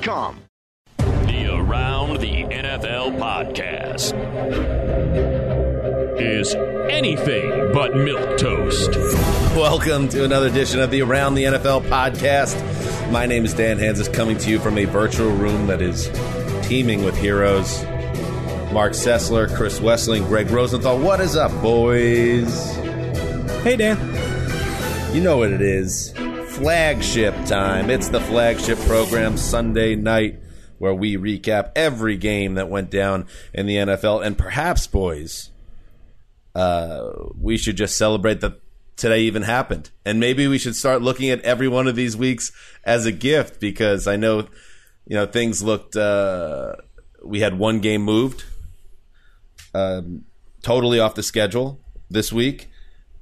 [0.00, 4.14] The Around the NFL podcast
[6.20, 6.54] is
[6.88, 8.90] anything but milk toast.
[9.56, 13.10] Welcome to another edition of the Around the NFL podcast.
[13.10, 16.08] My name is Dan Hanzus, coming to you from a virtual room that is
[16.66, 17.82] teeming with heroes.
[18.72, 20.98] Mark Sessler, Chris Wesseling, Greg Rosenthal.
[21.00, 22.72] What is up, boys?
[23.62, 23.98] Hey, Dan.
[25.14, 26.14] You know what it is.
[26.58, 27.88] Flagship time.
[27.88, 30.40] It's the flagship program Sunday night
[30.78, 34.26] where we recap every game that went down in the NFL.
[34.26, 35.50] And perhaps, boys,
[36.56, 38.60] uh, we should just celebrate that
[38.96, 39.90] today even happened.
[40.04, 42.50] And maybe we should start looking at every one of these weeks
[42.82, 44.48] as a gift because I know,
[45.06, 46.74] you know, things looked, uh,
[47.24, 48.44] we had one game moved
[49.74, 50.24] um,
[50.62, 51.80] totally off the schedule
[52.10, 52.68] this week.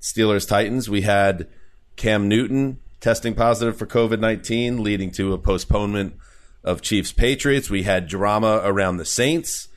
[0.01, 0.89] Steelers Titans.
[0.89, 1.49] We had
[1.97, 6.17] Cam Newton testing positive for COVID 19, leading to a postponement
[6.65, 7.71] of Chiefs Patriots.
[7.71, 9.69] We had drama around the Saints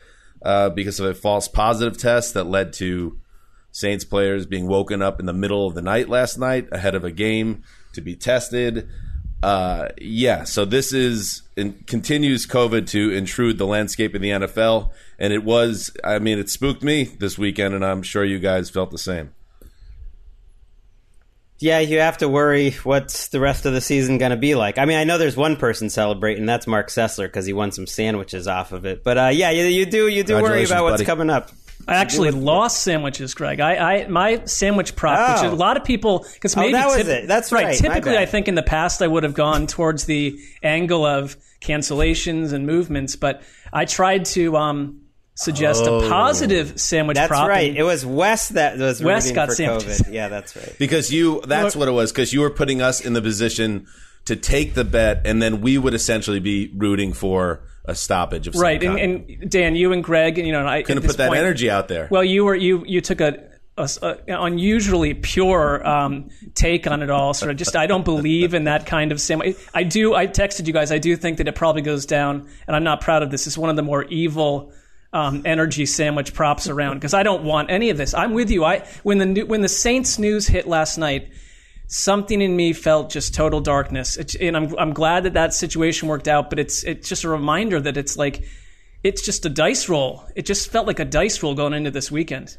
[0.42, 3.20] uh, because of a false positive test that led to
[3.72, 7.04] Saints players being woken up in the middle of the night last night ahead of
[7.04, 7.62] a game
[7.94, 8.90] to be tested.
[9.44, 14.90] Uh, yeah, so this is and continues COVID to intrude the landscape of the NFL,
[15.20, 15.96] and it was.
[16.04, 19.36] I mean, it spooked me this weekend, and I'm sure you guys felt the same.
[21.60, 24.78] Yeah, you have to worry what's the rest of the season going to be like.
[24.78, 27.86] I mean, I know there's one person celebrating, that's Mark Sessler because he won some
[27.86, 29.04] sandwiches off of it.
[29.04, 31.06] But uh, yeah, you, you do you do worry about what's buddy.
[31.06, 31.52] coming up.
[31.88, 33.60] I actually lost sandwiches, Greg.
[33.60, 35.54] I, I my sandwich prop, which Oh.
[35.54, 37.28] a lot of people because Oh, maybe that was it.
[37.28, 37.68] That's right.
[37.68, 38.18] My Typically.
[38.18, 42.66] I think in the past I would have gone towards the angle of cancellations and
[42.68, 43.42] movements, but
[43.74, 45.02] I tried to um,
[45.40, 47.48] suggest a positive sandwich That's prop.
[47.48, 47.76] right.
[47.76, 50.02] It was Wes that was Wes rooting got for sandwiches.
[50.02, 50.14] COVID.
[50.14, 50.76] Yeah, that's right.
[50.78, 52.12] Because you, that's Look- what it was.
[52.12, 53.88] Because you were putting us in the position
[54.26, 58.54] to take the bet, and then we would essentially be rooting for a stoppage of
[58.54, 61.12] some right, and, and Dan, you and Greg, you know, and I Couldn't at this
[61.14, 62.08] put that point- energy out there.
[62.12, 67.10] Well, you were you you took a, a, a unusually pure um, take on it
[67.10, 67.34] all.
[67.34, 69.56] Sort of just I don't believe in that kind of sandwich.
[69.74, 70.14] I do.
[70.14, 70.92] I texted you guys.
[70.92, 73.48] I do think that it probably goes down, and I'm not proud of this.
[73.48, 74.74] It's one of the more evil.
[75.12, 78.14] Um, energy sandwich props around because I don't want any of this.
[78.14, 78.64] I'm with you.
[78.64, 81.32] I when the when the Saints news hit last night,
[81.88, 84.18] something in me felt just total darkness.
[84.18, 86.52] It, and I'm I'm glad that that situation worked out.
[86.52, 88.44] But it's it's just a reminder that it's like
[89.04, 90.24] it's just a dice roll.
[90.36, 92.58] It just felt like a dice roll going into this weekend.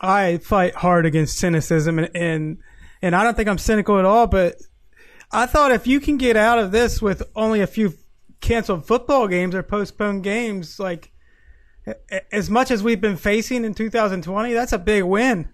[0.00, 2.58] I fight hard against cynicism, and, and
[3.00, 4.26] and I don't think I'm cynical at all.
[4.26, 4.56] But
[5.32, 7.94] I thought if you can get out of this with only a few
[8.40, 11.10] canceled football games or postponed games, like
[12.32, 15.48] as much as we've been facing in 2020, that's a big win.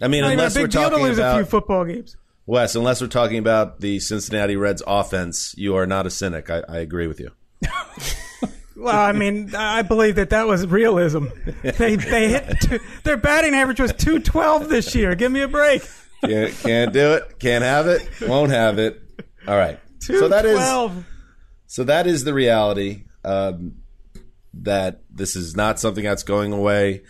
[0.00, 2.16] I mean, unless we're deal to talking lose a few about football games.
[2.46, 6.50] Wes, unless we're talking about the Cincinnati Reds offense, you are not a cynic.
[6.50, 7.30] I, I agree with you.
[8.76, 11.26] Well, I mean, I believe that that was realism.
[11.62, 15.14] They they hit two, their batting average was 212 this year.
[15.14, 15.82] Give me a break.
[16.22, 17.38] Can't, can't do it.
[17.38, 18.06] Can't have it.
[18.20, 19.00] Won't have it.
[19.48, 19.80] All right.
[20.00, 21.04] So that is
[21.66, 23.04] so that is the reality.
[23.24, 23.76] Um,
[24.62, 27.02] that this is not something that's going away,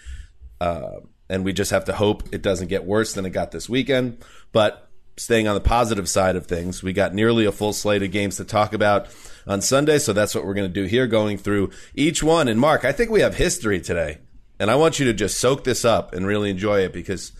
[0.60, 3.68] uh, and we just have to hope it doesn't get worse than it got this
[3.68, 4.24] weekend.
[4.52, 8.10] But staying on the positive side of things, we got nearly a full slate of
[8.10, 9.08] games to talk about
[9.46, 9.98] on Sunday.
[9.98, 12.48] So that's what we're going to do here, going through each one.
[12.48, 14.18] And Mark, I think we have history today.
[14.58, 17.32] And I want you to just soak this up and really enjoy it because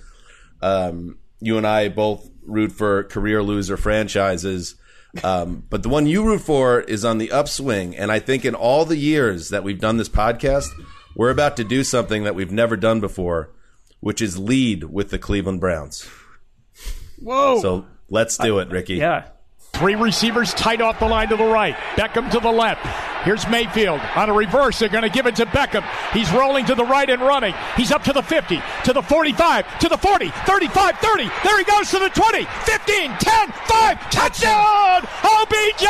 [0.60, 4.74] um, you and I both root for career loser franchises.
[5.24, 7.96] Um, but the one you root for is on the upswing.
[7.96, 10.68] And I think in all the years that we've done this podcast,
[11.14, 13.50] we're about to do something that we've never done before,
[14.00, 16.08] which is lead with the Cleveland Browns.
[17.18, 17.60] Whoa.
[17.60, 18.96] So let's do it, Ricky.
[18.96, 19.28] Yeah.
[19.76, 21.74] Three receivers tight off the line to the right.
[21.96, 22.86] Beckham to the left.
[23.26, 24.78] Here's Mayfield on a reverse.
[24.78, 25.84] They're going to give it to Beckham.
[26.12, 27.54] He's rolling to the right and running.
[27.76, 31.30] He's up to the 50, to the 45, to the 40, 35, 30.
[31.44, 34.10] There he goes to the 20, 15, 10, 5.
[34.10, 35.02] Touchdown!
[35.22, 35.84] OBJ!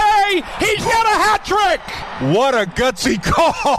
[0.59, 1.81] He's got a hat trick!
[2.35, 3.79] What a gutsy call!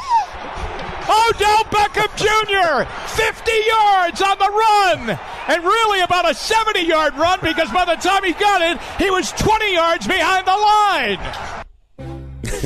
[1.09, 7.39] Odell Beckham Jr., 50 yards on the run, and really about a 70 yard run
[7.41, 11.19] because by the time he got it, he was 20 yards behind the line.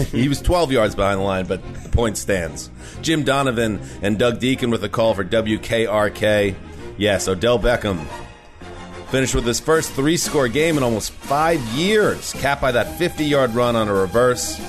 [0.11, 2.69] he was 12 yards behind the line, but the point stands.
[3.01, 6.55] Jim Donovan and Doug Dieken with a call for WKRK.
[6.97, 8.05] Yes, Odell Beckham
[9.11, 13.25] finished with his first three score game in almost five years, capped by that 50
[13.25, 14.59] yard run on a reverse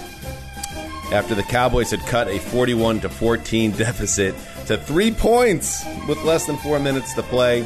[1.12, 4.35] after the Cowboys had cut a 41 to 14 deficit
[4.67, 7.62] to three points with less than four minutes to play.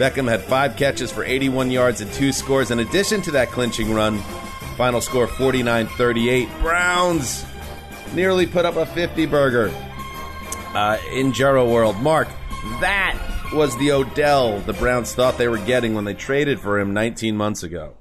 [0.00, 3.92] Beckham had five catches for 81 yards and two scores in addition to that clinching
[3.92, 4.16] run.
[4.78, 6.48] Final score 49 38.
[6.60, 7.44] Browns
[8.14, 9.70] nearly put up a 50 burger
[10.74, 12.00] uh, in Jerry World.
[12.00, 12.28] Mark,
[12.80, 13.14] that
[13.52, 17.36] was the Odell the Browns thought they were getting when they traded for him 19
[17.36, 17.92] months ago.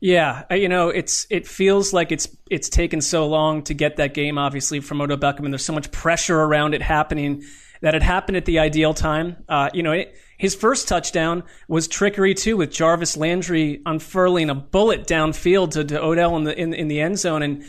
[0.00, 3.96] Yeah, uh, you know, it's it feels like it's it's taken so long to get
[3.96, 7.44] that game, obviously, from Odell Beckham, and there's so much pressure around it happening
[7.82, 9.44] that it happened at the ideal time.
[9.50, 14.54] Uh, you know, it, his first touchdown was trickery too, with Jarvis Landry unfurling a
[14.54, 17.64] bullet downfield to, to Odell in the in, in the end zone, and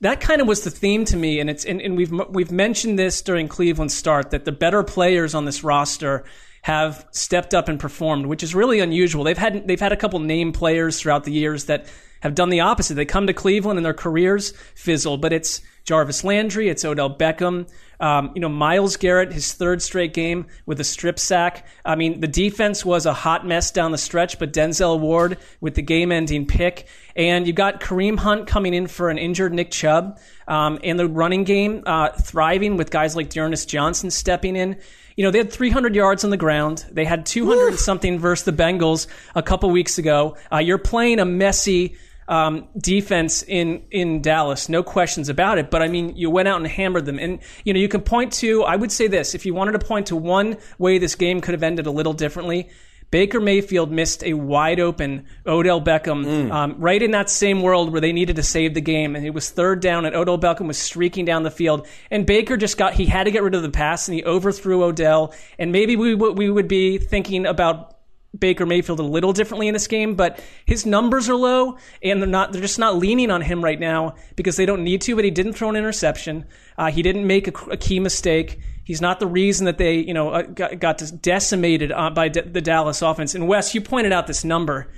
[0.00, 1.40] that kind of was the theme to me.
[1.40, 5.34] And it's and, and we've we've mentioned this during Cleveland's start that the better players
[5.34, 6.24] on this roster
[6.62, 9.24] have stepped up and performed, which is really unusual.
[9.24, 11.86] They've had they've had a couple name players throughout the years that
[12.20, 12.94] have done the opposite.
[12.94, 17.68] They come to Cleveland and their careers fizzle, but it's Jarvis Landry, it's Odell Beckham,
[18.00, 21.66] um, you know Myles Garrett, his third straight game with a strip sack.
[21.84, 25.74] I mean, the defense was a hot mess down the stretch, but Denzel Ward with
[25.74, 26.86] the game-ending pick,
[27.16, 31.08] and you got Kareem Hunt coming in for an injured Nick Chubb, um, and the
[31.08, 34.76] running game uh, thriving with guys like D'Ernest Johnson stepping in
[35.18, 36.86] you know, they had 300 yards on the ground.
[36.92, 40.36] They had 200 something versus the Bengals a couple weeks ago.
[40.52, 41.96] Uh, you're playing a messy
[42.28, 45.70] um, defense in in Dallas, no questions about it.
[45.70, 48.32] But I mean, you went out and hammered them, and you know, you can point
[48.34, 48.62] to.
[48.64, 51.54] I would say this: if you wanted to point to one way this game could
[51.54, 52.68] have ended a little differently,
[53.10, 56.52] Baker Mayfield missed a wide open Odell Beckham mm.
[56.52, 59.30] um, right in that same world where they needed to save the game, and it
[59.30, 62.92] was third down, and Odell Beckham was streaking down the field, and Baker just got
[62.92, 66.14] he had to get rid of the pass, and he overthrew Odell, and maybe we
[66.14, 67.97] we would be thinking about
[68.36, 72.28] Baker Mayfield a little differently in this game, but his numbers are low, and they're
[72.28, 72.52] not.
[72.52, 75.16] They're just not leaning on him right now because they don't need to.
[75.16, 76.44] But he didn't throw an interception.
[76.76, 78.60] Uh, he didn't make a, a, key mistake.
[78.84, 82.42] He's not the reason that they, you know, uh, got, got decimated uh, by D-
[82.42, 83.34] the Dallas offense.
[83.34, 84.90] And Wes, you pointed out this number.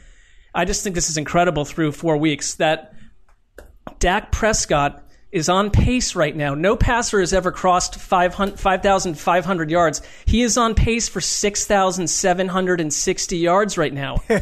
[0.53, 2.95] I just think this is incredible through four weeks that
[4.01, 6.55] Dak Prescott is on pace right now.
[6.55, 10.03] No passer has ever crossed 5,500 yards.
[10.27, 14.17] He is on pace for 6,760 yards right now.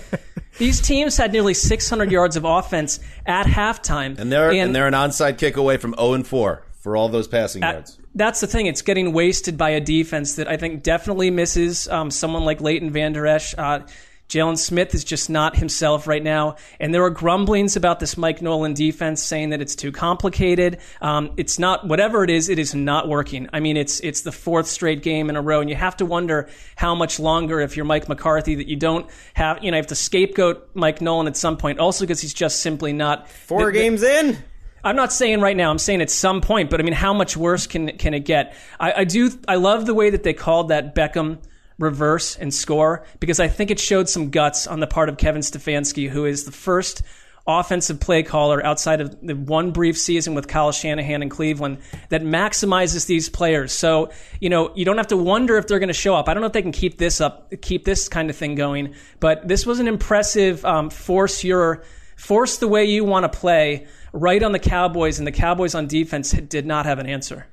[0.59, 4.19] These teams had nearly 600 yards of offense at halftime.
[4.19, 7.09] And they're, and, and they're an onside kick away from 0 and 4 for all
[7.09, 7.99] those passing at, yards.
[8.15, 8.67] That's the thing.
[8.67, 12.91] It's getting wasted by a defense that I think definitely misses um, someone like Leighton
[12.91, 13.55] Vander Esch.
[13.57, 13.81] Uh,
[14.29, 16.57] Jaylon Smith is just not himself right now.
[16.79, 20.79] And there are grumblings about this Mike Nolan defense saying that it's too complicated.
[21.01, 23.49] Um, it's not, whatever it is, it is not working.
[23.53, 25.61] I mean, it's, it's the fourth straight game in a row.
[25.61, 29.09] And you have to wonder how much longer if you're Mike McCarthy that you don't
[29.33, 31.79] have, you know, you have to scapegoat Mike Nolan at some point.
[31.79, 33.31] Also because he's just simply not.
[33.31, 34.39] Four the, games the, in?
[34.85, 35.71] I'm not saying right now.
[35.71, 38.55] I'm saying at some point, but I mean, how much worse can can it get?
[38.79, 39.31] I, I do.
[39.47, 41.39] I love the way that they called that Beckham
[41.79, 45.43] reverse and score because I think it showed some guts on the part of Kevin
[45.43, 47.03] Stefanski, who is the first
[47.47, 51.79] offensive play caller outside of the one brief season with Kyle Shanahan in Cleveland
[52.11, 53.73] that maximizes these players.
[53.73, 56.29] So, you know, you don't have to wonder if they're going to show up.
[56.29, 58.95] I don't know if they can keep this up, keep this kind of thing going,
[59.19, 61.85] but this was an impressive um, force your
[62.17, 65.87] force the way you want to play right on the Cowboys, and the Cowboys on
[65.87, 67.47] defense did not have an answer.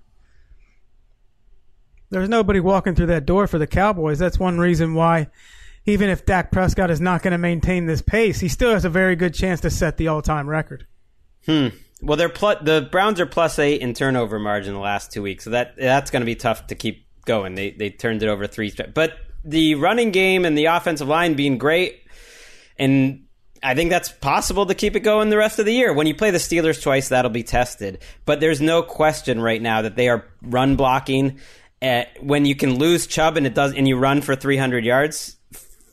[2.09, 4.19] There's nobody walking through that door for the Cowboys.
[4.19, 5.27] That's one reason why
[5.85, 8.89] even if Dak Prescott is not going to maintain this pace, he still has a
[8.89, 10.88] very good chance to set the all-time record.
[11.45, 11.67] Hmm.
[12.01, 15.51] Well, they're the Browns are plus eight in turnover margin the last two weeks, so
[15.51, 17.55] that that's going to be tough to keep going.
[17.55, 21.57] They they turned it over three, but the running game and the offensive line being
[21.57, 22.01] great,
[22.77, 23.25] and
[23.63, 25.93] I think that's possible to keep it going the rest of the year.
[25.93, 28.00] When you play the Steelers twice, that'll be tested.
[28.25, 31.39] But there's no question right now that they are run blocking.
[31.85, 35.35] Uh, when you can lose Chubb and it does, and you run for 300 yards,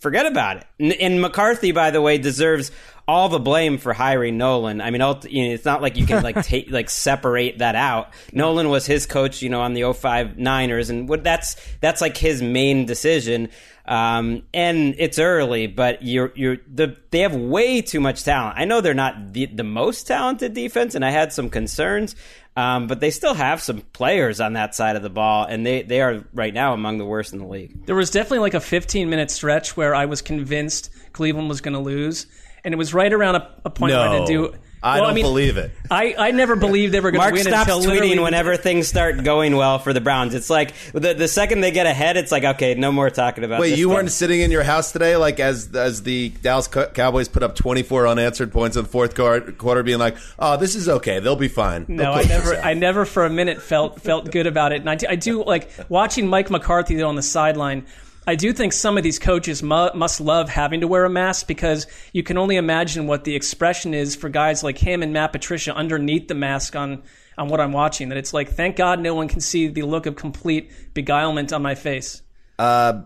[0.00, 0.64] forget about it.
[0.78, 2.70] And, and McCarthy, by the way, deserves
[3.06, 4.80] all the blame for hiring Nolan.
[4.80, 8.12] I mean, you know, it's not like you can like take like separate that out.
[8.32, 12.16] Nolan was his coach, you know, on the 05 Niners, and what that's that's like
[12.16, 13.48] his main decision.
[13.84, 18.56] Um, and it's early, but you're you're the they have way too much talent.
[18.56, 22.14] I know they're not the, the most talented defense, and I had some concerns.
[22.54, 25.82] Um, but they still have some players on that side of the ball, and they,
[25.82, 27.86] they are right now among the worst in the league.
[27.86, 31.74] There was definitely like a 15 minute stretch where I was convinced Cleveland was going
[31.74, 32.26] to lose,
[32.62, 34.54] and it was right around a, a point no, where I had to do.
[34.82, 35.70] I well, don't I mean, believe it.
[35.90, 38.88] I, I never believed they were going to win Mark stops until tweeting whenever things
[38.88, 40.34] start going well for the Browns.
[40.34, 43.60] It's like the the second they get ahead, it's like okay, no more talking about.
[43.60, 43.94] Wait, this you game.
[43.94, 48.08] weren't sitting in your house today, like as as the Dallas Cowboys put up 24
[48.08, 51.20] unanswered points in the fourth quarter, quarter being like, "Oh, this is okay.
[51.20, 52.56] They'll be fine." They'll No, I never.
[52.56, 54.80] I never for a minute felt felt good about it.
[54.80, 57.86] And I do, I do like watching Mike McCarthy though on the sideline.
[58.26, 61.48] I do think some of these coaches mu- must love having to wear a mask
[61.48, 65.32] because you can only imagine what the expression is for guys like him and Matt
[65.32, 67.02] Patricia underneath the mask on
[67.36, 68.10] on what I'm watching.
[68.10, 71.62] That it's like, thank God no one can see the look of complete beguilement on
[71.62, 72.22] my face.
[72.58, 73.02] Uh,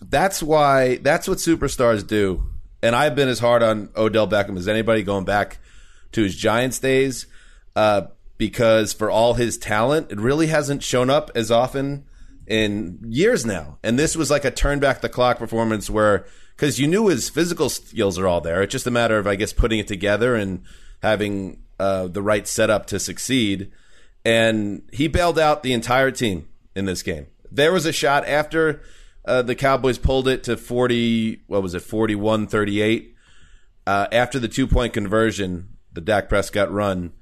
[0.00, 2.44] that's why that's what superstars do.
[2.82, 5.58] And I've been as hard on Odell Beckham as anybody going back
[6.12, 7.26] to his Giants days,
[7.76, 8.02] uh,
[8.36, 12.04] because for all his talent, it really hasn't shown up as often
[12.46, 13.78] in years now.
[13.82, 17.28] And this was like a turn back the clock performance where because you knew his
[17.28, 18.62] physical skills are all there.
[18.62, 20.62] It's just a matter of I guess putting it together and
[21.02, 23.70] having uh, the right setup to succeed.
[24.24, 27.26] And he bailed out the entire team in this game.
[27.50, 28.82] There was a shot after
[29.24, 33.16] uh, the Cowboys pulled it to 40, what was it, 41 38.
[33.84, 37.12] Uh, after the two point conversion, the Dak Prescott run,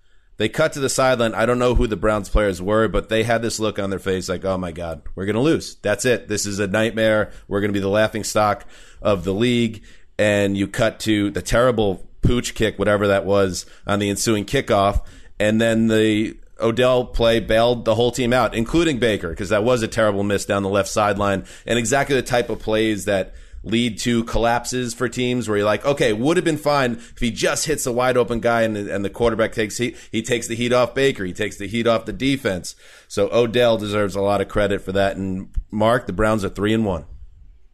[0.41, 1.35] they cut to the sideline.
[1.35, 3.99] I don't know who the Browns players were, but they had this look on their
[3.99, 5.75] face like, oh my God, we're going to lose.
[5.83, 6.29] That's it.
[6.29, 7.31] This is a nightmare.
[7.47, 8.65] We're going to be the laughing stock
[9.03, 9.85] of the league.
[10.19, 15.05] And you cut to the terrible pooch kick, whatever that was, on the ensuing kickoff.
[15.39, 19.83] And then the Odell play bailed the whole team out, including Baker, because that was
[19.83, 21.45] a terrible miss down the left sideline.
[21.67, 25.85] And exactly the type of plays that lead to collapses for teams where you're like,
[25.85, 29.05] okay, would have been fine if he just hits a wide open guy and, and
[29.05, 29.97] the quarterback takes heat.
[30.11, 31.25] He takes the heat off Baker.
[31.25, 32.75] He takes the heat off the defense.
[33.09, 35.17] So Odell deserves a lot of credit for that.
[35.17, 37.05] And Mark, the Browns are three and one.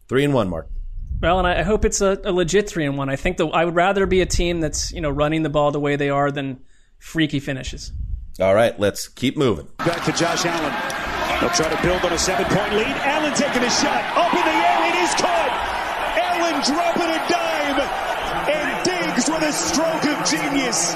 [0.08, 0.68] Three and one, Mark.
[1.20, 3.08] Well, and I I hope it's a, a legit three and one.
[3.08, 5.70] I think the, I would rather be a team that's you know running the ball
[5.70, 6.60] the way they are than
[6.98, 7.92] freaky finishes.
[8.38, 9.66] All right, let's keep moving.
[9.78, 10.72] Back to Josh Allen.
[11.40, 12.86] They'll try to build on a seven point lead.
[12.86, 14.04] Allen taking a shot.
[14.16, 14.90] Up in the air.
[14.90, 15.55] It is caught.
[16.56, 17.80] Allen dropping a dime.
[18.48, 20.94] And Diggs with a stroke of genius.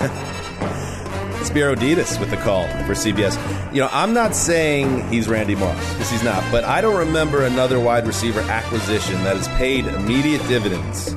[1.40, 3.38] it's Spero Dedes with the call for CBS.
[3.72, 7.44] You know, I'm not saying he's Randy Moss, because he's not, but I don't remember
[7.44, 11.14] another wide receiver acquisition that has paid immediate dividends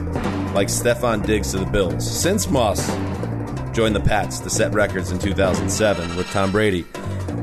[0.54, 2.90] like Stefon Diggs to the Bills since Moss
[3.76, 6.86] joined the Pats to set records in 2007 with Tom Brady.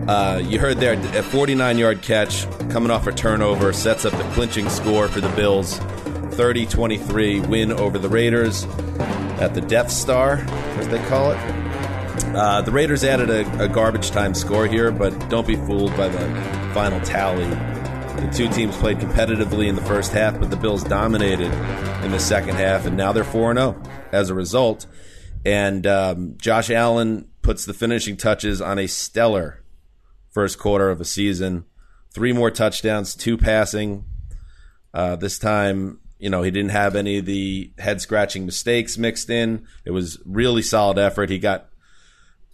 [0.08, 4.24] Uh, you heard there a 49 yard catch coming off a turnover sets up the
[4.32, 5.76] clinching score for the Bills
[6.32, 8.64] 30 23 win over the Raiders
[9.42, 10.36] at the Death Star,
[10.78, 11.38] as they call it.
[12.34, 16.08] Uh, the Raiders added a, a garbage time score here, but don't be fooled by
[16.08, 16.18] the
[16.72, 17.44] final tally.
[17.44, 21.52] The two teams played competitively in the first half, but the Bills dominated
[22.02, 24.86] in the second half, and now they're 4 0 as a result.
[25.44, 29.62] And um, Josh Allen puts the finishing touches on a stellar
[30.30, 31.64] first quarter of a season.
[32.10, 34.04] Three more touchdowns, two passing.
[34.94, 39.30] Uh, this time, you know, he didn't have any of the head scratching mistakes mixed
[39.30, 39.66] in.
[39.84, 41.30] It was really solid effort.
[41.30, 41.68] He got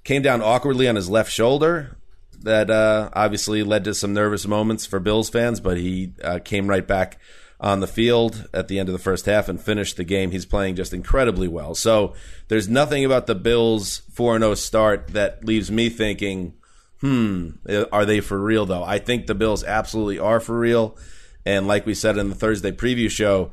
[0.04, 1.96] came down awkwardly on his left shoulder.
[2.40, 6.68] That uh, obviously led to some nervous moments for Bills fans, but he uh, came
[6.68, 7.18] right back
[7.60, 10.30] on the field at the end of the first half and finished the game.
[10.30, 11.74] He's playing just incredibly well.
[11.74, 12.14] So
[12.48, 16.54] there's nothing about the Bills 4 0 start that leaves me thinking,
[17.00, 17.50] hmm,
[17.92, 18.84] are they for real though?
[18.84, 20.96] I think the Bills absolutely are for real.
[21.44, 23.50] And like we said in the Thursday preview show,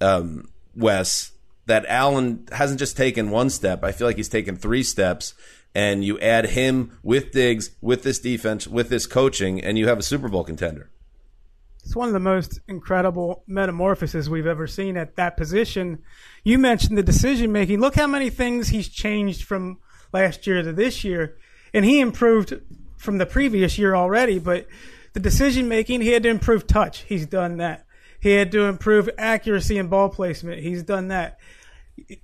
[0.00, 1.32] um, Wes,
[1.66, 3.84] that Allen hasn't just taken one step.
[3.84, 5.34] I feel like he's taken three steps.
[5.76, 9.98] And you add him with Diggs, with this defense, with this coaching, and you have
[9.98, 10.88] a Super Bowl contender.
[11.84, 15.98] It's one of the most incredible metamorphoses we've ever seen at that position.
[16.42, 17.80] You mentioned the decision making.
[17.80, 19.78] Look how many things he's changed from
[20.10, 21.36] last year to this year,
[21.74, 22.54] and he improved
[22.96, 24.38] from the previous year already.
[24.38, 24.66] But
[25.12, 27.02] the decision making, he had to improve touch.
[27.02, 27.84] He's done that.
[28.18, 30.62] He had to improve accuracy and ball placement.
[30.62, 31.38] He's done that.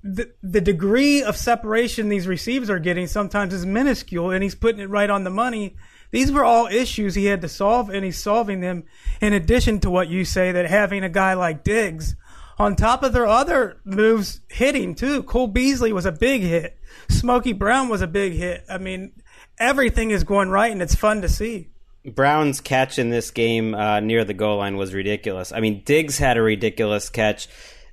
[0.03, 4.81] The, the degree of separation these receivers are getting sometimes is minuscule, and he's putting
[4.81, 5.77] it right on the money.
[6.11, 8.85] These were all issues he had to solve, and he's solving them.
[9.21, 12.17] In addition to what you say, that having a guy like Diggs
[12.59, 15.23] on top of their other moves hitting too.
[15.23, 16.77] Cole Beasley was a big hit.
[17.09, 18.65] Smokey Brown was a big hit.
[18.69, 19.13] I mean,
[19.59, 21.69] everything is going right, and it's fun to see.
[22.05, 25.53] Brown's catch in this game uh, near the goal line was ridiculous.
[25.53, 27.49] I mean, Diggs had a ridiculous catch.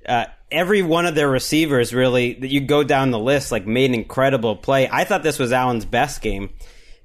[0.06, 3.90] Uh, every one of their receivers really that you go down the list like made
[3.90, 4.90] an incredible play.
[4.90, 6.50] I thought this was Allen's best game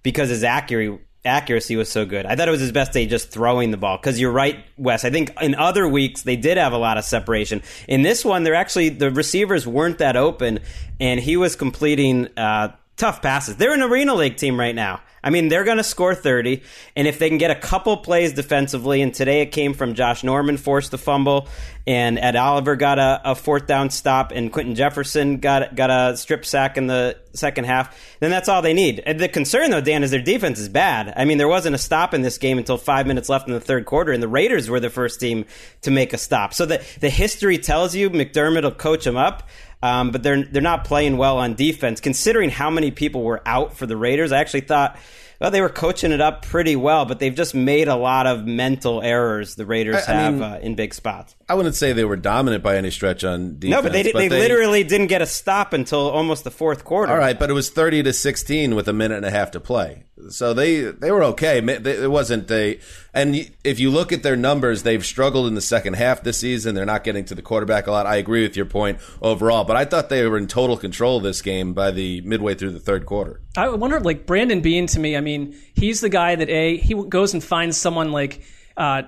[0.03, 2.27] because his accuracy accuracy was so good.
[2.27, 3.97] I thought it was his best day just throwing the ball.
[3.97, 5.05] Because you're right, Wes.
[5.05, 7.63] I think in other weeks they did have a lot of separation.
[7.87, 10.61] In this one, they're actually the receivers weren't that open,
[11.01, 13.57] and he was completing uh, tough passes.
[13.57, 15.01] They're an arena league team right now.
[15.23, 16.63] I mean, they're going to score 30,
[16.97, 20.25] and if they can get a couple plays defensively, and today it came from Josh
[20.25, 21.49] Norman forced the fumble,
[21.87, 26.17] and Ed Oliver got a, a fourth down stop, and Quinton Jefferson got got a
[26.17, 29.03] strip sack in the second half, then that's all they need.
[29.05, 31.13] And the concern, though, Dan, is their defense is bad.
[31.17, 33.61] I mean, there wasn't a stop in this game until five minutes left in the
[33.61, 35.47] third quarter, and the Raiders were the first team
[35.83, 36.55] to make a stop.
[36.55, 39.49] So the, the history tells you McDermott will coach them up.
[39.83, 42.01] Um, but they're they're not playing well on defense.
[42.01, 44.97] Considering how many people were out for the Raiders, I actually thought
[45.41, 48.47] well, they were coaching it up pretty well, but they've just made a lot of
[48.47, 49.57] mental errors.
[49.57, 51.35] The Raiders I- I have mean- uh, in big spots.
[51.49, 53.71] I wouldn't say they were dominant by any stretch on defense.
[53.73, 57.13] no, but they did- they, literally didn't get a stop until almost the fourth quarter.
[57.13, 59.59] All right, but it was thirty to sixteen with a minute and a half to
[59.61, 61.59] play, so they they were okay.
[61.59, 62.81] It wasn't they.
[63.15, 66.75] And if you look at their numbers, they've struggled in the second half this season.
[66.75, 68.07] They're not getting to the quarterback a lot.
[68.07, 71.23] I agree with your point overall, but I thought they were in total control of
[71.23, 73.41] this game by the midway through the third quarter.
[73.57, 75.17] I wonder, like Brandon Beane to me.
[75.17, 78.43] I mean, he's the guy that a he goes and finds someone like
[78.77, 79.03] uh,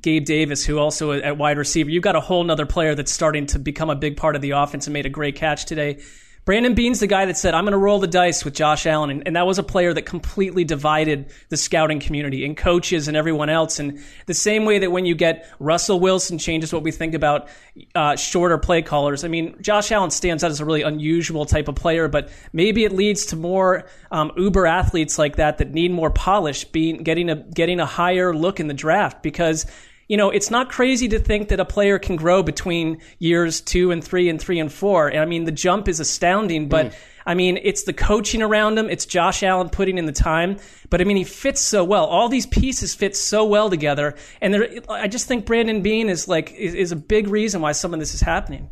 [0.00, 1.90] Gabe Davis, who also at wide receiver.
[1.90, 4.50] You've got a whole nother player that's starting to become a big part of the
[4.52, 6.02] offense and made a great catch today.
[6.46, 9.10] Brandon Beane's the guy that said, I'm going to roll the dice with Josh Allen.
[9.10, 13.16] And, and that was a player that completely divided the scouting community and coaches and
[13.16, 13.80] everyone else.
[13.80, 17.48] And the same way that when you get Russell Wilson changes what we think about
[17.96, 19.24] uh, shorter play callers.
[19.24, 22.84] I mean, Josh Allen stands out as a really unusual type of player, but maybe
[22.84, 27.28] it leads to more um, uber athletes like that that need more polish, being getting
[27.28, 29.66] a getting a higher look in the draft because
[30.08, 33.90] you know, it's not crazy to think that a player can grow between years two
[33.90, 35.08] and three and three and four.
[35.08, 36.94] And I mean, the jump is astounding, but mm.
[37.26, 38.88] I mean, it's the coaching around him.
[38.88, 40.58] It's Josh Allen putting in the time.
[40.90, 42.04] But I mean, he fits so well.
[42.04, 44.14] All these pieces fit so well together.
[44.40, 47.72] And there, I just think Brandon Beane is like, is, is a big reason why
[47.72, 48.68] some of this is happening.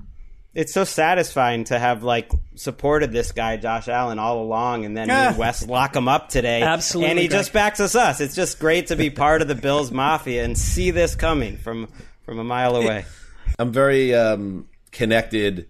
[0.55, 5.09] It's so satisfying to have like supported this guy Josh Allen all along, and then
[5.09, 5.39] me and Ah.
[5.39, 6.63] Wes lock him up today.
[6.63, 7.41] Absolutely, and he Greg.
[7.41, 7.95] just backs us.
[7.97, 8.21] Us.
[8.21, 11.89] It's just great to be part of the Bills Mafia and see this coming from
[12.25, 13.05] from a mile away.
[13.59, 15.67] I'm very um, connected,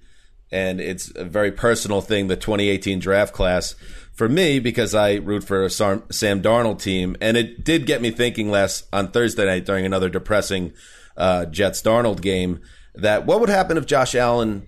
[0.52, 2.26] and it's a very personal thing.
[2.28, 3.74] The 2018 draft class
[4.12, 8.02] for me because I root for a Sam, Sam Darnold team, and it did get
[8.02, 10.72] me thinking last on Thursday night during another depressing
[11.16, 12.60] uh, Jets Darnold game.
[12.94, 14.66] That what would happen if Josh Allen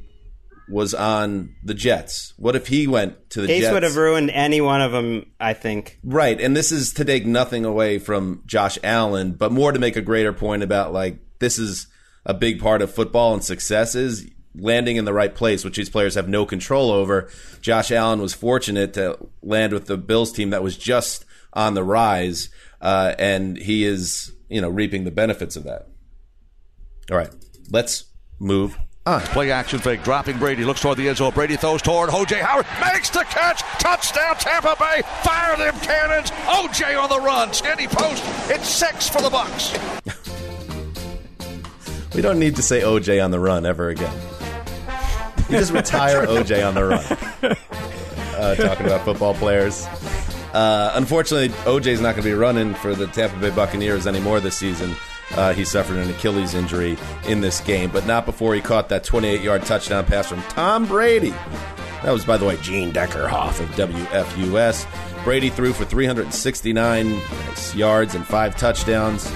[0.69, 2.35] was on the Jets?
[2.37, 3.73] What if he went to the Case Jets?
[3.73, 5.27] would have ruined any one of them.
[5.39, 5.99] I think.
[6.03, 9.97] Right, and this is to take nothing away from Josh Allen, but more to make
[9.97, 11.87] a greater point about like this is
[12.25, 15.91] a big part of football and success is landing in the right place, which these
[15.91, 17.29] players have no control over.
[17.61, 21.85] Josh Allen was fortunate to land with the Bills team that was just on the
[21.85, 22.49] rise,
[22.81, 25.89] uh, and he is you know reaping the benefits of that.
[27.11, 27.31] All right,
[27.71, 28.05] let's
[28.39, 29.21] move on.
[29.23, 31.33] Play action fake, dropping Brady, looks toward the end zone.
[31.33, 36.31] Brady throws toward OJ Howard, makes the catch, touchdown Tampa Bay, fire them cannons.
[36.31, 38.23] OJ on the run, steady post.
[38.51, 39.77] It's six for the Bucks.
[42.15, 44.19] We don't need to say OJ on the run ever again.
[45.51, 47.57] You just retire OJ on the run.
[48.35, 49.85] Uh, talking about football players.
[50.55, 54.57] Uh, unfortunately, OJ's not going to be running for the Tampa Bay Buccaneers anymore this
[54.57, 54.97] season.
[55.33, 59.05] Uh, he suffered an Achilles injury in this game, but not before he caught that
[59.05, 61.35] 28 yard touchdown pass from Tom Brady.
[62.03, 64.87] That was, by the way, Gene Deckerhoff of WFUS.
[65.25, 67.21] Brady threw for 369
[67.75, 69.31] yards and five touchdowns,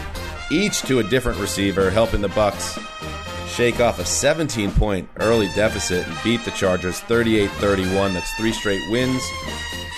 [0.50, 2.78] each to a different receiver, helping the Bucks
[3.48, 8.14] shake off a 17 point early deficit and beat the Chargers 38 31.
[8.14, 9.22] That's three straight wins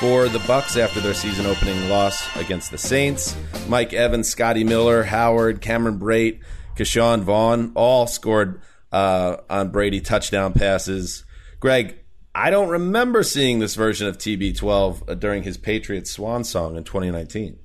[0.03, 3.37] for the Bucks after their season opening loss against the Saints.
[3.69, 6.41] Mike Evans, Scotty Miller, Howard, Cameron Brate,
[6.75, 8.61] Ke'Shawn Vaughn all scored
[8.91, 11.25] uh, on Brady touchdown passes.
[11.61, 12.01] Greg,
[12.35, 17.61] I don't remember seeing this version of TB12 during his Patriots swan song in 2019.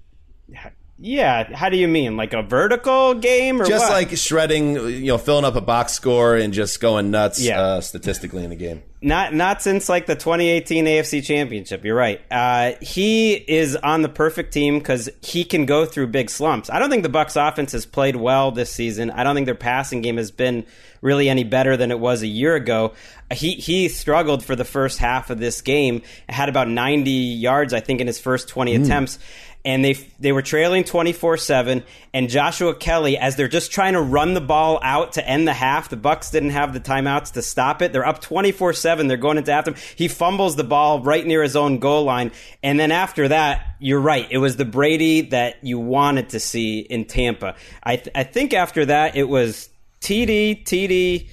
[1.00, 2.18] Yeah, how do you mean?
[2.18, 3.92] Like a vertical game or just what?
[3.92, 7.62] like shredding, you know, filling up a box score and just going nuts Yeah.
[7.62, 8.82] uh, statistically in the game.
[9.00, 11.86] Not not since like the 2018 AFC Championship.
[11.86, 12.20] You're right.
[12.32, 16.68] Uh, he is on the perfect team because he can go through big slumps.
[16.72, 19.12] I don't think the Bucks offense has played well this season.
[19.12, 20.66] I don't think their passing game has been
[21.02, 22.94] really any better than it was a year ago.
[23.32, 26.02] He he struggled for the first half of this game.
[26.28, 29.20] Had about 90 yards, I think, in his first 20 attempts.
[29.68, 34.34] And they they were trailing 24-7 and Joshua Kelley as they're just trying to run
[34.34, 37.82] the ball out to end the half the Bucks didn't have the timeouts to stop
[37.82, 37.92] it.
[37.92, 41.80] They're up 24-7 they're going into after he fumbles the ball right near his own
[41.80, 42.32] goal line
[42.64, 46.80] and then after that you're right it was the Brady that you wanted to see
[46.80, 47.56] in Tampa.
[47.84, 51.28] I th- I think after that it was TD TD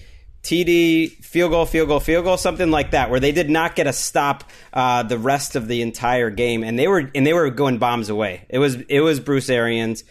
[0.44, 3.87] TD, field goal, field goal, field goal, something like that, where they did not get
[3.87, 7.48] a stop uh, the rest of the entire game, and they were and they were
[7.48, 8.44] going bombs away.
[8.50, 10.04] It was it was Bruce Arians,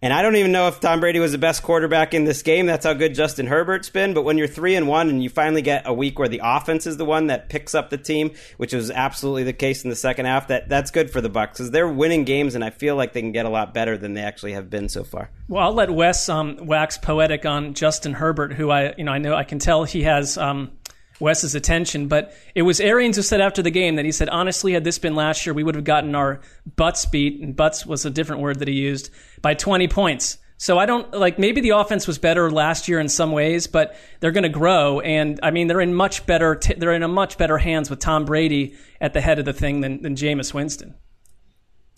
[0.00, 2.66] and I don't even know if Tom Brady was the best quarterback in this game.
[2.66, 4.14] That's how good Justin Herbert's been.
[4.14, 6.86] But when you're three and one, and you finally get a week where the offense
[6.86, 9.96] is the one that picks up the team, which was absolutely the case in the
[9.96, 12.94] second half, that that's good for the Bucks because they're winning games, and I feel
[12.94, 15.30] like they can get a lot better than they actually have been so far.
[15.48, 19.18] Well, I'll let Wes um, wax poetic on Justin Herbert, who I, you know, I
[19.18, 20.70] know I can tell he has um,
[21.18, 22.06] Wes's attention.
[22.06, 24.98] But it was Arians who said after the game that he said, honestly, had this
[24.98, 26.40] been last year, we would have gotten our
[26.76, 29.10] butts beat, and butts was a different word that he used
[29.42, 30.38] by 20 points.
[30.60, 33.96] So I don't like maybe the offense was better last year in some ways, but
[34.18, 37.08] they're going to grow, and I mean they're in much better t- they're in a
[37.08, 40.52] much better hands with Tom Brady at the head of the thing than than Jameis
[40.52, 40.96] Winston.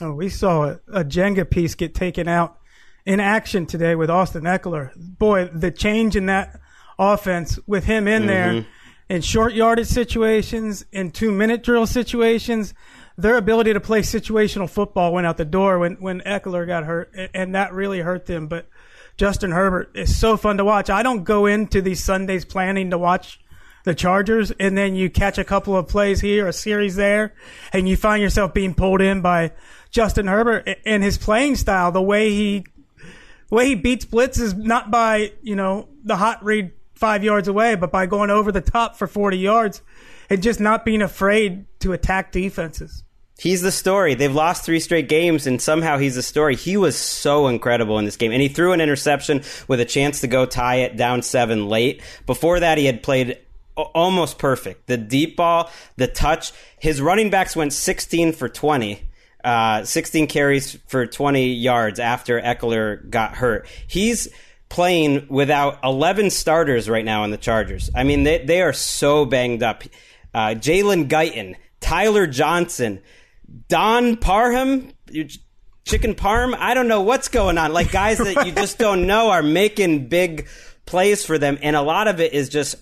[0.03, 2.59] Oh, we saw a, a Jenga piece get taken out
[3.07, 4.95] in action today with Austin Ekeler.
[4.95, 6.61] Boy, the change in that
[6.99, 8.69] offense with him in there mm-hmm.
[9.09, 12.75] in short yardage situations, in two minute drill situations,
[13.17, 17.15] their ability to play situational football went out the door when, when Ekeler got hurt,
[17.35, 18.47] and that really hurt them.
[18.47, 18.69] But
[19.17, 20.89] Justin Herbert is so fun to watch.
[20.89, 23.41] I don't go into these Sundays planning to watch
[23.85, 27.35] the Chargers, and then you catch a couple of plays here, a series there,
[27.73, 29.53] and you find yourself being pulled in by
[29.91, 32.65] Justin Herbert and his playing style, the way he
[33.51, 37.75] way he beats blitz is not by you know the hot read five yards away,
[37.75, 39.83] but by going over the top for forty yards
[40.31, 43.03] and just not being afraid to attack defenses.
[43.39, 44.15] He's the story.
[44.15, 46.57] They've lost three straight games, and somehow he's the story.
[46.57, 50.21] He was so incredible in this game, and he threw an interception with a chance
[50.21, 52.03] to go tie it down seven late.
[52.27, 53.39] Before that, he had played
[53.77, 54.87] almost perfect.
[54.87, 56.53] The deep ball, the touch.
[56.79, 59.09] His running backs went 16 for 20.
[59.43, 63.67] Uh, 16 carries for 20 yards after Ekeler got hurt.
[63.87, 64.29] He's
[64.69, 67.91] playing without 11 starters right now in the Chargers.
[67.95, 69.83] I mean, they, they are so banged up.
[70.35, 73.01] Uh, Jalen Guyton, Tyler Johnson,
[73.69, 74.93] Don Parham,
[75.85, 76.55] Chicken Parm.
[76.57, 77.73] I don't know what's going on.
[77.73, 80.49] Like guys that you just don't know are making big
[80.87, 82.77] plays for them, and a lot of it is just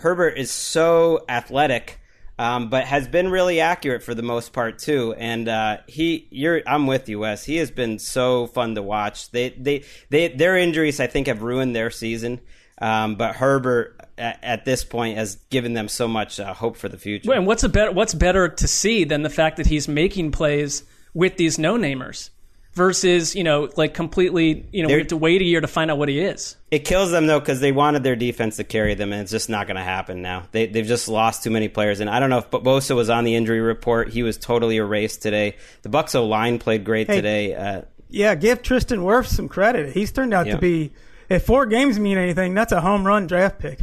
[0.00, 2.00] Herbert is so athletic,
[2.38, 5.14] um, but has been really accurate for the most part too.
[5.18, 7.44] And uh, he, you're, I'm with you, Wes.
[7.44, 9.30] He has been so fun to watch.
[9.30, 12.40] They, they, they, their injuries, I think, have ruined their season.
[12.80, 16.88] Um, but Herbert, at, at this point, has given them so much uh, hope for
[16.88, 17.28] the future.
[17.28, 20.30] Well, And what's a better what's better to see than the fact that he's making
[20.32, 22.30] plays with these no namers
[22.72, 25.66] versus you know like completely you know we They're- have to wait a year to
[25.66, 26.56] find out what he is.
[26.70, 29.48] It kills them though because they wanted their defense to carry them, and it's just
[29.48, 30.44] not going to happen now.
[30.52, 33.24] They they've just lost too many players, and I don't know if Bosa was on
[33.24, 34.10] the injury report.
[34.10, 35.56] He was totally erased today.
[35.82, 37.16] The Bucks O line played great Hey.
[37.16, 37.54] today.
[37.54, 39.92] Uh, Yeah, give Tristan Wirfs some credit.
[39.92, 40.54] He's turned out Yeah.
[40.56, 40.92] to be
[41.28, 43.80] if four games mean anything, that's a home run draft pick.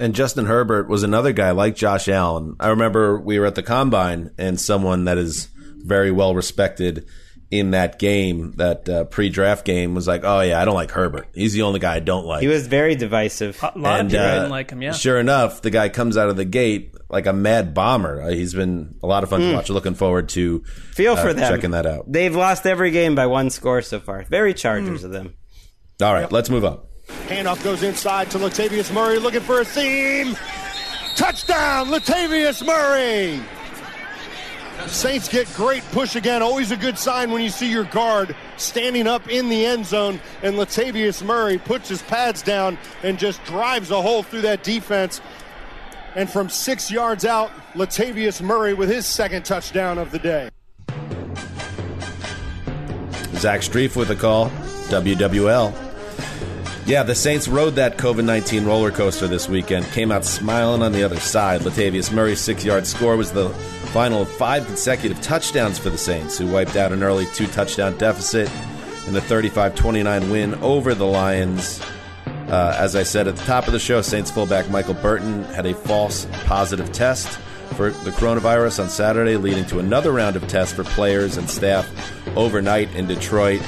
[0.00, 2.56] And Justin Herbert was another guy like Josh Allen.
[2.58, 5.48] I remember we were at the combine and someone that is
[5.84, 7.06] very well respected
[7.50, 11.28] in that game, that uh, pre-draft game, was like, "Oh yeah, I don't like Herbert.
[11.34, 13.58] He's the only guy I don't like." he was very divisive.
[13.62, 14.82] A lot And, of people uh, didn't like him.
[14.82, 18.22] Yeah, Sure enough, the guy comes out of the gate like a mad bomber.
[18.22, 19.68] Uh, he's been a lot of fun to watch.
[19.68, 20.60] Looking forward to
[20.92, 21.52] Feel uh, for them.
[21.52, 22.04] checking that out.
[22.10, 24.22] They've lost every game by one score so far.
[24.22, 25.34] Very Chargers of them.
[26.00, 26.80] All right, let's move on.
[27.30, 30.36] Handoff goes inside to Latavius Murray looking for a seam.
[31.14, 33.40] Touchdown, Latavius Murray.
[34.88, 36.42] Saints get great push again.
[36.42, 40.20] Always a good sign when you see your guard standing up in the end zone.
[40.42, 45.20] And Latavius Murray puts his pads down and just drives a hole through that defense.
[46.16, 50.50] And from six yards out, Latavius Murray with his second touchdown of the day.
[53.36, 54.50] Zach Strief with a call.
[54.88, 55.89] WWL.
[56.90, 60.90] Yeah, the Saints rode that COVID 19 roller coaster this weekend, came out smiling on
[60.90, 61.60] the other side.
[61.60, 63.50] Latavius Murray's six yard score was the
[63.92, 67.96] final of five consecutive touchdowns for the Saints, who wiped out an early two touchdown
[67.96, 68.50] deficit
[69.06, 71.80] in the 35 29 win over the Lions.
[72.48, 75.66] Uh, as I said at the top of the show, Saints fullback Michael Burton had
[75.66, 77.28] a false positive test
[77.76, 81.88] for the coronavirus on Saturday, leading to another round of tests for players and staff
[82.36, 83.62] overnight in Detroit.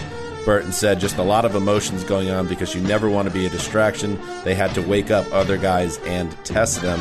[0.45, 3.47] Burton said just a lot of emotions going on because you never want to be
[3.47, 4.21] a distraction.
[4.45, 6.99] They had to wake up other guys and test them.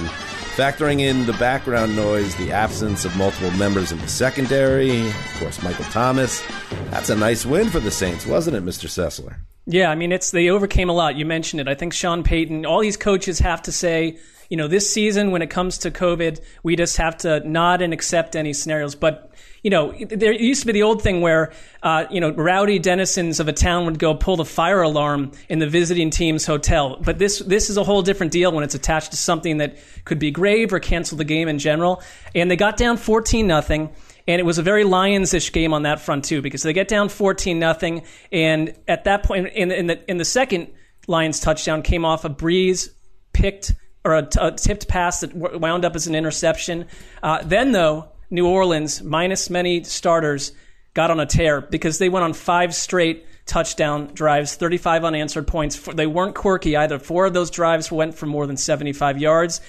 [0.55, 5.63] Factoring in the background noise, the absence of multiple members in the secondary, of course,
[5.63, 6.43] Michael Thomas.
[6.89, 8.87] That's a nice win for the Saints, wasn't it, Mr.
[8.87, 9.37] Sessler?
[9.65, 11.15] Yeah, I mean, it's they overcame a lot.
[11.15, 11.67] You mentioned it.
[11.67, 14.19] I think Sean Payton, all these coaches have to say,
[14.51, 17.93] you know, this season when it comes to COVID, we just have to nod and
[17.93, 18.95] accept any scenarios.
[18.95, 19.29] But
[19.63, 23.39] you know, there used to be the old thing where, uh, you know, rowdy denizens
[23.39, 26.97] of a town would go pull the fire alarm in the visiting team's hotel.
[27.01, 30.19] But this this is a whole different deal when it's attached to something that could
[30.19, 32.01] be grave or cancel the game in general.
[32.35, 33.89] And they got down fourteen nothing.
[34.27, 37.09] And it was a very Lions-ish game on that front too, because they get down
[37.09, 40.67] fourteen nothing, and at that point, in, in the in the second
[41.07, 42.89] Lions touchdown came off a Brees
[43.33, 46.85] picked or a, t- a tipped pass that wound up as an interception.
[47.21, 50.53] Uh, then though, New Orleans, minus many starters,
[50.93, 55.77] got on a tear because they went on five straight touchdown drives, 35 unanswered points.
[55.93, 56.99] They weren't quirky either.
[56.99, 59.61] Four of those drives went for more than 75 yards.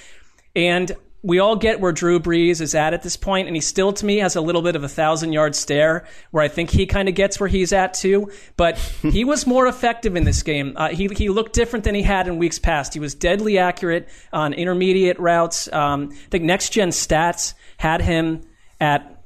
[0.55, 3.93] And we all get where Drew Brees is at at this point, and he still,
[3.93, 6.85] to me, has a little bit of a thousand yard stare where I think he
[6.85, 8.29] kind of gets where he's at too.
[8.57, 10.73] But he was more effective in this game.
[10.75, 12.93] Uh, he, he looked different than he had in weeks past.
[12.93, 15.71] He was deadly accurate on intermediate routes.
[15.71, 18.41] Um, I think next gen stats had him
[18.81, 19.23] at,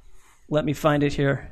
[0.49, 1.51] let me find it here.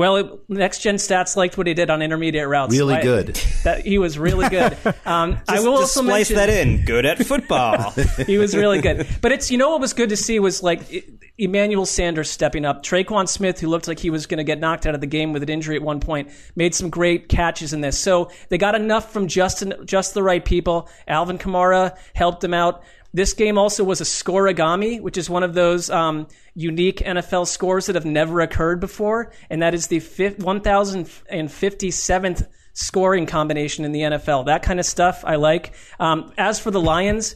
[0.00, 2.72] Well, it, next gen stats liked what he did on intermediate routes.
[2.72, 3.38] Really I- good.
[3.64, 4.74] That he was really good.
[5.04, 6.84] Um, I will just also splice mention that in.
[6.84, 7.90] Good at football.
[8.26, 9.08] he was really good.
[9.20, 10.80] But it's you know what was good to see was like
[11.36, 12.82] Emmanuel Sanders stepping up.
[12.82, 15.32] Tre'Quan Smith, who looked like he was going to get knocked out of the game
[15.32, 17.98] with an injury at one point, made some great catches in this.
[17.98, 20.88] So they got enough from just just the right people.
[21.08, 22.84] Alvin Kamara helped them out.
[23.12, 27.86] This game also was a scorigami, which is one of those um, unique NFL scores
[27.86, 30.38] that have never occurred before, and that is the fif-
[31.30, 34.46] 1057th scoring combination in the NFL.
[34.46, 35.74] That kind of stuff I like.
[35.98, 37.34] Um, as for the Lions,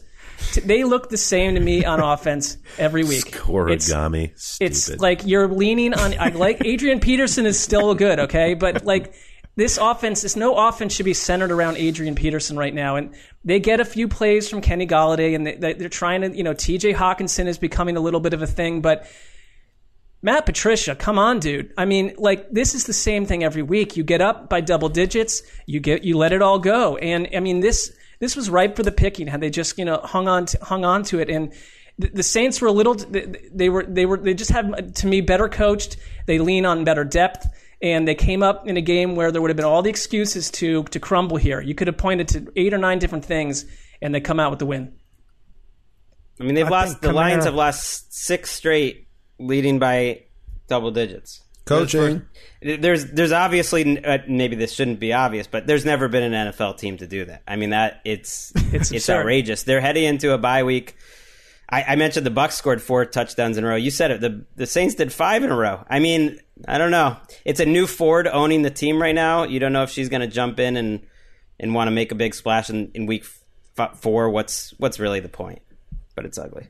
[0.53, 3.27] t- they look the same to me on offense every week.
[3.27, 4.31] It's- Origami.
[4.61, 6.17] it's like you're leaning on.
[6.19, 9.13] I like Adrian Peterson is still good, okay, but like
[9.55, 13.13] this offense, this no offense should be centered around Adrian Peterson right now, and
[13.43, 16.43] they get a few plays from Kenny Golladay, and they, they- they're trying to, you
[16.43, 16.93] know, T.J.
[16.93, 19.07] Hockenson is becoming a little bit of a thing, but.
[20.21, 21.71] Matt Patricia, come on, dude.
[21.77, 23.95] I mean, like this is the same thing every week.
[23.95, 27.41] You get up by double digits, you get you let it all go, and I
[27.41, 30.47] mean this this was ripe for the picking had they just you know hung on
[30.47, 31.29] to, hung on to it.
[31.29, 31.53] And
[31.99, 35.47] the, Saints were a little they, were they were they just have to me better
[35.47, 35.97] coached.
[36.25, 37.45] They lean on better depth,
[37.85, 40.49] and they came up in a game where there would have been all the excuses
[40.51, 41.61] to to crumble here.
[41.61, 43.65] You could have pointed to eight or nine different things,
[44.01, 44.93] and they come out with the win.
[46.39, 47.01] I mean, they've I lost.
[47.01, 49.07] The Lions Kamara- have lost six straight,
[49.39, 50.23] leading by
[50.67, 51.41] double digits.
[51.65, 52.21] Coaching.
[52.61, 56.77] There's, there's obviously uh, maybe this shouldn't be obvious, but there's never been an NFL
[56.77, 57.41] team to do that.
[57.47, 59.63] I mean that it's It's it's, outrageous.
[59.63, 60.95] They're heading into a bye week.
[61.67, 63.75] I, I mentioned the Bucks scored four touchdowns in a row.
[63.75, 64.21] You said it.
[64.21, 65.83] The the Saints did five in a row.
[65.89, 67.17] I mean, I don't know.
[67.43, 69.43] It's a new Ford owning the team right now.
[69.43, 71.05] You don't know if she's going to jump in and
[71.59, 73.25] and want to make a big splash in, in week
[73.77, 74.29] f- four.
[74.29, 75.61] What's what's really the point?
[76.15, 76.67] But it's ugly.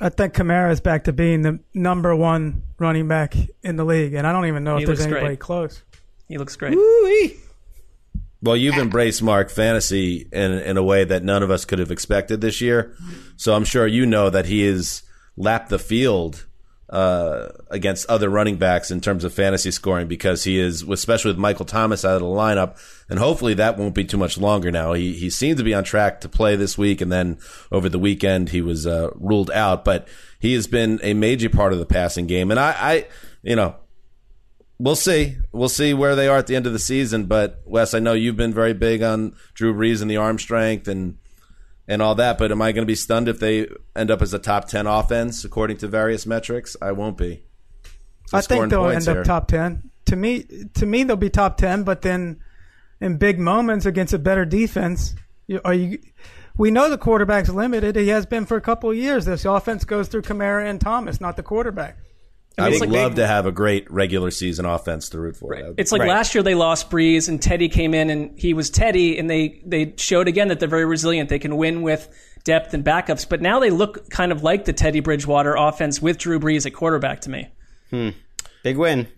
[0.00, 4.14] I think Kamara is back to being the number one running back in the league,
[4.14, 5.40] and I don't even know He if there's looks anybody great.
[5.40, 5.82] close.
[6.26, 6.76] He looks great.
[8.42, 11.90] Well, you've embraced Mark fantasy in in a way that none of us could have
[11.90, 12.94] expected this year.
[13.36, 15.02] So I'm sure you know that he has
[15.36, 16.44] lapped the field
[16.94, 21.38] uh, against other running backs in terms of fantasy scoring because he is, especially with
[21.38, 22.78] Michael Thomas out of the lineup,
[23.08, 24.92] and hopefully that won't be too much longer now.
[24.92, 27.38] He he seemed to be on track to play this week, and then
[27.72, 30.06] over the weekend he was uh, ruled out, but
[30.38, 33.06] he has been a major part of the passing game, and I, I
[33.42, 33.74] you know.
[34.76, 35.36] We'll see.
[35.52, 37.26] We'll see where they are at the end of the season.
[37.26, 40.88] But Wes, I know you've been very big on Drew Brees and the arm strength
[40.88, 41.16] and
[41.86, 42.38] and all that.
[42.38, 44.86] But am I going to be stunned if they end up as a top ten
[44.86, 46.76] offense according to various metrics?
[46.80, 47.42] I won't be.
[48.26, 49.20] So I think they'll end here.
[49.20, 49.90] up top ten.
[50.06, 50.44] To me,
[50.74, 51.82] to me, they'll be top ten.
[51.82, 52.40] But then,
[53.00, 55.14] in big moments against a better defense,
[55.64, 55.98] are you?
[56.56, 57.96] we know the quarterback's limited.
[57.96, 59.24] He has been for a couple of years.
[59.24, 61.98] This offense goes through Kamara and Thomas, not the quarterback.
[62.56, 65.36] I it's would like love they- to have a great regular season offense to root
[65.36, 65.56] for.
[65.56, 66.08] That would be It's like great.
[66.10, 69.60] last year they lost Brees and Teddy came in and he was Teddy and they
[69.66, 71.28] they showed again that they're very resilient.
[71.28, 72.08] They can win with
[72.44, 73.28] depth and backups.
[73.28, 76.74] But now they look kind of like the Teddy Bridgewater offense with Drew Brees at
[76.74, 77.48] quarterback to me.
[77.90, 78.10] Hmm.
[78.62, 79.08] Big win.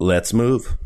[0.00, 0.76] Let's move.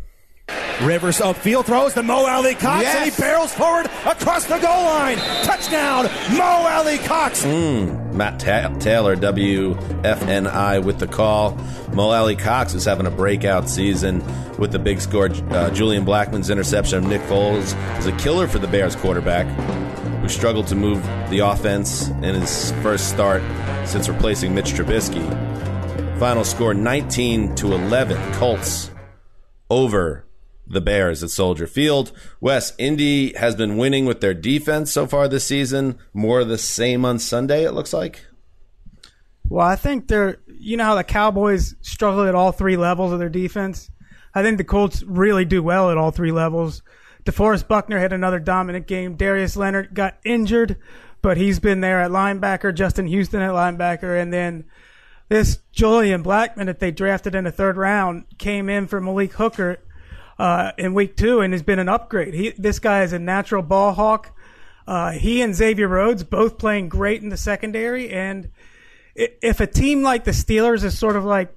[0.81, 5.17] Rivers upfield throws to Mo Alie-Cox, and he barrels forward across the goal line.
[5.45, 6.07] Touchdown,
[6.37, 7.45] Mo Alie-Cox.
[7.45, 11.57] Mm, Matt Ta- Taylor, WFNI, with the call.
[11.93, 14.25] Mo Alie-Cox is having a breakout season
[14.59, 15.29] with the big score.
[15.51, 19.47] Uh, Julian Blackmon's interception of Nick Foles is a killer for the Bears quarterback,
[20.21, 23.43] who struggled to move the offense in his first start
[23.87, 25.23] since replacing Mitch Trubisky.
[26.19, 28.33] Final score 19 to 11.
[28.35, 28.91] Colts
[29.71, 30.25] over
[30.73, 32.13] the Bears at Soldier Field.
[32.41, 35.99] Wes, Indy has been winning with their defense so far this season.
[36.13, 38.27] More of the same on Sunday, it looks like.
[39.49, 43.19] Well, I think they're, you know how the Cowboys struggle at all three levels of
[43.19, 43.91] their defense?
[44.35, 46.83] I think the Colts really do well at all three levels.
[47.25, 49.15] DeForest Buckner had another dominant game.
[49.15, 50.77] Darius Leonard got injured,
[51.21, 52.75] but he's been there at linebacker.
[52.75, 54.21] Justin Houston at linebacker.
[54.21, 54.65] And then
[55.29, 59.79] this Julian Blackmon that they drafted in the third round came in for Malik Hooker
[60.43, 62.35] uh, in week two and has been an upgrade.
[62.35, 64.37] He, this guy is a natural ball hawk.
[64.89, 68.11] Uh, he and Xavier Rhodes both playing great in the secondary.
[68.11, 68.51] And
[69.15, 71.55] if a team like the Steelers is sort of like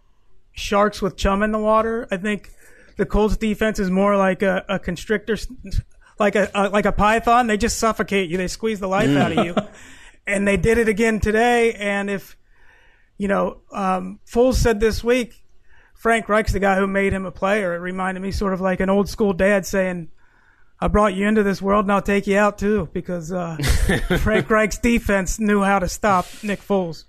[0.51, 2.51] sharks with chum in the water, I think
[2.95, 5.35] the Colts defense is more like a, a constrictor,
[6.19, 7.47] like a, a like a python.
[7.47, 8.37] They just suffocate you.
[8.37, 9.55] They squeeze the life out of you.
[10.27, 11.73] And they did it again today.
[11.73, 12.35] And if
[13.19, 15.44] you know, um, Foles said this week,
[16.05, 17.73] Frank Reich's the guy who made him a player.
[17.73, 20.09] It reminded me sort of like an old school dad saying,
[20.79, 23.57] I brought you into this world and I'll take you out too, because uh,
[24.19, 27.05] Frank Reich's defense knew how to stop Nick Foles.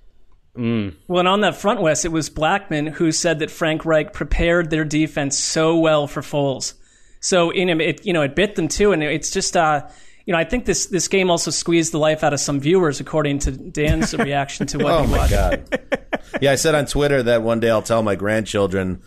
[1.08, 4.70] Well, and on that front, Wes, it was Blackmon who said that Frank Reich prepared
[4.70, 6.72] their defense so well for Foles.
[7.20, 9.88] So in him, it you know it bit them too, and it's just uh,
[10.26, 13.00] you know I think this this game also squeezed the life out of some viewers,
[13.00, 15.30] according to Dan's reaction to what oh he my watched.
[15.32, 15.80] god!
[16.42, 19.02] yeah, I said on Twitter that one day I'll tell my grandchildren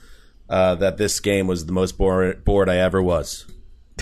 [0.50, 3.46] uh, that this game was the most bored, bored I ever was.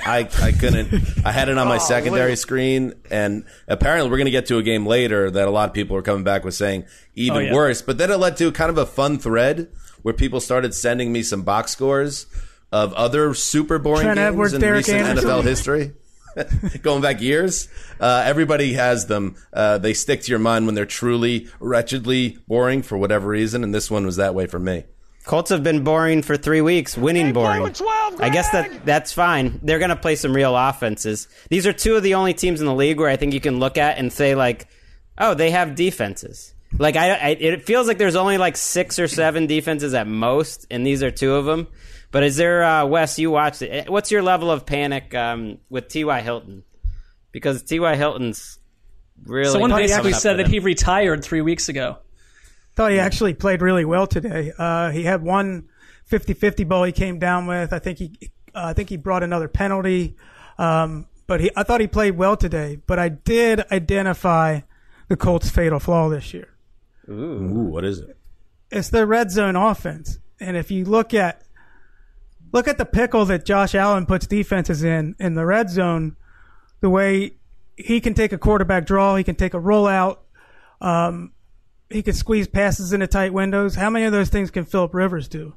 [0.05, 0.93] I I couldn't.
[1.25, 2.37] I had it on my Oh, secondary wait.
[2.39, 5.73] screen, and apparently we're going to get to a game later that a lot of
[5.73, 7.53] people are coming back with saying even Oh, yeah.
[7.53, 7.81] worse.
[7.81, 9.69] But then it led to kind of a fun thread
[10.03, 12.27] where people started sending me some box scores
[12.71, 15.29] of other super boring Trent games Edwards, in Derek recent Anderson.
[15.31, 15.93] NFL history.
[16.81, 17.67] Going back years,
[17.99, 19.35] uh, everybody has them.
[19.53, 23.73] Uh, they stick to your mind when they're truly wretchedly boring for whatever reason, and
[23.73, 24.83] this one was that way for me.
[25.23, 27.75] Colts have been boring for three weeks, winning boring.
[28.19, 29.59] I guess that that's fine.
[29.61, 31.27] They're going to play some real offenses.
[31.49, 33.59] These are two of the only teams in the league where I think you can
[33.59, 34.69] look at and say like,
[35.17, 36.53] oh, they have defenses.
[36.77, 40.65] Like I, I it feels like there's only like six or seven defenses at most,
[40.71, 41.67] and these are two of them.
[42.11, 43.19] But is there, uh, Wes?
[43.19, 43.89] You watched it.
[43.89, 46.21] What's your level of panic um, with T.Y.
[46.21, 46.63] Hilton?
[47.31, 47.95] Because T.Y.
[47.95, 48.59] Hilton's
[49.23, 50.51] really Someone coming basically up said that him.
[50.53, 51.97] he retired three weeks ago.
[52.75, 54.53] Thought he actually played really well today.
[54.57, 55.67] Uh, he had one
[56.09, 57.73] 50-50 ball he came down with.
[57.73, 58.13] I think he,
[58.55, 60.15] uh, I think he brought another penalty.
[60.57, 62.79] Um, but he, I thought he played well today.
[62.87, 64.61] But I did identify
[65.07, 66.49] the Colts' fatal flaw this year.
[67.09, 68.15] Ooh, what is it?
[68.71, 70.19] It's their red zone offense.
[70.39, 71.41] And if you look at
[72.51, 76.15] look at the pickle that Josh Allen puts defenses in in the red zone,
[76.81, 77.37] the way
[77.75, 80.17] he can take a quarterback draw, he can take a rollout,
[80.81, 81.33] um,
[81.89, 83.75] he can squeeze passes into tight windows.
[83.75, 85.53] How many of those things can Philip Rivers do?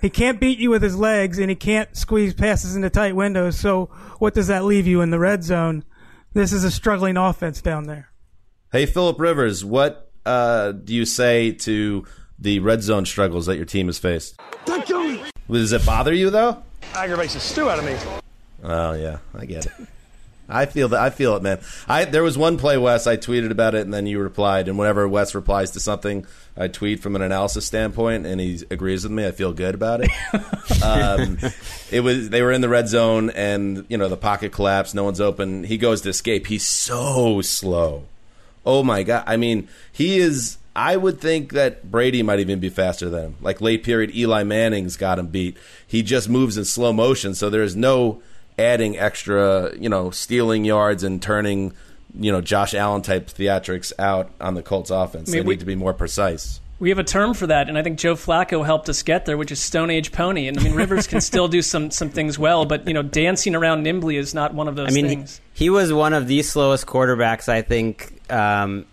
[0.00, 3.58] He can't beat you with his legs, and he can't squeeze passes into tight windows.
[3.58, 3.86] So,
[4.18, 5.84] what does that leave you in the red zone?
[6.32, 8.12] This is a struggling offense down there.
[8.72, 12.04] Hey, Philip Rivers, what uh, do you say to
[12.38, 14.38] the red zone struggles that your team has faced?
[15.50, 16.62] Does it bother you though?
[16.94, 17.96] Aggravates the stew out of me.
[18.62, 19.72] Oh yeah, I get it.
[20.50, 21.00] I feel that.
[21.00, 21.60] I feel it, man.
[21.88, 23.06] I there was one play, Wes.
[23.06, 24.68] I tweeted about it, and then you replied.
[24.68, 29.04] And whenever Wes replies to something, I tweet from an analysis standpoint, and he agrees
[29.04, 29.26] with me.
[29.26, 30.10] I feel good about it.
[30.82, 31.38] um,
[31.90, 34.94] it was they were in the red zone, and you know the pocket collapsed.
[34.94, 35.64] No one's open.
[35.64, 36.48] He goes to escape.
[36.48, 38.04] He's so slow.
[38.66, 39.24] Oh my god!
[39.26, 40.58] I mean, he is.
[40.74, 43.36] I would think that Brady might even be faster than him.
[43.40, 45.56] Like late period, Eli Manning's got him beat.
[45.86, 48.22] He just moves in slow motion, so there's no
[48.58, 51.72] adding extra, you know, stealing yards and turning,
[52.18, 55.30] you know, Josh Allen type theatrics out on the Colts offense.
[55.30, 56.60] I mean, they we- need to be more precise.
[56.78, 59.36] We have a term for that, and I think Joe Flacco helped us get there,
[59.36, 60.48] which is Stone Age Pony.
[60.48, 63.54] And I mean, Rivers can still do some some things well, but you know, dancing
[63.54, 66.40] around nimbly is not one of those I mean, he, he was one of the
[66.40, 68.86] slowest quarterbacks, I think, um,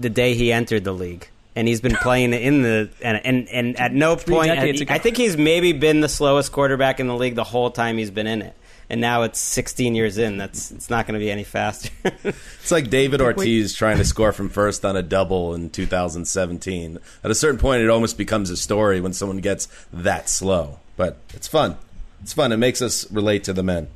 [0.00, 1.28] the day he entered the league.
[1.54, 4.94] And he's been playing in the and and, and at no Three point decades ago.
[4.94, 8.10] I think he's maybe been the slowest quarterback in the league the whole time he's
[8.10, 8.56] been in it.
[8.88, 10.38] And now it's 16 years in.
[10.38, 11.90] That's it's not going to be any faster.
[12.62, 16.98] It's like David Ortiz trying to score from first on a double in 2017.
[17.24, 20.78] At a certain point, it almost becomes a story when someone gets that slow.
[20.96, 21.76] But it's fun.
[22.22, 22.52] It's fun.
[22.52, 23.88] It makes us relate to the men.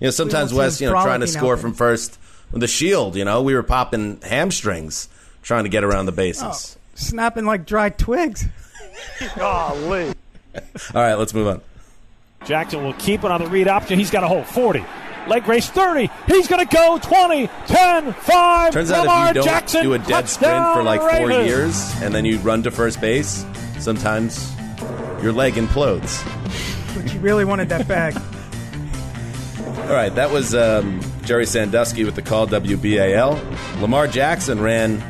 [0.00, 2.18] You know, sometimes We Wes, you know, trying to score from first
[2.50, 3.16] with the shield.
[3.16, 5.08] You know, we were popping hamstrings
[5.42, 6.76] trying to get around the bases.
[6.76, 8.46] Oh, snapping like dry twigs.
[9.36, 10.08] Golly.
[10.54, 10.62] All
[11.02, 11.60] right, let's move on.
[12.44, 13.98] Jackson will keep it on the read option.
[13.98, 14.46] He's got a hold.
[14.46, 14.84] 40.
[15.28, 16.10] Leg race 30.
[16.26, 18.72] He's going to go 20, 10, 5.
[18.72, 21.46] Turns out Lamar if you don't Jackson, do a dead sprint for like four Ravens.
[21.46, 23.44] years and then you run to first base,
[23.78, 24.54] sometimes
[25.22, 26.24] your leg implodes.
[26.94, 28.16] But you really wanted that bag.
[29.90, 33.80] All right, that was um, Gerry Sandusky with the call WBAL.
[33.82, 35.02] Lamar Jackson ran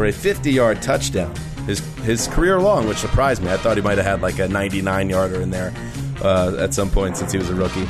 [0.00, 1.36] for a 50 yard touchdown,
[1.66, 3.50] his, his career long, which surprised me.
[3.50, 5.74] I thought he might have had like a 99 yarder in there
[6.22, 7.86] uh, at some point since he was a rookie.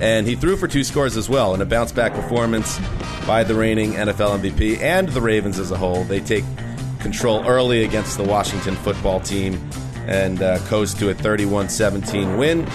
[0.00, 2.80] And he threw for two scores as well in a bounce back performance
[3.28, 6.02] by the reigning NFL MVP and the Ravens as a whole.
[6.02, 6.42] They take
[6.98, 9.54] control early against the Washington football team
[10.08, 12.66] and uh, coast to a 31 17 win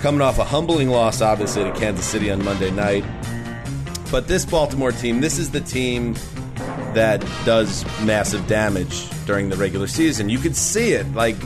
[0.00, 3.04] coming off a humbling loss, obviously, to Kansas City on Monday night.
[4.12, 6.14] But this Baltimore team, this is the team
[6.94, 10.28] that does massive damage during the regular season.
[10.28, 11.36] You could see it, like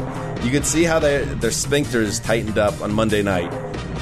[0.42, 3.52] you could see how their their sphincters tightened up on Monday night.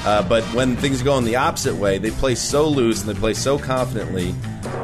[0.03, 3.19] Uh, but when things go in the opposite way, they play so loose and they
[3.19, 4.33] play so confidently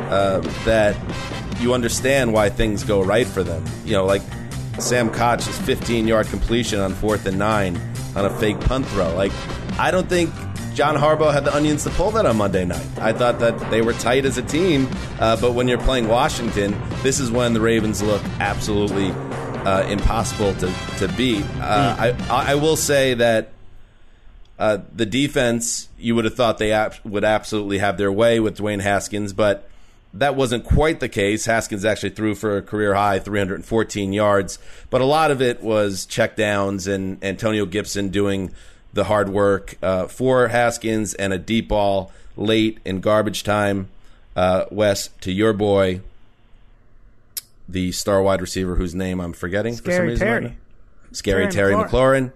[0.09, 0.95] uh, that
[1.59, 3.63] you understand why things go right for them.
[3.83, 4.21] You know, like
[4.79, 7.77] Sam Koch's 15 yard completion on fourth and nine
[8.15, 9.13] on a fake punt throw.
[9.15, 9.31] Like,
[9.79, 10.31] I don't think
[10.77, 12.85] John Harbaugh had the onions to pull that on Monday night.
[12.99, 14.87] I thought that they were tight as a team,
[15.19, 19.09] uh, but when you're playing Washington, this is when the Ravens look absolutely
[19.65, 21.43] uh, impossible to, to beat.
[21.59, 23.53] Uh, I, I will say that
[24.59, 28.59] uh, the defense, you would have thought they ab- would absolutely have their way with
[28.59, 29.67] Dwayne Haskins, but
[30.13, 31.45] that wasn't quite the case.
[31.45, 34.59] Haskins actually threw for a career high 314 yards,
[34.91, 38.53] but a lot of it was checkdowns and Antonio Gibson doing
[38.97, 43.89] the hard work uh, for Haskins and a deep ball late in garbage time.
[44.35, 46.01] Uh, Wes, to your boy,
[47.69, 50.27] the star wide receiver whose name I'm forgetting for some reason.
[50.27, 50.43] right Terry.
[50.49, 50.55] now.
[51.11, 52.33] Scary Terry Terry McLaurin.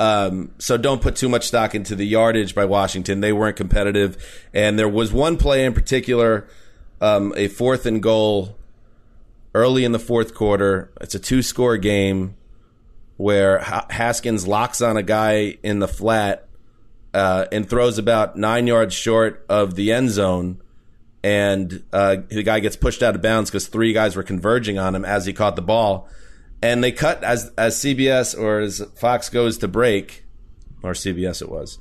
[0.00, 3.20] Um, so don't put too much stock into the yardage by Washington.
[3.20, 4.16] They weren't competitive,
[4.52, 6.46] and there was one play in particular,
[7.00, 8.56] um, a fourth and goal,
[9.54, 10.90] early in the fourth quarter.
[11.00, 12.34] It's a two-score game
[13.20, 16.48] where Haskins locks on a guy in the flat
[17.12, 20.58] uh, and throws about nine yards short of the end zone,
[21.22, 24.94] and uh, the guy gets pushed out of bounds because three guys were converging on
[24.94, 26.08] him as he caught the ball.
[26.62, 30.24] And they cut as as CBS or as Fox goes to break,
[30.82, 31.78] or CBS it was.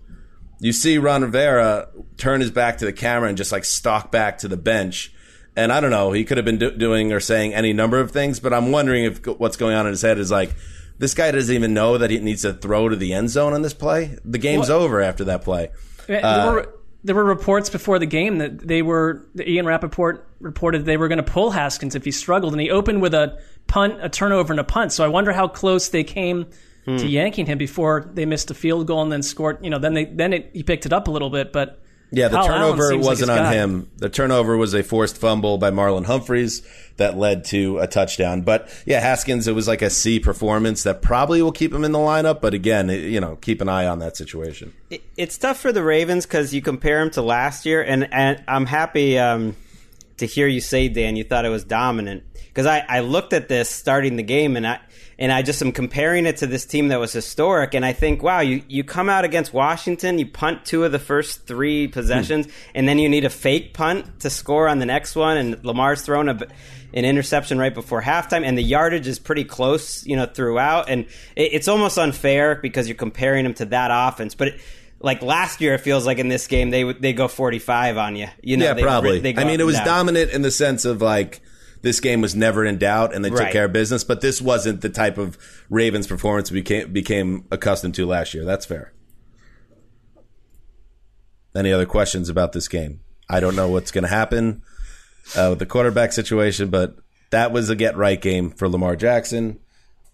[0.60, 1.88] You see Ron Rivera
[2.18, 5.14] turn his back to the camera and just like stalk back to the bench.
[5.56, 8.12] And I don't know, he could have been do- doing or saying any number of
[8.12, 10.54] things, but I'm wondering if what's going on in his head is like,
[11.00, 13.62] this guy doesn't even know that he needs to throw to the end zone on
[13.64, 14.18] this play.
[14.24, 15.72] The game's over after that play.
[16.08, 16.76] Yeah, Uh, there, were,
[17.06, 21.08] there were reports before the game that they were that Ian Rapoport reported they were
[21.08, 24.54] going to pull Haskins if he struggled, and he opened with a punt, a turnover,
[24.54, 24.92] and a punt.
[24.92, 26.46] So I wonder how close they came
[26.86, 26.96] Hmm.
[26.96, 29.58] to yanking him before they missed a field goal and then scored.
[29.62, 31.82] You know, then they then it, he picked it up a little bit, but
[32.12, 33.54] Yeah, the Kyle turnover wasn't his on guy.
[33.54, 33.90] him.
[33.98, 36.64] The turnover was a forced fumble by Marlon Humphreys
[36.98, 38.42] that led to a touchdown.
[38.42, 41.92] But yeah, Haskins, it was like a C performance that probably will keep him in
[41.92, 42.42] the lineup.
[42.42, 44.74] But again, you know, keep an eye on that situation.
[44.90, 48.44] It- it's tough for the Ravens because you compare them to last year, and, and
[48.48, 49.56] I'm happy um,
[50.18, 53.48] to hear you say, Dan, you thought it was dominant because I, I looked at
[53.50, 54.80] this starting the game and I
[55.20, 58.24] and I just am comparing it to this team that was historic, and I think,
[58.24, 62.48] wow, you, you come out against Washington, you punt two of the first three possessions,
[62.74, 66.04] and then you need a fake punt to score on the next one, and Lamar's
[66.04, 66.40] thrown a,
[66.94, 71.02] an interception right before halftime, and the yardage is pretty close, you know, throughout, and
[71.36, 74.48] it, it's almost unfair because you're comparing them to that offense, but.
[74.48, 74.62] It,
[75.02, 78.18] like last year, it feels like in this game they they go forty five on
[78.18, 78.28] you.
[78.42, 79.22] You know, yeah, they, probably.
[79.22, 81.40] They go I mean, it was dominant in the sense of like
[81.82, 84.04] this game was never in doubt and they took care of business.
[84.04, 85.38] But this wasn't the type of
[85.70, 88.46] Ravens performance we became became accustomed to last year.
[88.46, 88.94] That's fair.
[91.56, 93.02] Any other questions about this game?
[93.30, 94.62] I don't know what's going to happen
[95.36, 96.96] uh, with the quarterback situation, but
[97.32, 99.60] that was a get right game for Lamar Jackson,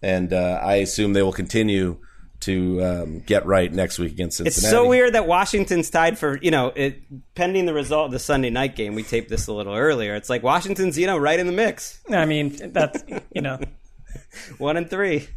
[0.02, 1.98] and uh, I assume they will continue
[2.40, 4.66] to um, get right next week against Cincinnati.
[4.66, 7.02] It's so weird that Washington's tied for you know it,
[7.34, 8.94] pending the result of the Sunday night game.
[8.94, 10.14] We taped this a little earlier.
[10.14, 12.00] It's like Washington's you know right in the mix.
[12.10, 13.02] I mean that's
[13.34, 13.58] you know
[14.58, 15.28] one and three.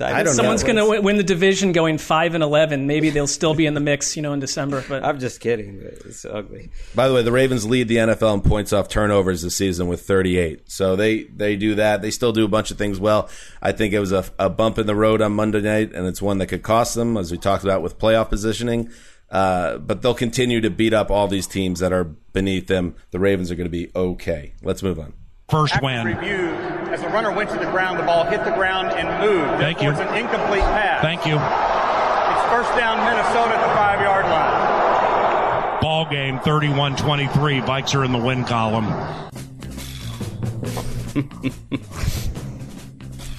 [0.00, 0.74] I don't Someone's know.
[0.74, 2.86] going to win the division going five and eleven.
[2.86, 4.82] Maybe they'll still be in the mix, you know, in December.
[4.88, 5.80] But I'm just kidding.
[5.82, 6.70] It's ugly.
[6.94, 10.02] By the way, the Ravens lead the NFL in points off turnovers this season with
[10.02, 10.70] 38.
[10.70, 12.02] So they they do that.
[12.02, 13.28] They still do a bunch of things well.
[13.60, 16.22] I think it was a, a bump in the road on Monday night, and it's
[16.22, 18.90] one that could cost them, as we talked about with playoff positioning.
[19.30, 22.94] Uh, but they'll continue to beat up all these teams that are beneath them.
[23.12, 24.52] The Ravens are going to be okay.
[24.62, 25.14] Let's move on.
[25.48, 26.06] First After win.
[26.06, 26.48] Review,
[26.92, 29.60] as the runner went to the ground, the ball hit the ground and moved.
[29.60, 29.90] Thank Therefore, you.
[29.90, 31.02] It's an incomplete pass.
[31.02, 31.34] Thank you.
[31.34, 35.80] It's first down Minnesota at the five yard line.
[35.82, 37.60] Ball game 31 23.
[37.60, 38.86] Vikes are in the win column.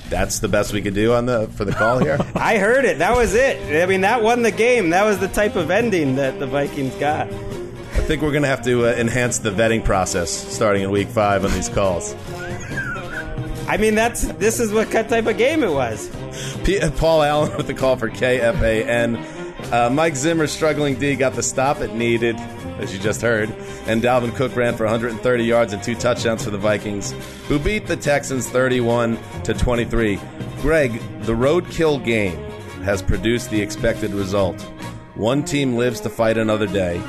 [0.09, 2.19] That's the best we could do on the for the call here.
[2.35, 2.99] I heard it.
[2.99, 3.81] That was it.
[3.81, 4.91] I mean, that won the game.
[4.91, 7.31] That was the type of ending that the Vikings got.
[8.03, 11.07] I think we're going to have to uh, enhance the vetting process starting in week
[11.07, 12.13] five on these calls.
[13.65, 16.09] I mean, that's this is what type of game it was.
[16.65, 19.71] P- Paul Allen with the call for KFAN.
[19.71, 22.35] Uh, Mike Zimmer, struggling D, got the stop it needed,
[22.77, 23.49] as you just heard.
[23.87, 27.13] And Dalvin Cook ran for 130 yards and two touchdowns for the Vikings,
[27.47, 30.19] who beat the Texans 31 to 23.
[30.59, 30.91] Greg,
[31.21, 32.35] the roadkill game
[32.83, 34.61] has produced the expected result.
[35.15, 37.01] One team lives to fight another day,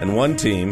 [0.00, 0.70] and one team,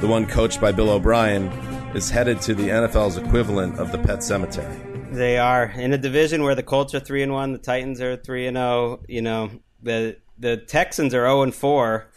[0.00, 1.46] the one coached by Bill O'Brien,
[1.94, 4.74] is headed to the NFL's equivalent of the pet cemetery.
[5.10, 8.16] They are in a division where the Colts are three and one, the Titans are
[8.16, 9.02] three and zero.
[9.08, 9.50] You know,
[9.82, 12.10] the the Texans are zero and four,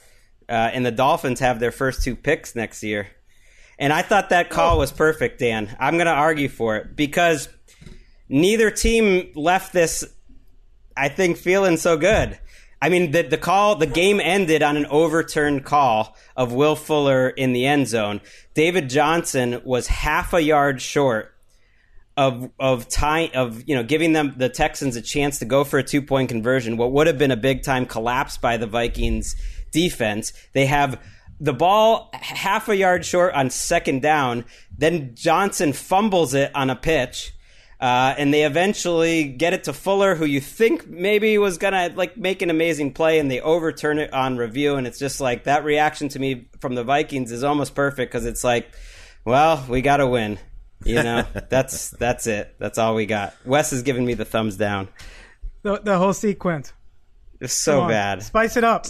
[0.48, 3.08] uh, and the Dolphins have their first two picks next year.
[3.80, 5.76] And I thought that call was perfect, Dan.
[5.80, 7.50] I'm going to argue for it because
[8.30, 10.06] neither team left this,
[10.96, 12.40] I think, feeling so good.
[12.84, 17.30] I mean, the, the call, the game ended on an overturned call of Will Fuller
[17.30, 18.20] in the end zone.
[18.56, 21.34] David Johnson was half a yard short
[22.18, 25.80] of of time of you know giving them the Texans a chance to go for
[25.80, 26.76] a two point conversion.
[26.76, 29.38] What would have been a big time collapse by the Vikings
[29.72, 30.34] defense.
[30.52, 31.02] They have
[31.40, 34.44] the ball half a yard short on second down.
[34.78, 37.32] Then Johnson fumbles it on a pitch.
[37.80, 42.16] Uh, and they eventually get it to Fuller, who you think maybe was gonna like
[42.16, 44.76] make an amazing play, and they overturn it on review.
[44.76, 48.26] And it's just like that reaction to me from the Vikings is almost perfect because
[48.26, 48.74] it's like,
[49.26, 50.40] well, we got to win.
[50.86, 52.56] You know, that's that's it.
[52.60, 53.34] That's all we got.
[53.46, 54.88] Wes is giving me the thumbs down.
[55.64, 56.74] The, the whole sequence.
[57.40, 58.24] It's so bad.
[58.24, 58.86] Spice it up.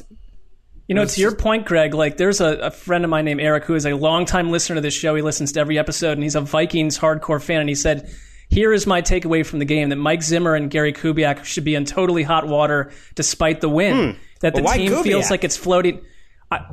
[0.87, 3.63] You know, to your point, Greg, like there's a, a friend of mine named Eric
[3.63, 5.15] who is a longtime listener to this show.
[5.15, 7.61] He listens to every episode and he's a Vikings hardcore fan.
[7.61, 8.13] And he said,
[8.53, 11.75] Here is my takeaway from the game that Mike Zimmer and Gary Kubiak should be
[11.75, 14.13] in totally hot water despite the win.
[14.13, 14.19] Hmm.
[14.41, 15.03] That the But why team Kubiak?
[15.03, 16.01] feels like it's floating.
[16.51, 16.65] I,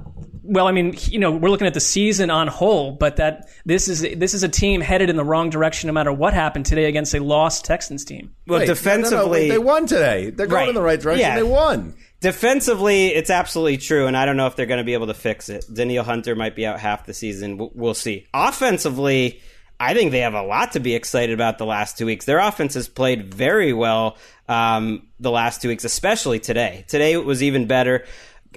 [0.43, 3.89] well, I mean, you know, we're looking at the season on whole, but that this
[3.89, 6.85] is this is a team headed in the wrong direction no matter what happened today
[6.87, 8.35] against a lost Texans team.
[8.47, 10.31] Well, Wait, no, no, no, defensively, wait, they won today.
[10.31, 10.68] They're going Right.
[10.68, 11.20] in the right direction.
[11.20, 11.37] Yeah.
[11.37, 11.95] They won.
[12.20, 15.14] Defensively, it's absolutely true, and I don't know if they're going to be able to
[15.14, 15.64] fix it.
[15.72, 17.53] Danielle Hunter might be out half the season.
[17.53, 18.26] W- We'll see.
[18.35, 19.41] Offensively,
[19.81, 22.26] I think they have a lot to be excited about the last two weeks.
[22.26, 26.85] Their offense has played very well um, the last two weeks, especially today.
[26.87, 28.05] Today it was even better.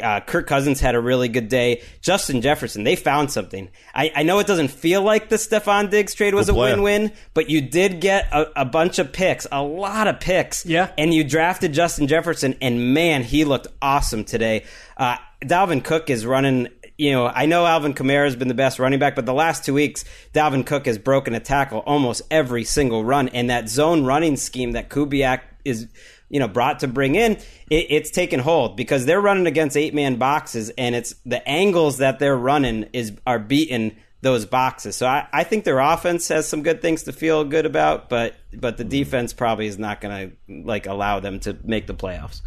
[0.02, 1.84] Uh, Kirk Cousins had a really good day.
[2.02, 3.70] Justin Jefferson, they found something.
[3.94, 7.50] I, I know it doesn't feel like the Stefon Diggs trade was a win-win, but
[7.50, 10.66] you did get a, a bunch of picks, a lot of picks.
[10.66, 10.92] Yeah.
[10.98, 14.66] And you drafted Justin Jefferson, and man, he looked awesome today.
[14.98, 16.70] Uh, Dalvin Cook is running.
[16.98, 19.66] You know, I know Alvin Kamara has been the best running back, but the last
[19.66, 24.06] two weeks, Dalvin Cook has broken a tackle almost every single run, and that zone
[24.06, 25.88] running scheme that Kubiak is,
[26.30, 27.34] you know, brought to bring in,
[27.70, 31.98] it, it's taken hold because they're running against eight man boxes, and it's the angles
[31.98, 34.96] that they're running is are beating those boxes.
[34.96, 38.36] So I, I think their offense has some good things to feel good about, but
[38.54, 42.42] but the defense probably is not going to like allow them to make the playoffs.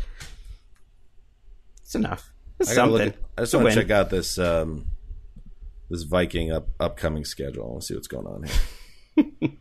[1.83, 2.33] It's enough.
[2.63, 3.09] Something.
[3.09, 4.87] at- I just want to check out this um,
[5.91, 7.65] this Viking up upcoming schedule.
[7.65, 9.51] I want to see what's going on here.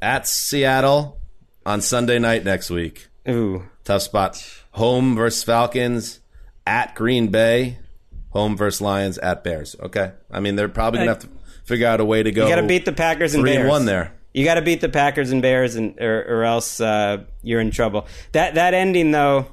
[0.00, 1.20] At Seattle
[1.66, 3.08] on Sunday night next week.
[3.28, 4.42] Ooh, tough spot.
[4.72, 6.20] Home versus Falcons.
[6.66, 7.78] At Green Bay.
[8.30, 9.18] Home versus Lions.
[9.18, 9.74] At Bears.
[9.80, 10.12] Okay.
[10.30, 11.28] I mean, they're probably gonna have to
[11.64, 12.44] figure out a way to go.
[12.44, 13.68] You got to beat the Packers and three Bears.
[13.68, 14.14] one there.
[14.32, 17.70] You got to beat the Packers and Bears, and or, or else uh, you're in
[17.70, 18.06] trouble.
[18.32, 19.46] That that ending though,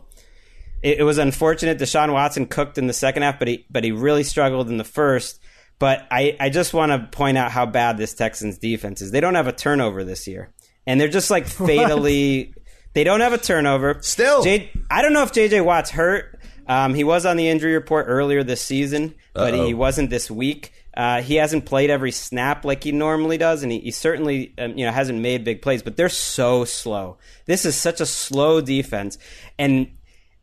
[0.84, 1.80] it, it was unfortunate.
[1.80, 4.84] Deshaun Watson cooked in the second half, but he but he really struggled in the
[4.84, 5.40] first.
[5.78, 9.12] But I, I just want to point out how bad this Texans defense is.
[9.12, 10.54] They don't have a turnover this year.
[10.88, 12.54] And they're just like fatally.
[12.94, 13.98] they don't have a turnover.
[14.02, 14.42] Still.
[14.44, 16.40] J, I don't know if JJ Watt's hurt.
[16.68, 19.68] Um, he was on the injury report earlier this season, but Uh-oh.
[19.68, 20.72] he wasn't this week.
[20.96, 24.78] Uh, he hasn't played every snap like he normally does, and he, he certainly um,
[24.78, 25.84] you know hasn't made big plays.
[25.84, 27.18] But they're so slow.
[27.46, 29.18] This is such a slow defense,
[29.60, 29.88] and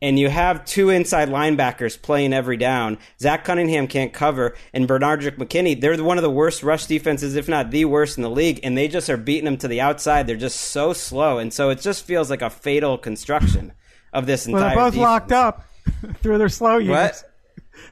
[0.01, 2.97] and you have two inside linebackers playing every down.
[3.19, 5.79] Zach Cunningham can't cover, and Benardrick McKinney.
[5.79, 8.77] They're one of the worst rush defenses, if not the worst in the league, and
[8.77, 10.27] they just are beating them to the outside.
[10.27, 13.73] They're just so slow, and so it just feels like a fatal construction
[14.11, 14.61] of this entire.
[14.61, 15.01] Well, they're both defense.
[15.09, 15.65] locked up
[16.21, 16.89] through their slow years.
[16.89, 17.23] What?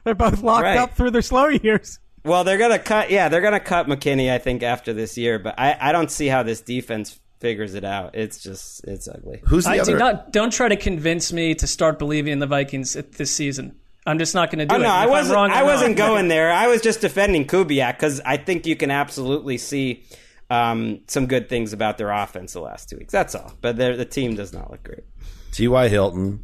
[0.04, 0.76] They're both locked Right.
[0.78, 1.98] up through their slow years.
[2.24, 3.10] Well, they're gonna cut.
[3.10, 4.30] Yeah, they're gonna cut McKinney.
[4.32, 7.84] I think after this year, but I, I don't see how this defense figures it
[7.84, 8.14] out.
[8.14, 9.42] It's just it's ugly.
[9.46, 9.92] Who's the I other?
[9.92, 10.32] do not.
[10.32, 13.76] Don't try to convince me to start believing in the Vikings at- this season.
[14.06, 14.82] I'm just not going to do Oh it.
[14.82, 15.34] no, If I wasn't.
[15.36, 16.08] wrong, I wasn't wrong.
[16.08, 16.50] going there.
[16.50, 20.02] I was just defending Kubiak because I think you can absolutely see
[20.50, 23.12] um, some good things about their offense the last two weeks.
[23.12, 23.52] That's all.
[23.60, 25.04] But the team does not look great.
[25.52, 25.86] T.Y.
[25.88, 26.42] Hilton,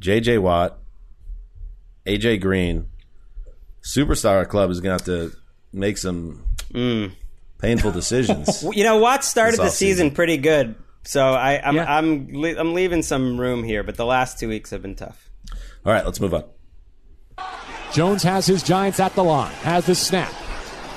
[0.00, 0.38] J.J.
[0.38, 0.78] Watt,
[2.06, 2.38] A.J.
[2.38, 2.86] Green.
[3.82, 5.36] Superstar Club is going to have to
[5.72, 6.44] make some
[7.58, 8.62] painful decisions.
[8.72, 10.14] You know, Watts started the season offseason.
[10.14, 10.74] pretty good,
[11.04, 11.96] so I, I'm Yeah.
[11.96, 13.82] I'm le- I'm leaving some room here.
[13.82, 15.30] But the last two weeks have been tough.
[15.84, 16.44] All right, let's move on.
[17.92, 20.32] Jones has his Giants at the line, has the snap.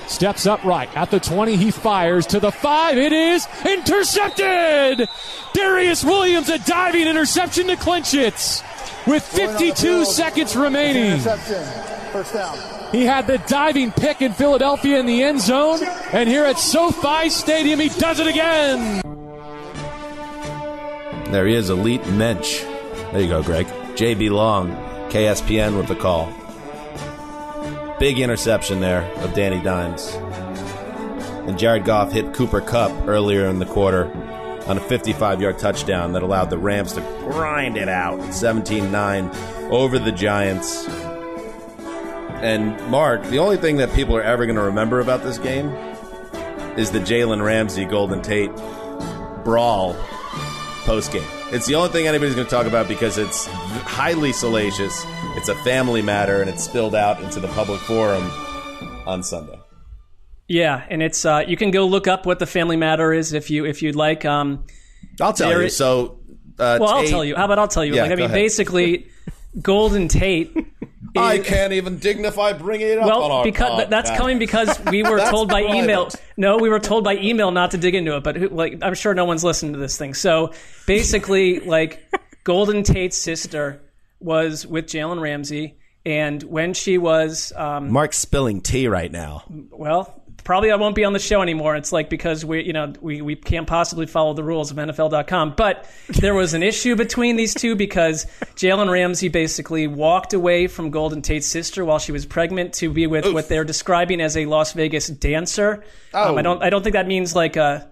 [0.08, 1.56] Steps up right at the 20.
[1.56, 2.98] He fires to the five.
[2.98, 5.08] It is intercepted.
[5.56, 8.62] Darious Williams, a diving interception to clinch it
[9.08, 11.20] with 52 seconds remaining.
[11.20, 12.58] First down.
[12.92, 15.80] He had the diving pick in Philadelphia in the end zone,
[16.12, 19.02] and here at SoFi Stadium, he does it again.
[21.32, 22.62] There he is, Elite Mensch.
[22.62, 23.66] There you go, Greg.
[23.96, 24.72] JB Long,
[25.10, 26.32] KSPN with the call.
[28.00, 30.14] Big interception there of Danny Dimes.
[31.48, 34.06] And Jared Goff hit Cooper Kupp earlier in the quarter
[34.68, 39.32] on a 55 yard touchdown that allowed the Rams to grind it out 17 9
[39.72, 40.88] over the Giants.
[42.42, 45.70] And Mark, the only thing that people are ever going to remember about this game
[46.78, 48.52] is the Jalen Ramsey Golden Tate
[49.44, 49.96] brawl
[50.84, 51.24] post game.
[51.52, 55.06] It's the only thing anybody's going to talk about because it's highly salacious.
[55.36, 58.24] It's a family matter, and it's spilled out into the public forum
[59.06, 59.63] on Sunday.
[60.54, 63.50] Yeah, and it's uh, you can go look up what the family matter is if
[63.50, 64.24] you if you'd like.
[64.24, 64.66] Um,
[65.20, 65.62] I'll tell you.
[65.66, 66.20] is- So,
[66.60, 67.36] uh, well, I'll tell you.
[67.36, 67.96] How about I'll tell you?
[67.96, 68.36] Yeah, like, I mean, ahead.
[68.36, 69.08] basically,
[69.62, 70.56] Golden Tate.
[71.16, 74.80] I can't even dignify bringing it up on Well, our because th- that's coming because
[74.86, 75.78] we were told by private.
[75.84, 76.10] email.
[76.38, 78.24] No, we were told by email not to dig into it.
[78.24, 80.14] But who, like, I'm sure no one's listening to this thing.
[80.16, 80.54] So
[80.88, 82.04] basically, like,
[82.44, 83.82] Golden Tate's sister
[84.20, 89.44] was with Jalen Ramsey, and when she was, um, Mark's spilling tea right now.
[89.72, 91.76] well, probably I won't be on the show anymore.
[91.76, 95.54] It's like because we, you know, we, we can't possibly follow the rules of NFL.com.
[95.56, 98.26] But there was an issue between these two because
[98.56, 103.08] Jalen Ramsey basically walked away from Golden Tate's sister while she was pregnant to be
[103.08, 105.84] with what they're describing as a Las Vegas dancer.
[106.14, 106.38] Um, Oh.
[106.38, 107.88] I don't, I don't think that means like a.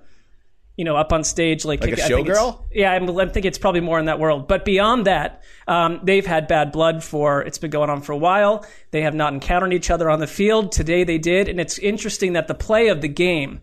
[0.78, 2.64] You know, up on stage, like, Like a showgirl?
[2.72, 4.48] Yeah, I'm, I think it's probably more in that world.
[4.48, 8.18] But beyond that, um, they've had bad blood for it's been going on for a
[8.18, 8.66] while.
[8.92, 10.72] They have not encountered each other on the field.
[10.72, 13.62] Today they did, and it's interesting that the play of the game,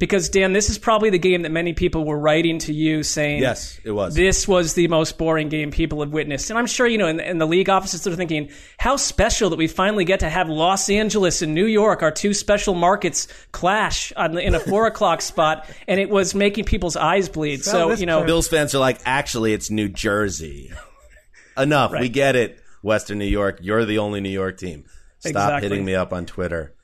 [0.00, 3.42] because Dan, this is probably the game that many people were writing to you saying,
[3.42, 4.14] Yes, it was.
[4.14, 6.48] This was the most boring game people have witnessed.
[6.48, 9.56] And I'm sure, you know, in, in the league offices, they're thinking, how special that
[9.56, 14.10] we finally get to have Los Angeles and New York, our two special markets, clash
[14.16, 15.68] on the, in a four o'clock spot.
[15.86, 17.62] And it was making people's eyes bleed.
[17.62, 20.72] So, you know, Bills fans are like, actually, it's New Jersey.
[21.58, 21.92] Enough.
[21.92, 22.58] We get it.
[22.82, 23.58] Western New York.
[23.60, 24.86] You're the only New York team.
[25.18, 25.68] Stop Exactly.
[25.68, 26.74] hitting me up on Twitter.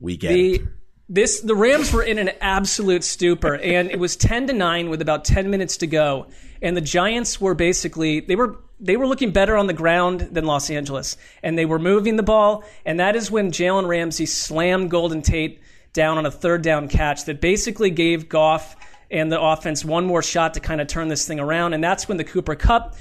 [0.00, 0.62] We get the it.
[1.08, 5.02] This the Rams were in an absolute stupor, and it was ten to nine with
[5.02, 6.28] about ten minutes to go,
[6.62, 10.46] and the Giants were basically they were they were looking better on the ground than
[10.46, 14.90] Los Angeles, and they were moving the ball, and that is when Jalen Ramsey slammed
[14.90, 15.60] Golden Tate
[15.92, 18.74] down on a third down catch that basically gave Goff
[19.10, 22.08] and the offense one more shot to kind of turn this thing around, and that's
[22.08, 22.96] when the Cooper Kupp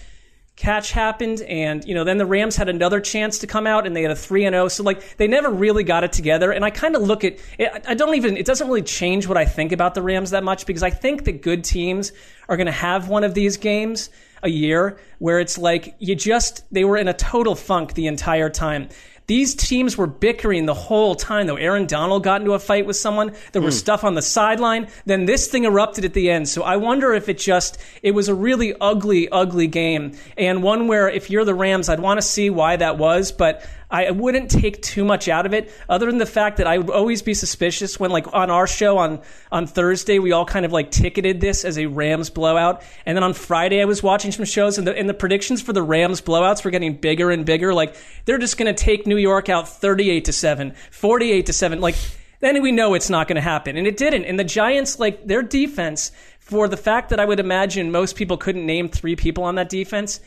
[0.56, 3.95] catch happened and you know then the Rams had another chance to come out and
[3.95, 6.64] they had a 3 and 0 so like they never really got it together and
[6.64, 9.45] I kind of look at it I don't even it doesn't really change what I
[9.45, 12.12] think about the Rams that much because I think that good teams
[12.47, 14.12] are going to have one of these games
[14.43, 18.49] a year where it's like you just they were in a total funk the entire
[18.49, 18.89] time
[19.34, 21.55] these teams were bickering the whole time, though.
[21.55, 23.34] Aaron Donald got into a fight with someone.
[23.51, 23.79] There was hmm.
[23.79, 24.89] stuff on the sideline.
[25.07, 26.47] Then this thing erupted at the end.
[26.47, 30.15] So I wonder if it just, it was a really ugly, ugly game.
[30.38, 33.31] And one where if you're the Rams, I'd want to see why that was.
[33.31, 36.80] But I wouldn't take too much out of it, other than the fact that I
[36.80, 39.22] would always be suspicious when, like, on our show on
[39.52, 43.24] on Thursday, we all kind of like ticketed this as a Rams blowout, and then
[43.24, 46.22] on Friday, I was watching some shows, and the and the predictions for the Rams
[46.22, 47.72] blowouts were getting bigger and bigger.
[47.72, 51.80] Like, they're just going to take New York out thirty-eight to seven, 48 to seven,
[51.80, 51.96] like.
[52.39, 53.78] Then we know it's not going to happen.
[53.78, 54.26] And it didn't.
[54.26, 58.36] And the Giants, like their defense, for the fact that I would imagine most people
[58.36, 60.20] couldn't name three people on that defense,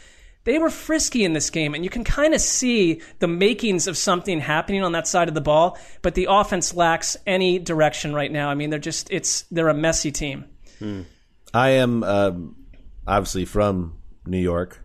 [0.47, 3.99] they were frisky in this game, and you can kind of see the makings of
[3.99, 5.77] something happening on that side of the ball.
[6.03, 8.49] But the offense lacks any direction right now.
[8.49, 10.45] I mean, they're just it's they're a messy team.
[11.53, 12.57] I am um,
[13.07, 14.81] obviously from New York,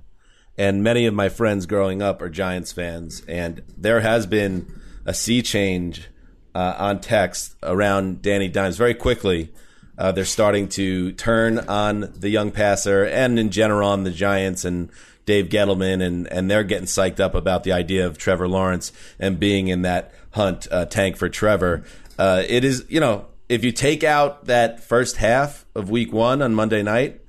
[0.58, 4.66] and many of my friends growing up are Giants fans, and there has been
[5.06, 6.10] a sea change
[6.56, 9.54] uh, on text around Danny Dimes very quickly.
[9.96, 14.66] Uh, they're starting to turn on the young passer and in general on the Giants
[14.66, 14.90] and
[15.32, 19.40] Dave Gettleman, and, and they're getting psyched up about the idea of Trevor Lawrence and
[19.40, 21.86] being in that hunt uh, tank for Trevor.
[22.20, 26.42] Uh, it is, you know, if you take out that first half of week one
[26.42, 27.22] on Monday night,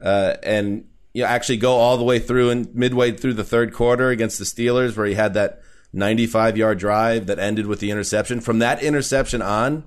[0.00, 4.08] uh, and you actually go all the way through and midway through the third quarter
[4.08, 5.60] against the Steelers, where he had that
[5.92, 8.40] 95 yard drive that ended with the interception.
[8.40, 9.84] From that interception on,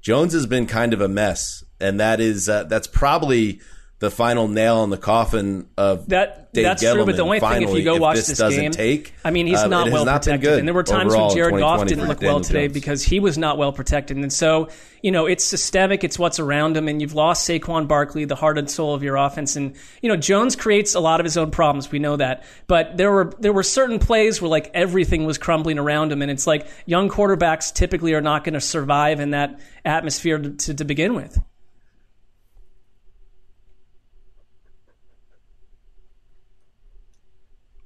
[0.00, 3.60] Jones has been kind of a mess, and that is uh, that's probably
[4.04, 6.94] the final nail in the coffin of That Dave that's Gettleman.
[6.94, 9.46] true, but the only thing, if you go watch this, this, game, take, I mean,
[9.46, 12.06] he's uh, not has well not protected, and there were times when Jared Goff didn't
[12.06, 12.74] look well today Jones.
[12.74, 14.68] because he was not well protected, and so
[15.02, 16.04] you know it's systemic.
[16.04, 19.16] It's what's around him, and you've lost Saquon Barkley, the heart and soul of your
[19.16, 21.90] offense, and you know Jones creates a lot of his own problems.
[21.90, 25.78] We know that, but there were there were certain plays where like everything was crumbling
[25.78, 29.58] around him, and it's like young quarterbacks typically are not going to survive in that
[29.84, 31.40] atmosphere to, to, to begin with.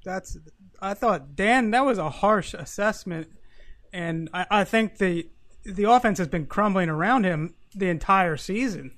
[0.03, 0.37] That's
[0.81, 3.27] I thought Dan that was a harsh assessment,
[3.91, 5.27] and I, I think the
[5.63, 8.91] the offense has been crumbling around him the entire season.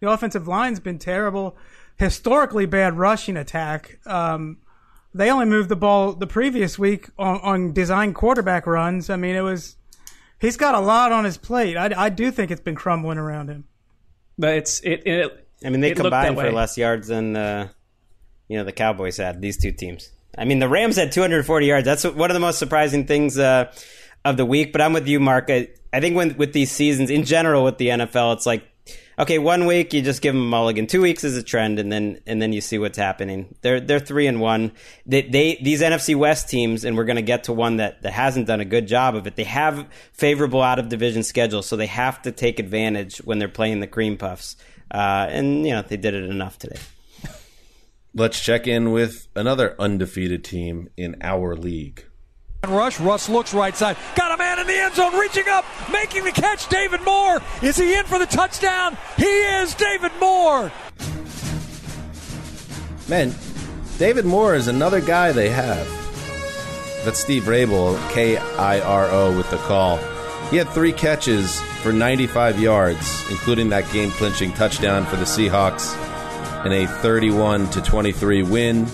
[0.00, 1.56] The offensive line's been terrible,
[1.96, 4.00] historically bad rushing attack.
[4.06, 4.58] Um,
[5.14, 9.10] they only moved the ball the previous week on, on design quarterback runs.
[9.10, 9.76] I mean, it was
[10.38, 11.76] he's got a lot on his plate.
[11.76, 13.64] I, I do think it's been crumbling around him.
[14.38, 15.06] But it's it.
[15.06, 17.68] it I mean, they combined for less yards than uh,
[18.48, 19.40] you know the Cowboys had.
[19.40, 20.10] These two teams.
[20.36, 21.84] I mean, the Rams had 240 yards.
[21.84, 23.72] That's one of the most surprising things uh,
[24.24, 24.72] of the week.
[24.72, 25.46] But I'm with you, Mark.
[25.48, 28.64] I, I think when with these seasons in general with the NFL, it's like
[29.20, 30.86] okay, one week you just give them a mulligan.
[30.86, 33.54] Two weeks is a trend, and then and then you see what's happening.
[33.60, 34.72] They're they're three and one.
[35.06, 38.12] They, they these NFC West teams, and we're going to get to one that that
[38.12, 39.36] hasn't done a good job of it.
[39.36, 43.48] They have favorable out of division schedules, so they have to take advantage when they're
[43.48, 44.56] playing the cream puffs.
[44.90, 46.80] Uh, and you know they did it enough today.
[48.12, 52.04] Let's check in with another undefeated team in our league.
[52.66, 52.98] Rush.
[52.98, 53.96] Russ looks right side.
[54.16, 56.68] Got a man in the end zone, reaching up, making the catch.
[56.68, 57.40] David Moore.
[57.62, 58.98] Is he in for the touchdown?
[59.16, 59.74] He is.
[59.74, 60.72] David Moore.
[63.08, 63.34] Man,
[63.98, 65.86] David Moore is another guy they have.
[67.04, 69.98] That's Steve Raible, K I R O, with the call.
[70.50, 76.09] He had three catches for 95 yards, including that game clinching touchdown for the Seahawks
[76.64, 78.86] in a 31 to 23 win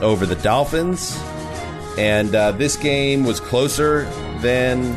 [0.00, 1.18] over the Dolphins.
[1.98, 4.04] And uh, this game was closer
[4.40, 4.92] than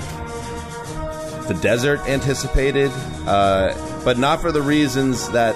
[1.48, 2.92] the desert anticipated,
[3.26, 5.56] uh, but not for the reasons that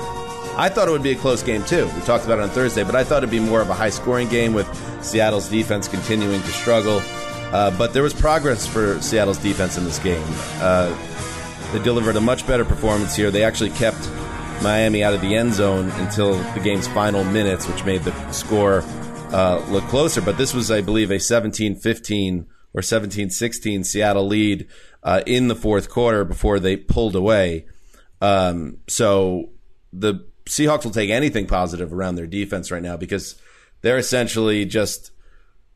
[0.57, 1.85] I thought it would be a close game too.
[1.95, 3.89] We talked about it on Thursday, but I thought it'd be more of a high
[3.89, 4.67] scoring game with
[5.03, 7.01] Seattle's defense continuing to struggle.
[7.51, 10.23] Uh, but there was progress for Seattle's defense in this game.
[10.59, 10.95] Uh,
[11.73, 13.31] they delivered a much better performance here.
[13.31, 14.09] They actually kept
[14.61, 18.83] Miami out of the end zone until the game's final minutes, which made the score
[19.31, 20.21] uh, look closer.
[20.21, 24.67] But this was, I believe, a 17 15 or 17 16 Seattle lead
[25.03, 27.65] uh, in the fourth quarter before they pulled away.
[28.21, 29.49] Um, so
[29.91, 33.35] the Seahawks will take anything positive around their defense right now because
[33.81, 35.11] they're essentially just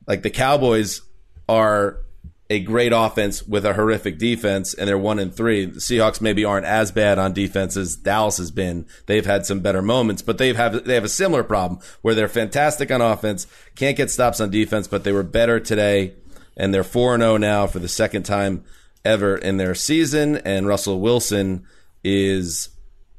[0.07, 1.01] like the Cowboys
[1.49, 2.04] are
[2.49, 5.65] a great offense with a horrific defense, and they're one and three.
[5.65, 8.85] The Seahawks maybe aren't as bad on defense as Dallas has been.
[9.07, 12.27] They've had some better moments, but they've have they have a similar problem where they're
[12.27, 16.13] fantastic on offense, can't get stops on defense, but they were better today,
[16.55, 18.63] and they're four and zero now for the second time
[19.03, 20.37] ever in their season.
[20.37, 21.65] And Russell Wilson
[22.03, 22.69] is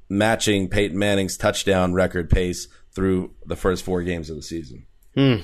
[0.09, 4.87] matching Peyton Manning's touchdown record pace through the first four games of the season.
[5.15, 5.37] Hmm.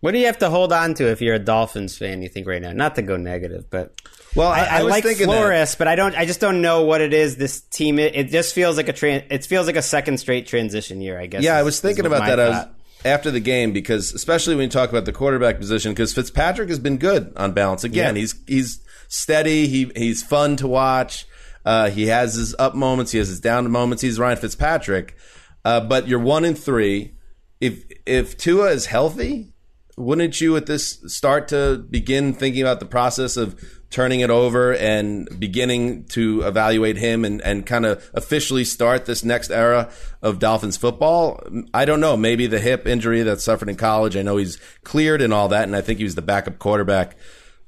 [0.00, 2.22] What do you have to hold on to if you're a Dolphins fan?
[2.22, 4.00] You think right now, not to go negative, but
[4.34, 6.14] well, I, I- I like Flores, but I don't.
[6.14, 7.36] I just don't know what it is.
[7.36, 10.46] This team, it, it just feels like a tran- It feels like a second straight
[10.46, 11.18] transition year.
[11.18, 11.42] I guess.
[11.42, 12.38] Yeah, I was thinking about that.
[12.38, 12.66] I was,
[13.04, 16.78] after the game because, especially when you talk about the quarterback position, because Fitzpatrick has
[16.78, 17.82] been good on balance.
[17.84, 18.20] Again, Yeah.
[18.20, 19.66] he's he's steady.
[19.68, 21.26] He he's fun to watch.
[21.64, 23.12] Uh, he has his up moments.
[23.12, 24.02] He has his down moments.
[24.02, 25.16] He's Ryan Fitzpatrick.
[25.64, 27.14] Uh, but you're one in three.
[27.60, 29.54] If if Tua is healthy,
[29.96, 34.74] wouldn't you at this start to begin thinking about the process of turning it over
[34.74, 39.90] and beginning to evaluate him and, and kind of officially start this next era
[40.20, 41.40] of Dolphins football?
[41.72, 42.16] I don't know.
[42.16, 44.16] Maybe the hip injury that suffered in college.
[44.16, 47.16] I know he's cleared and all that, and I think he was the backup quarterback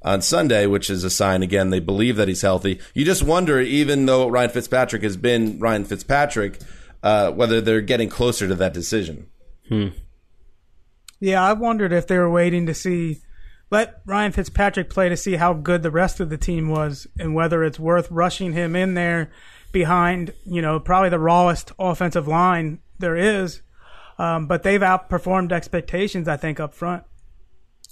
[0.03, 2.79] on Sunday, which is a sign again they believe that he's healthy.
[2.95, 6.61] You just wonder, even though Ryan Fitzpatrick has been Ryan Fitzpatrick,
[7.03, 9.29] uh, whether they're getting closer to that decision.
[11.21, 13.23] Yeah, I wondered if they were waiting to see
[13.71, 17.35] let Ryan Fitzpatrick play to see how good the rest of the team was and
[17.35, 19.31] whether it's worth rushing him in there
[19.73, 23.61] behind, you know, probably the rawest offensive line there is.
[24.19, 27.05] Um, but they've outperformed expectations, I think, up front.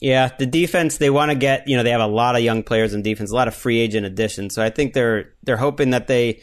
[0.00, 1.68] Yeah, the defense they want to get.
[1.68, 3.78] You know, they have a lot of young players in defense, a lot of free
[3.78, 4.54] agent additions.
[4.54, 6.40] So I think they're they're hoping that they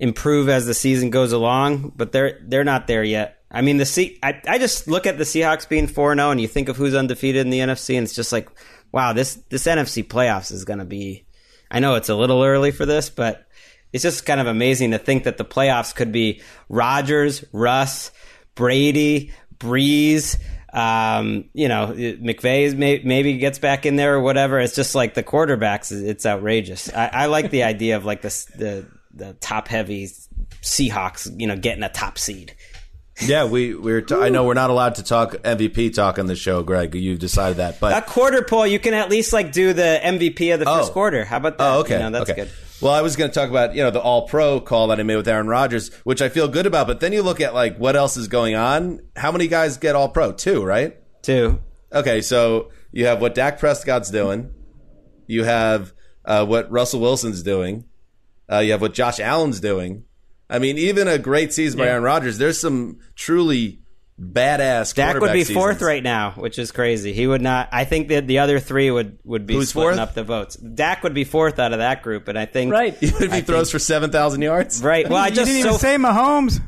[0.00, 3.42] improve as the season goes along, but they're they're not there yet.
[3.52, 4.18] I mean, the C.
[4.22, 7.42] I, just look at the Seahawks being four zero, and you think of who's undefeated
[7.44, 8.48] in the NFC, and it's just like,
[8.90, 11.26] wow, this this NFC playoffs is going to be.
[11.70, 13.46] I know it's a little early for this, but
[13.92, 18.10] it's just kind of amazing to think that the playoffs could be Rodgers, Russ,
[18.54, 20.38] Brady, Brees.
[20.72, 24.60] Um, you know, McVay may, maybe gets back in there or whatever.
[24.60, 25.90] It's just like the quarterbacks.
[25.90, 26.92] It's outrageous.
[26.94, 30.08] I, I like the idea of like this the the top heavy
[30.62, 31.30] Seahawks.
[31.38, 32.54] You know, getting a top seed.
[33.20, 34.00] Yeah, we we're.
[34.00, 36.94] T- I know we're not allowed to talk MVP talk on the show, Greg.
[36.94, 40.54] You decided that, but a quarter poll, you can at least like do the MVP
[40.54, 40.92] of the first Oh.
[40.94, 41.24] quarter.
[41.26, 41.64] How about that?
[41.74, 41.94] Oh, okay.
[41.94, 42.44] You know, that's okay.
[42.44, 42.50] good.
[42.80, 45.02] Well, I was going to talk about you know the All Pro call that I
[45.02, 46.86] made with Aaron Rodgers, which I feel good about.
[46.86, 49.00] But then you look at like what else is going on.
[49.16, 50.32] How many guys get All Pro?
[50.32, 50.96] Two, right?
[51.22, 51.60] Two.
[51.92, 54.50] Okay, so you have what Dak Prescott's doing.
[55.26, 55.92] You have
[56.24, 57.84] uh, what Russell Wilson's doing.
[58.50, 60.04] Uh, you have what Josh Allen's doing.
[60.48, 61.90] I mean, even a great season by Yeah.
[61.92, 62.38] Aaron Rodgers.
[62.38, 63.78] There's some truly
[64.20, 64.94] badass.
[64.94, 67.12] Dak would quarterback be fourth right now, which is crazy.
[67.12, 67.68] He would not.
[67.72, 70.08] I think that the other three would would be Who's splitting fourth?
[70.08, 70.56] up the votes.
[70.56, 72.96] Dak would be fourth out of that group, and I think right.
[73.00, 75.08] Even if he I throws think- for seven thousand yards, right.
[75.08, 76.60] Well, I you just didn't even so say Mahomes.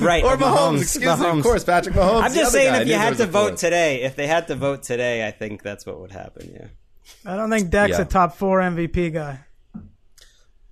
[0.00, 0.82] right or Mahomes.
[0.82, 1.38] Excuse me, Mahomes.
[1.38, 2.22] of course, Patrick Mahomes.
[2.24, 2.80] I'm just other saying, guy.
[2.82, 3.60] If you had to vote fourth.
[3.60, 6.50] today, if they had to vote today, I think that's what would happen.
[6.52, 6.66] Yeah.
[7.24, 8.02] I don't think Dak's Yeah.
[8.02, 9.40] a top four MVP guy.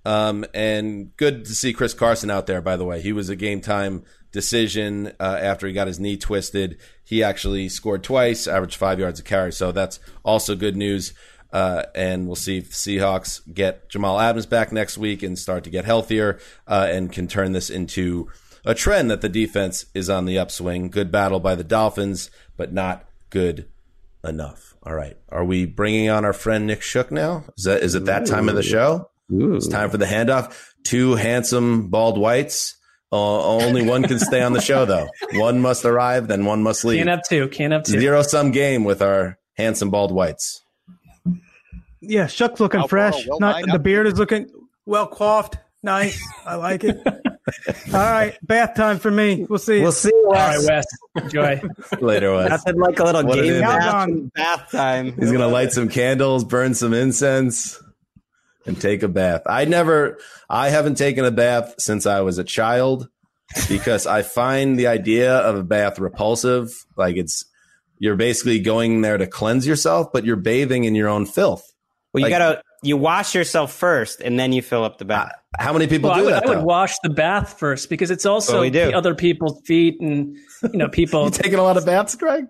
[0.05, 3.01] Um, and good to see Chris Carson out there, by the way.
[3.01, 6.77] He was a game time decision uh, after he got his knee twisted.
[7.03, 9.51] He actually scored twice, averaged five yards a carry.
[9.51, 11.13] So that's also good news.
[11.51, 15.63] Uh, and we'll see if the Seahawks get Jamal Adams back next week and start
[15.63, 18.29] to get healthier uh, and can turn this into
[18.65, 20.89] a trend that the defense is on the upswing.
[20.89, 23.67] Good battle by the Dolphins, but not good
[24.23, 24.75] enough.
[24.83, 25.17] All right.
[25.29, 27.45] Are we bringing on our friend Nick Shook now?
[27.57, 29.08] Is that is it that time of the show?
[29.29, 30.55] It's time for the handoff.
[30.83, 32.75] Two handsome bald whites.
[33.11, 35.09] Uh, only one can stay on the show, though.
[35.33, 36.97] One must arrive, then one must leave.
[36.97, 37.47] Can't have two.
[37.49, 37.99] Can't have two.
[37.99, 40.61] Zero sum game with our handsome bald whites.
[42.01, 43.27] Yeah, Shook's looking fresh.
[43.27, 44.49] well Not the beard is looking
[44.85, 45.57] well coiffed.
[45.83, 46.21] Nice.
[46.45, 46.97] I like it.
[47.07, 49.45] All right, bath time for me.
[49.49, 49.81] We'll see.
[49.81, 50.11] We'll see.
[50.11, 50.67] All Wes.
[50.67, 50.83] right,
[51.15, 51.23] Wes.
[51.25, 51.61] Enjoy.
[51.99, 52.49] Later, Wes.
[52.49, 53.61] Nothing like a little What game is.
[53.61, 55.13] bath, bath time.
[55.17, 57.81] He's gonna light some candles, burn some incense,
[58.69, 59.41] and take a bath.
[59.45, 60.17] I never,
[60.49, 63.09] I haven't taken a bath since I was a child
[63.67, 66.71] because I find the idea of a bath repulsive.
[66.95, 67.43] Like it's,
[67.97, 71.63] you're basically going there to cleanse yourself, but you're bathing in your own filth.
[72.13, 75.33] Well, you Like- gotta you wash yourself first, and then you fill up the bath.
[75.59, 76.45] How many people Well, I do would, that?
[76.45, 78.85] I would wash the bath first because it's also Well, we do.
[78.85, 81.25] the other people's feet and you know people.
[81.25, 82.45] You taking a lot of baths, Greg?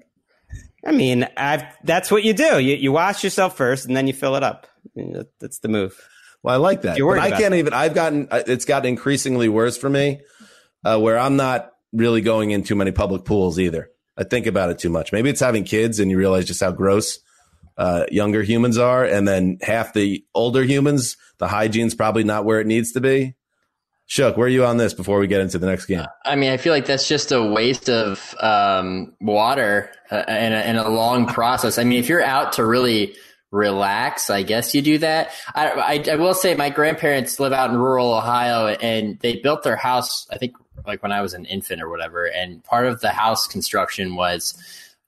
[0.86, 2.60] I mean, I've, that's what you do.
[2.60, 4.68] You, you wash yourself first, and then you fill it up.
[5.14, 5.96] That- That's the move.
[6.44, 6.98] Well, I like that.
[6.98, 7.74] You're But worried I can't even.
[7.74, 8.28] I've gotten.
[8.32, 10.22] uh, It's gotten increasingly worse for me,
[10.86, 13.90] uh, where I'm not really going in too many public pools either.
[14.18, 15.12] I think about it too much.
[15.12, 17.20] Maybe it's having kids and you realize just how gross
[17.78, 22.60] uh, younger humans are, and then half the older humans, the hygiene's probably not where
[22.60, 23.36] it needs to be.
[24.08, 26.04] Shook, where are you on this before we get into the next game?
[26.26, 30.58] I mean, I feel like that's just a waste of um, water uh, and, a,
[30.58, 31.78] and a long process.
[31.78, 33.16] I mean, if you're out to really
[33.52, 35.32] relax, I guess you do that.
[35.56, 39.64] I, I, I will say my grandparents live out in rural Ohio and they built
[39.64, 42.26] their house, I think, like when I was an infant or whatever.
[42.26, 44.56] And part of the house construction was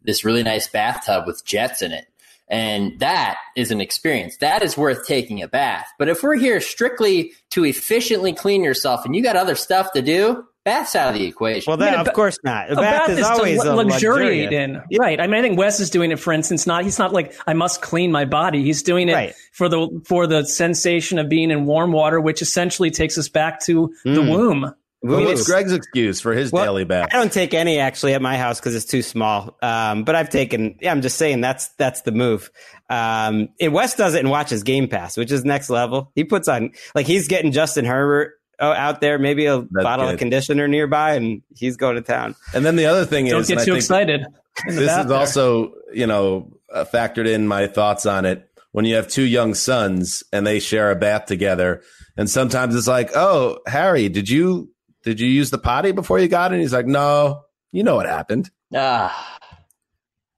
[0.04, 2.08] this really nice bathtub with jets in it.
[2.48, 4.38] And that is an experience.
[4.38, 5.88] That is worth taking a bath.
[5.98, 10.02] But if we're here strictly to efficiently clean yourself and you got other stuff to
[10.02, 11.70] do, bath's out of the equation.
[11.70, 12.70] Well, that, I mean, of course not.
[12.70, 14.82] A, a bath, is to always lu- a luxuriate luxurious.
[14.92, 15.20] in, right?
[15.20, 16.68] I mean, I think Wes is doing it, for instance.
[16.68, 18.64] Not he's not like I must clean my body.
[18.64, 19.34] He's doing it Right.
[19.54, 23.60] for the for the sensation of being in warm water, which essentially takes us back
[23.62, 24.30] to the Mm.
[24.30, 24.76] womb.
[25.04, 27.10] Well, what's Greg's excuse for his Well, daily bath?
[27.12, 29.58] I don't take any actually at my house because it's too small.
[29.64, 30.76] Um, but I've taken.
[30.80, 32.52] Yeah, I'm just saying that's that's the move.
[32.88, 36.12] Um, and Wes does it and watches Game Pass, which is next level.
[36.14, 40.14] He puts on like he's getting Justin Herbert out there, maybe a bottle good.
[40.14, 42.36] of conditioner nearby, and he's going to town.
[42.54, 44.26] And then the other thing is Don't is, get and I too think excited.
[44.68, 45.14] this is there.
[45.18, 48.48] also, you know, uh, factored in my thoughts on it.
[48.74, 51.82] When you have two young sons and they share a bath together,
[52.16, 54.72] and sometimes it's like, "Oh, Harry, did you
[55.04, 57.42] did you use the potty before you got in?" He's like, "No,
[57.74, 59.38] you know what happened." Ah,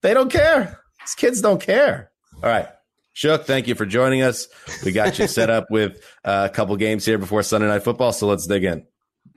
[0.02, 0.80] They don't care.
[1.02, 2.10] These kids don't care.
[2.42, 2.68] All right.
[3.14, 4.48] Shook, thank you for joining us.
[4.84, 8.12] We got you set up with uh, a couple games here before Sunday Night Football,
[8.12, 8.86] so let's dig in.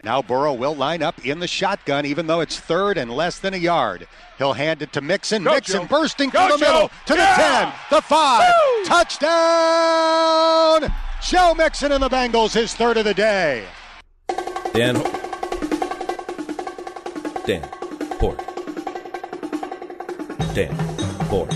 [0.03, 3.53] Now Burrow will line up in the shotgun, even though it's third and less than
[3.55, 4.07] a yard.
[4.39, 5.45] He'll hand it to Mixon.
[5.45, 5.87] Go, Mixon Joe.
[5.89, 6.72] bursting Go, through the Joe.
[6.72, 7.72] middle to Yeah.
[7.91, 8.55] the 10, the 5.
[8.87, 10.93] Touchdown!
[11.22, 13.64] Joe Mixon and the Bengals, his third of the day.
[14.72, 14.95] Dan.
[17.47, 17.62] Dan.
[18.18, 18.39] Port.
[20.55, 20.77] Dan.
[21.29, 21.53] Port.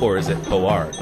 [0.00, 0.94] Or is it Howard?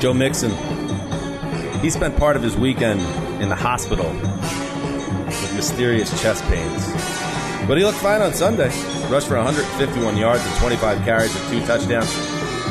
[0.00, 0.50] Joe Mixon.
[1.80, 3.00] He spent part of his weekend
[3.42, 4.10] in the hospital
[5.26, 6.86] with mysterious chest pains.
[7.66, 8.68] But he looked fine on Sunday.
[9.10, 12.12] Rushed for 151 yards and 25 carries with two touchdowns.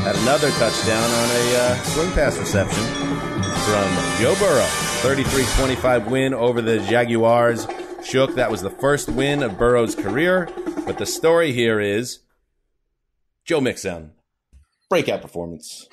[0.03, 2.83] Had another touchdown on a uh, swing pass reception
[3.65, 4.84] from Joe Burrow.
[5.05, 7.67] 33-25 win over the Jaguars.
[8.03, 10.49] Shook, that was the first win of Burrow's career.
[10.83, 12.21] But the story here is
[13.43, 14.13] Joe Mixon.
[14.89, 15.87] Breakout performance.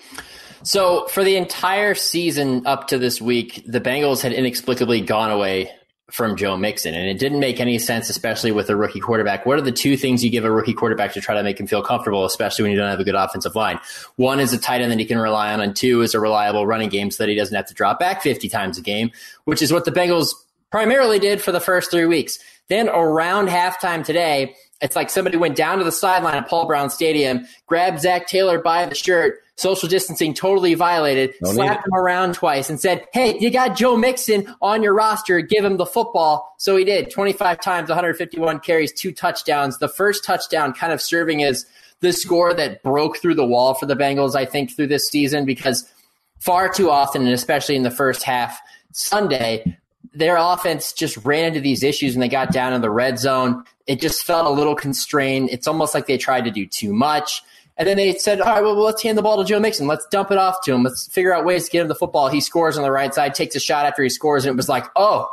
[0.62, 5.70] So for the entire season up to this week, the Bengals had inexplicably gone away
[6.12, 9.46] from Joe Mixon, and it didn't make any sense, especially with a rookie quarterback.
[9.46, 11.66] What are the two things you give a rookie quarterback to try to make him
[11.66, 13.80] feel comfortable, especially when you don't have a good offensive line?
[14.16, 16.66] One is a tight end that he can rely on, and two is a reliable
[16.66, 19.10] running game so that he doesn't have to drop back 50 times a game,
[19.44, 20.34] which is what the Bengals
[20.70, 22.38] primarily did for the first three weeks.
[22.68, 26.90] Then around halftime today, it's like somebody went down to the sideline at Paul Brown
[26.90, 32.34] Stadium, grabbed Zac Taylor by the shirt, social distancing totally violated, need slapped him around
[32.34, 35.40] twice, and said, Hey, you got Joe Mixon on your roster.
[35.40, 36.52] Give him the football.
[36.58, 39.78] So he did 25 times, 151 carries, two touchdowns.
[39.78, 41.64] The first touchdown kind of serving as
[42.00, 45.44] the score that broke through the wall for the Bengals, I think, through this season
[45.44, 45.88] because
[46.40, 48.60] far too often, and especially in the first half
[48.92, 49.78] Sunday,
[50.14, 53.64] their offense just ran into these issues and they got down in the red zone.
[53.86, 55.50] It just felt a little constrained.
[55.50, 57.42] It's almost like they tried to do too much.
[57.78, 59.86] And then they said, all right, well, let's hand the ball to Joe Mixon.
[59.86, 60.82] Let's dump it off to him.
[60.82, 62.28] Let's figure out ways to get him the football.
[62.28, 64.68] He scores on the right side, takes a shot after he scores, and it was
[64.68, 65.28] like, oh,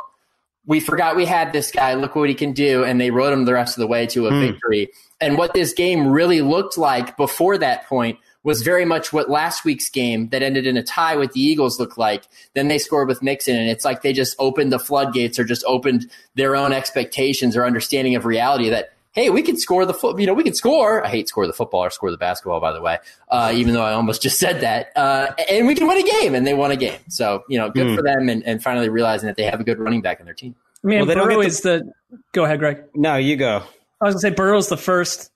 [0.66, 1.94] we forgot we had this guy.
[1.94, 2.84] Look what he can do.
[2.84, 4.40] And they rode him the rest of the way to a hmm.
[4.40, 4.88] victory.
[5.20, 9.64] And what this game really looked like before that point was very much what last
[9.64, 12.24] week's game that ended in a tie with the Eagles looked like.
[12.54, 15.62] Then they scored with Mixon, and it's like they just opened the floodgates or just
[15.66, 20.18] opened their own expectations or understanding of reality that, hey, we can score the foot,
[20.20, 21.04] you know, we can score.
[21.04, 23.82] I hate score the football or score the basketball, by the way, uh, even though
[23.82, 24.92] I almost just said that.
[24.96, 27.00] Uh, and we can win a game, and they won a game.
[27.08, 27.94] So, you know, good Hmm.
[27.96, 30.34] for them and, and finally realizing that they have a good running back on their
[30.34, 30.54] team.
[30.82, 31.92] I mean, Well, they don't Burrow get the- is the.
[32.32, 32.84] Go ahead, Greg.
[32.94, 33.62] No, you go.
[34.00, 35.30] I was going to say Burrow's the first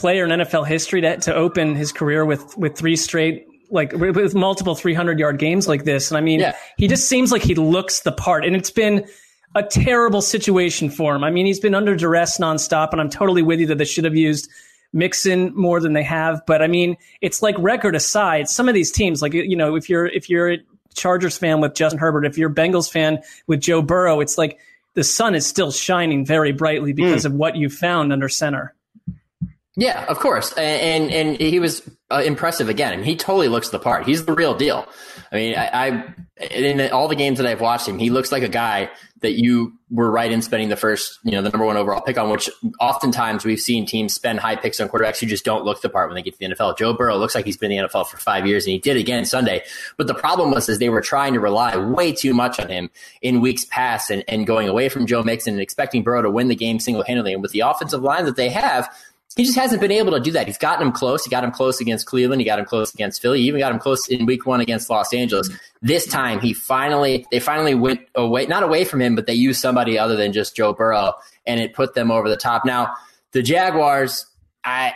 [0.00, 4.34] player in NFL history to, to open his career with with three straight like with
[4.34, 6.10] multiple 300 yard games like this.
[6.10, 6.56] And I mean, Yeah.
[6.76, 8.44] he just seems like he looks the part.
[8.44, 9.06] And it's been
[9.54, 11.22] a terrible situation for him.
[11.22, 14.04] I mean, he's been under duress nonstop, and I'm totally with you that they should
[14.04, 14.48] have used
[14.92, 16.40] Mixon more than they have.
[16.46, 19.88] But I mean, it's like record aside, some of these teams, like you know, if
[19.88, 20.58] you're if you're a
[20.94, 24.58] Chargers fan with Justin Herbert, if you're a Bengals fan with Joe Burrow, it's like
[24.94, 27.28] the sun is still shining very brightly because hmm.
[27.28, 28.74] of what you found under center.
[29.76, 32.92] Yeah, of course, and and, and he was uh, impressive again.
[32.92, 34.04] I mean, he totally looks the part.
[34.04, 34.86] He's the real deal.
[35.30, 36.14] I mean, I, I
[36.50, 38.90] in all the games that I've watched him, he looks like a guy
[39.20, 42.18] that you were right in spending the first, you know, the number one overall pick
[42.18, 42.30] on.
[42.30, 42.50] Which
[42.80, 46.08] oftentimes we've seen teams spend high picks on quarterbacks who just don't look the part
[46.08, 46.76] when they get to the NFL.
[46.76, 48.96] Joe Burrow looks like he's been in the NFL for five years, and he did
[48.96, 49.62] again Sunday.
[49.96, 52.90] But the problem was is they were trying to rely way too much on him
[53.22, 56.48] in weeks past, and, and going away from Joe Mixon and expecting Burrow to win
[56.48, 57.34] the game single handedly.
[57.34, 58.88] And with the offensive line that they have
[59.36, 60.46] he just hasn't been able to do that.
[60.46, 61.24] He's gotten him close.
[61.24, 62.40] He got him close against Cleveland.
[62.40, 63.40] He got him close against Philly.
[63.40, 65.48] He even got him close in week one against Los Angeles.
[65.82, 69.60] This time he finally they finally went away not away from him, but they used
[69.60, 71.14] somebody other than just Joe Burrow
[71.46, 72.64] and it put them over the top.
[72.64, 72.94] Now,
[73.32, 74.26] the Jaguars
[74.62, 74.92] I,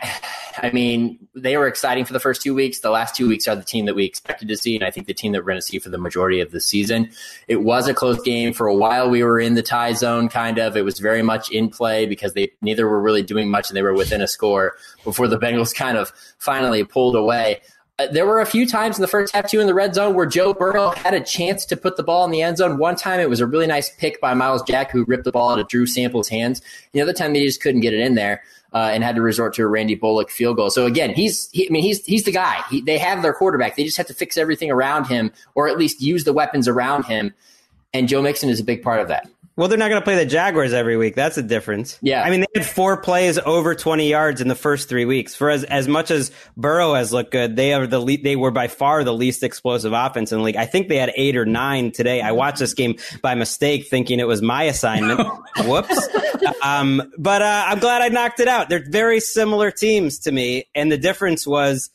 [0.61, 2.79] I mean, they were exciting for the first two weeks.
[2.79, 5.07] The last two weeks are the team that we expected to see, and I think
[5.07, 7.09] the team that we're going to see for the majority of the season.
[7.47, 9.09] It was a close game for a while.
[9.09, 10.77] We were in the tie zone, kind of.
[10.77, 13.81] It was very much in play because they neither were really doing much, and they
[13.81, 17.61] were within a score before the Bengals kind of finally pulled away.
[17.97, 20.13] Uh, there were a few times in the first half, too, in the red zone
[20.13, 22.77] where Joe Burrow had a chance to put the ball in the end zone.
[22.77, 25.51] One time it was a really nice pick by Myles Jack, who ripped the ball
[25.51, 26.61] out of Drew Sample's hands.
[26.91, 28.43] The other time they just couldn't get it in there
[28.75, 30.69] uh, and had to resort to a Randy Bullock field goal.
[30.69, 32.61] So again, he's he, I mean he's he's the guy.
[32.69, 33.77] He, they have their quarterback.
[33.77, 37.05] They just have to fix everything around him, or at least use the weapons around
[37.05, 37.33] him.
[37.93, 39.29] And Joe Mixon is a big part of that.
[39.57, 41.15] Well, they're not going to play the Jaguars every week.
[41.15, 41.97] That's a difference.
[42.01, 42.23] Yeah.
[42.23, 45.33] I mean, they had four plays over 20 yards in the first three weeks.
[45.33, 48.51] For as, as much as Burrow has looked good, they are the le- they were
[48.51, 50.57] by far the least explosive offense in the league.
[50.57, 52.21] I think they had eight or nine today.
[52.21, 55.21] I watched this game by mistake, thinking it was my assignment.
[55.65, 56.09] Whoops.
[56.61, 58.67] Um, but uh, I'm glad I knocked it out.
[58.67, 61.91] They're very similar teams to me, and the difference was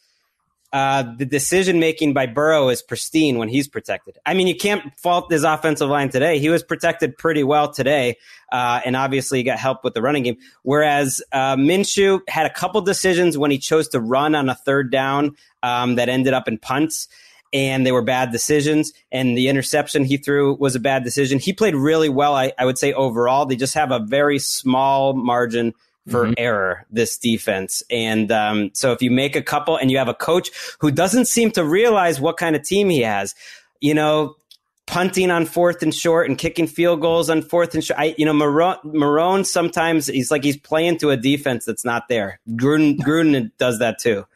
[0.72, 4.18] uh, the decision making by Burrow is pristine when he's protected.
[4.24, 6.38] I mean, you can't fault his offensive line today.
[6.38, 8.16] He was protected pretty well today,
[8.52, 10.36] uh, and obviously he got help with the running game.
[10.62, 14.92] Whereas uh, Minshew had a couple decisions when he chose to run on a third
[14.92, 17.08] down um, that ended up in punts.
[17.52, 18.92] And they were bad decisions.
[19.10, 21.40] And the interception he threw was a bad decision.
[21.40, 23.44] He played really well, I, I would say, overall.
[23.44, 25.74] They just have a very small margin
[26.11, 26.34] for mm-hmm.
[26.36, 27.82] error this defense.
[27.90, 30.50] And um, so if you make a couple and you have a coach
[30.80, 33.34] who doesn't seem to realize what kind of team he has,
[33.80, 34.36] you know,
[34.86, 38.00] punting on fourth and short and kicking field goals on fourth and short.
[38.00, 42.08] I, you know, Marrone, Marrone sometimes he's like he's playing to a defense that's not
[42.08, 42.40] there.
[42.50, 44.26] Gruden, Gruden does that too.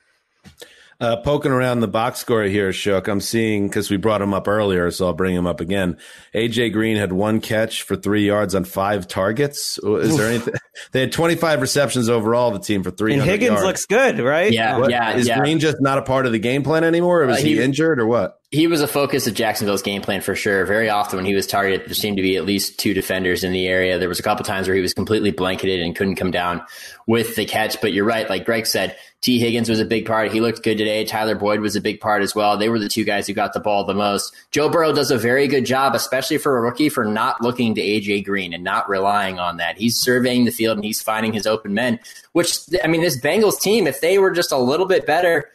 [1.05, 4.49] Uh, poking around the box score here, Shook, I'm seeing because we brought him up
[4.49, 5.99] earlier, so I'll bring him up again.
[6.35, 9.79] AJ Green had one catch for three yards on five targets.
[9.83, 10.55] Is there anything?
[10.93, 12.51] They had 25 receptions overall.
[12.53, 13.13] The team for three.
[13.15, 13.65] And Higgins yards.
[13.65, 14.51] looks good, right?
[14.51, 15.15] Yeah, What, yeah.
[15.17, 15.39] Is yeah.
[15.39, 17.63] Green just not a part of the game plan anymore, or was Uh, he, he-
[17.63, 18.39] injured, or what?
[18.55, 20.65] He was a focus of Jacksonville's game plan for sure.
[20.65, 23.51] Very often when he was targeted, there seemed to be at least two defenders in
[23.51, 23.99] the area.
[23.99, 26.63] There was a couple times where he was completely blanketed and couldn't come down
[27.09, 27.81] with the catch.
[27.81, 30.31] But you're right, like Greg said, Tee Higgins was a big part.
[30.31, 31.05] He looked good today.
[31.05, 32.57] Tyler Boyd was a big part as well.
[32.57, 34.33] They were the two guys who got the ball the most.
[34.53, 37.81] Joe Burrow does a very good job, especially for a rookie, for not looking to
[37.81, 39.79] AJ Green and not relying on that.
[39.79, 41.99] He's surveying the field and he's finding his open men.
[42.31, 45.51] Which I mean, this Bengals team, if they were just a little bit better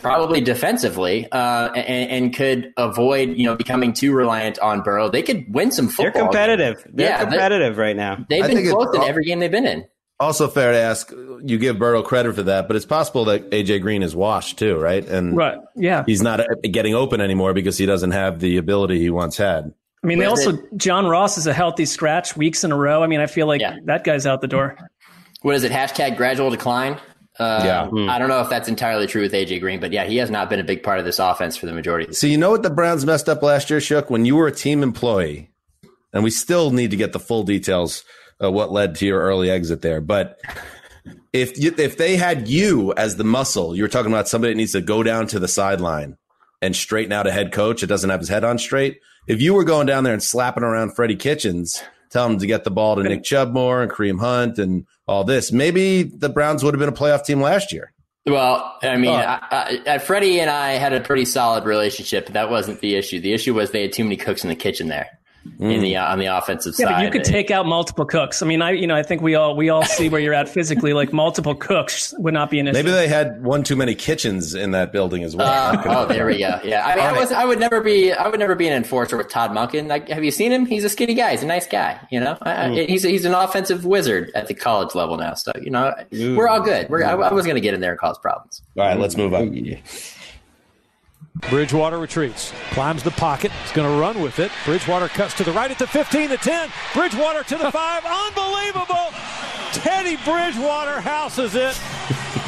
[0.00, 5.08] probably defensively, uh, and, and could avoid you know becoming too reliant on Burrow.
[5.08, 6.12] They could win some football.
[6.12, 6.84] They're competitive.
[6.92, 8.24] They're Yeah, they- competitive right now.
[8.28, 9.84] They've I been think close in every game they've been in.
[10.18, 11.10] Also, fair to ask.
[11.42, 14.76] You give Burrow credit for that, but it's possible that AJ Green is washed too,
[14.76, 15.02] right?
[15.08, 15.56] And Right.
[15.76, 16.04] Yeah.
[16.06, 19.72] he's not uh, getting open anymore because he doesn't have the ability he once had.
[20.04, 23.02] I mean, they also John Ross is a healthy scratch weeks in a row.
[23.02, 23.76] I mean, I feel like Yeah.
[23.86, 24.76] that guy's out the door.
[25.40, 25.72] What is it?
[25.72, 26.98] Hashtag gradual decline.
[27.40, 28.10] Uh, Yeah.
[28.10, 30.50] I don't know if that's entirely true with AJ Green, but yeah, he has not
[30.50, 32.04] been a big part of this offense for the majority.
[32.04, 34.10] Of the So you know what the Browns messed up last year, Shook?
[34.10, 35.50] When you were a team employee,
[36.12, 38.04] and we still need to get the full details
[38.38, 40.00] of what led to your early exit there.
[40.00, 40.38] But
[41.32, 44.56] if you, if they had you as the muscle, you were talking about somebody that
[44.56, 46.16] needs to go down to the sideline
[46.60, 49.00] and straighten out a head coach that doesn't have his head on straight.
[49.26, 52.64] If you were going down there and slapping around Freddie Kitchens, telling him to get
[52.64, 56.62] the ball to Nick Chubb more and Kareem Hunt and all this, maybe the Browns
[56.62, 57.92] would have been a playoff team last year.
[58.26, 59.14] Well, I mean, Oh.
[59.16, 62.26] I, I, Freddie and I had a pretty solid relationship.
[62.26, 63.18] But that wasn't the issue.
[63.20, 65.08] The issue was they had too many cooks in the kitchen there,
[65.58, 66.94] in the uh, on the offensive Yeah, side.
[66.96, 68.42] but you could take out multiple cooks.
[68.42, 70.48] I mean, I you know I think we all we all see where you're at
[70.48, 70.92] physically.
[70.92, 72.74] Like multiple cooks would not be an issue.
[72.78, 75.48] Maybe they had one too many kitchens in that building as well.
[75.48, 76.58] Uh, oh, there we go.
[76.62, 79.16] Yeah, I mean, I, was, I would never be, I would never be an enforcer
[79.16, 79.88] with Todd Monken.
[79.88, 80.66] Like, have you seen him?
[80.66, 81.30] He's a skinny guy.
[81.32, 81.98] He's a nice guy.
[82.10, 85.34] You know, I, I, he's he's an offensive wizard at the college level now.
[85.34, 86.88] So you know, we're all good.
[86.90, 88.62] We're, I, I was going to get in there and cause problems.
[88.76, 89.54] All right, let's move on.
[91.36, 94.50] Bridgewater retreats, climbs the pocket, is going to run with it.
[94.64, 96.70] Bridgewater cuts to the right at the 15, the 10.
[96.92, 98.04] Bridgewater to the 5.
[98.04, 99.12] Unbelievable.
[99.72, 101.72] Teddy Bridgewater houses it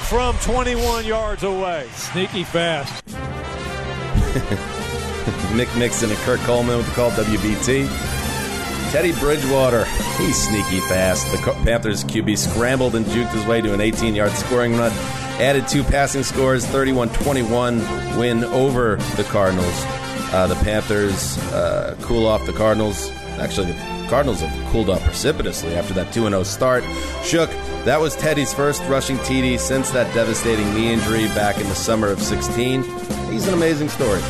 [0.08, 1.88] from 21 yards away.
[1.94, 3.04] Sneaky fast.
[5.52, 8.21] Mick Mixon and Kirk Coleman with the call WBT.
[8.92, 9.86] Teddy Bridgewater,
[10.18, 11.26] he's sneaky fast.
[11.32, 14.92] The Panthers QB scrambled and juked his way to an 18 yard scoring run.
[15.40, 17.78] Added two passing scores, 31 21
[18.18, 19.72] win over the Cardinals.
[20.34, 23.10] Uh, the Panthers uh, cool off the Cardinals.
[23.38, 26.84] Actually, the Cardinals have cooled off precipitously after that 2 0 start.
[27.24, 27.48] Shook,
[27.86, 32.08] that was Teddy's first rushing TD since that devastating knee injury back in the summer
[32.08, 32.82] of 16.
[33.32, 34.20] He's an amazing story.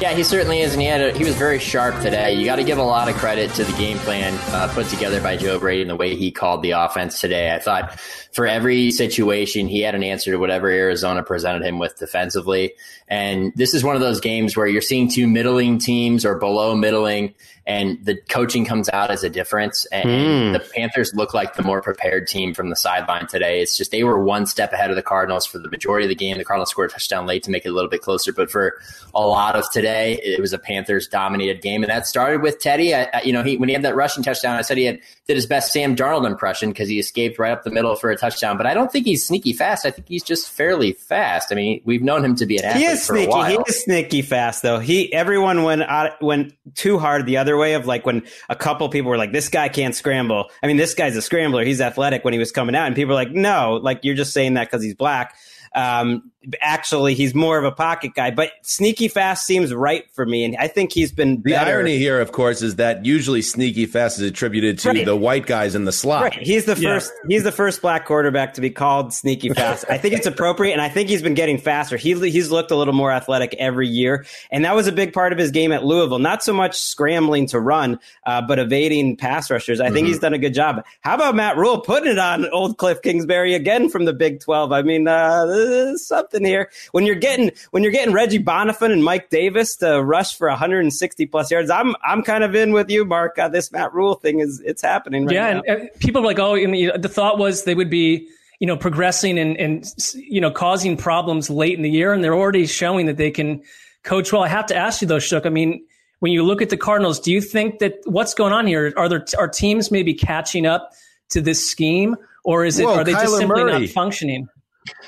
[0.00, 2.32] Yeah, he certainly is, and he had a, he was very sharp today.
[2.32, 5.20] You got to give a lot of credit to the game plan uh, put together
[5.20, 7.54] by Joe Brady and the way he called the offense today.
[7.54, 8.00] I thought
[8.32, 12.72] for every situation he had an answer to whatever Arizona presented him with defensively,
[13.08, 16.74] and this is one of those games where you're seeing two middling teams or below
[16.74, 17.34] middling,
[17.66, 19.86] and the coaching comes out as a difference.
[19.92, 20.52] And Mm.
[20.54, 23.60] the Panthers look like the more prepared team from the sideline today.
[23.60, 26.14] It's just they were one step ahead of the Cardinals for the majority of the
[26.14, 26.38] game.
[26.38, 28.80] The Cardinals scored a touchdown late to make it a little bit closer, but for
[29.14, 32.94] a lot of today, it was a Panthers dominated game, and that started with Teddy.
[32.94, 34.98] I, I- you know, he when he had that rushing touchdown, I said he had,
[35.26, 38.16] did his best Sam Darnold impression because he escaped right up the middle for a
[38.16, 38.56] touchdown.
[38.56, 39.84] But I don't think he's sneaky fast.
[39.86, 41.52] I think he's just fairly fast.
[41.52, 43.30] I mean, we've known him to be an athlete He is for a sneaky.
[43.30, 43.50] while.
[43.50, 44.78] He is sneaky fast though.
[44.78, 48.88] He everyone went out, went too hard the other way of like when a couple
[48.88, 51.64] people were like, "This guy can't scramble." I mean, this guy's a scrambler.
[51.64, 54.32] He's athletic when he was coming out, and people were like, "No, like you're just
[54.32, 55.34] saying that because he's black."
[55.74, 56.30] Um,
[56.62, 60.56] actually, he's more of a pocket guy, but sneaky fast seems right for me, and
[60.58, 61.70] I think he's been The better.
[61.72, 65.04] irony here, of course, is that usually sneaky fast is attributed to Right.
[65.04, 66.22] the white guys in the slot.
[66.22, 66.32] Right.
[66.40, 67.12] He's the first.
[67.28, 69.84] He's the first black quarterback to be called sneaky fast.
[69.90, 71.96] I think it's appropriate, and I think he's been getting faster.
[71.96, 75.32] He he's looked a little more athletic every year, and that was a big part
[75.32, 76.18] of his game at Louisville.
[76.18, 79.80] Not so much scrambling to run, uh, but evading pass rushers.
[79.80, 80.06] I think Mm-hmm.
[80.06, 80.08] Mhm.
[80.08, 80.84] he's done a good job.
[81.02, 84.72] How about Matt Rhule putting it on old Cliff Kingsbury again from the Big Twelve?
[84.72, 89.04] I mean, uh, there's something here when you're getting when you're getting Reggie Bonnafon and
[89.04, 91.70] Mike Davis to rush for 160 plus yards.
[91.70, 93.38] I'm I'm kind of in with you, Mark.
[93.38, 95.62] Uh, this Matt Rhule thing is it's happening right yeah, now.
[95.66, 98.28] and uh, people are like, oh, I mean, the thought was they would be,
[98.58, 99.84] you know, progressing and and
[100.14, 103.62] you know causing problems late in the year, and they're already showing that they can
[104.02, 104.42] coach well.
[104.42, 105.46] I have to ask you though, Shook.
[105.46, 105.84] I mean,
[106.20, 108.92] when you look at the Cardinals, do you think that what's going on here?
[108.96, 110.92] Are there are teams maybe catching up
[111.30, 113.86] to this scheme, or is it Whoa, are they just simply Murray.
[113.86, 114.48] not functioning?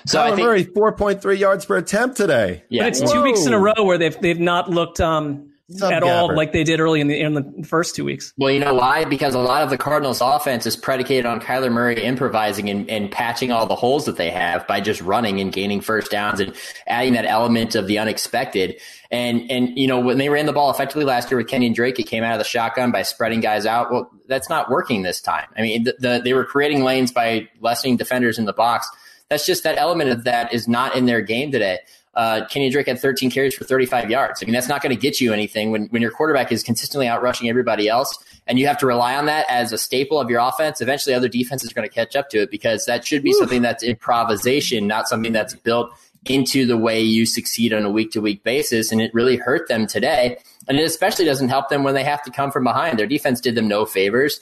[0.07, 2.65] So I Kyler think- Murray, 4.3 yards per attempt today.
[2.69, 2.83] Yeah.
[2.83, 5.53] but it's two weeks in a row where they've they've not looked um,
[5.83, 8.33] at all like they did early in the in the first two weeks.
[8.37, 9.05] Well, you know why?
[9.05, 13.11] Because a lot of the Cardinals' offense is predicated on Kyler Murray improvising and, and
[13.11, 16.55] patching all the holes that they have by just running and gaining first downs and
[16.87, 18.81] adding that element of the unexpected.
[19.11, 21.99] And and you know when they ran the ball effectively last year with Kenyan Drake,
[21.99, 23.91] it came out of the shotgun by spreading guys out.
[23.91, 25.47] Well, that's not working this time.
[25.57, 28.89] I mean, the, the, they were creating lanes by lessening defenders in the box.
[29.33, 31.79] That's just that element of that is not in their game today.
[32.13, 34.43] Uh, Kenyan Drake had 13 carries for 35 yards.
[34.43, 37.07] I mean, that's not going to get you anything when, when your quarterback is consistently
[37.07, 40.39] outrushing everybody else and you have to rely on that as a staple of your
[40.39, 40.83] offense.
[40.83, 43.63] Eventually, other defenses are going to catch up to it because that should be something
[43.63, 45.91] that's improvisation, not something that's built
[46.27, 48.93] into the way you succeed on a week to week basis.
[48.93, 50.37] And it really hurt them today.
[50.69, 52.99] And it especially doesn't help them when they have to come from behind.
[52.99, 54.41] Their defense did them no favors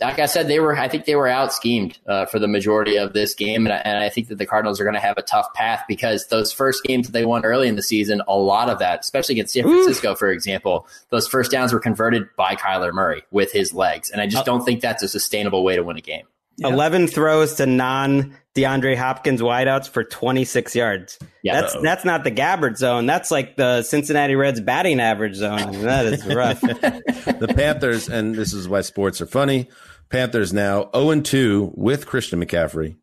[0.00, 0.76] like I said, they were.
[0.76, 3.76] I think they were out schemed uh, for the majority of this game, and I,
[3.78, 6.52] and I think that the Cardinals are going to have a tough path because those
[6.52, 9.54] first games that they won early in the season, a lot of that, especially against
[9.54, 14.10] San Francisco, for example, those first downs were converted by Kyler Murray with his legs,
[14.10, 16.26] and I just don't think that's a sustainable way to win a game.
[16.58, 21.18] 11 throws to non DeAndre Hopkins wideouts for 26 yards.
[21.42, 21.60] Yeah.
[21.60, 21.82] That's Uh-oh.
[21.82, 23.06] that's not the Gabbert zone.
[23.06, 25.82] That's like the Cincinnati Reds batting average zone.
[25.82, 26.60] That is rough.
[26.60, 29.68] the Panthers, and this is why sports are funny.
[30.08, 32.96] Panthers now 0 2 with Christian McCaffrey,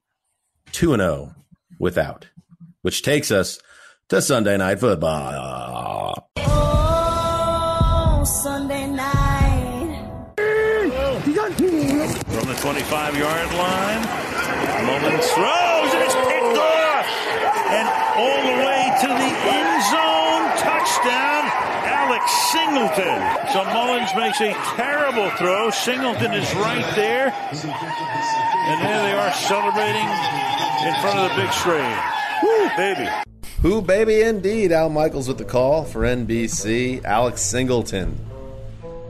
[0.72, 1.36] 2 0
[1.80, 2.30] without,
[2.84, 3.60] which takes us
[4.08, 6.14] to Sunday Night Football.
[6.38, 8.61] Oh, Sunday
[12.62, 14.04] 25-yard line.
[14.86, 17.08] Mullens throws, and it's picked off.
[17.74, 17.88] And
[18.22, 20.46] all the way to the end zone.
[20.62, 21.50] Touchdown,
[21.90, 23.18] Alex Singleton.
[23.52, 25.72] So Mullens makes a terrible throw.
[25.72, 27.34] Singleton is right there.
[27.34, 30.06] And there they are celebrating
[30.86, 31.98] in front of the big screen.
[32.44, 33.10] Woo, baby.
[33.64, 34.72] Who, baby, indeed.
[34.72, 37.04] Al Michaels with the call for NBC.
[37.06, 38.31] Alex Singleton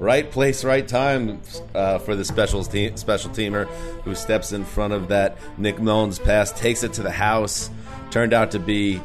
[0.01, 1.43] Right place, right time
[1.75, 3.67] uh, for the special special teamer
[4.03, 7.69] who steps in front of that Nick Mullens pass, takes it to the house.
[8.09, 8.99] Turned out to be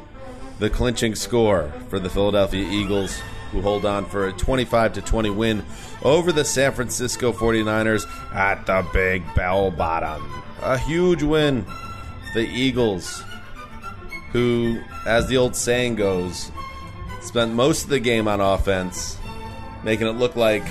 [0.58, 3.14] the clinching score for the Philadelphia Eagles,
[3.52, 5.66] who hold on for a 25 to 20 win
[6.02, 10.26] over the San Francisco 49ers at the Big Bell Bottom.
[10.62, 11.66] A huge win.
[12.32, 13.22] The Eagles,
[14.32, 16.50] who, as the old saying goes,
[17.20, 19.18] spent most of the game on offense,
[19.84, 20.64] making it look like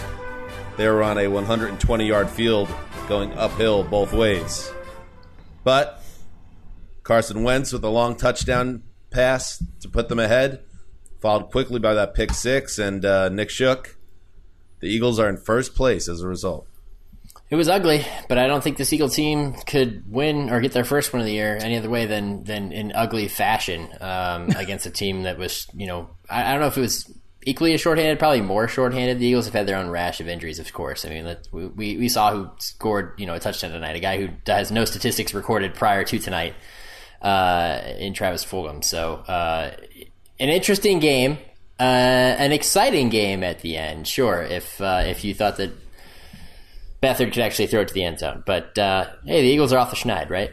[0.77, 2.69] they were on a 120 yard field
[3.07, 4.71] going uphill both ways.
[5.63, 6.01] But
[7.03, 10.63] Carson Wentz with a long touchdown pass to put them ahead,
[11.21, 13.97] followed quickly by that pick six, and uh, Nick Shook.
[14.81, 16.67] The Eagles are in first place as a result.
[17.49, 20.83] It was ugly, but I don't think this Eagle team could win or get their
[20.83, 24.85] first win of the year any other way than than in ugly fashion um, against
[24.87, 27.11] a team that was, you know, I, I don't know if it was
[27.45, 29.19] equally as shorthanded, probably more shorthanded.
[29.19, 31.05] The Eagles have had their own rash of injuries, of course.
[31.05, 34.17] I mean, we, we we saw who scored you know a touchdown tonight, a guy
[34.19, 36.55] who has no statistics recorded prior to tonight
[37.21, 38.83] uh, in Travis Fulgham.
[38.83, 39.71] So uh,
[40.39, 41.37] an interesting game,
[41.79, 44.07] uh, an exciting game at the end.
[44.07, 45.71] Sure, if uh, if you thought that
[47.01, 49.77] Beathard could actually throw it to the end zone, but uh, hey, the Eagles are
[49.77, 50.51] off the schneid, right?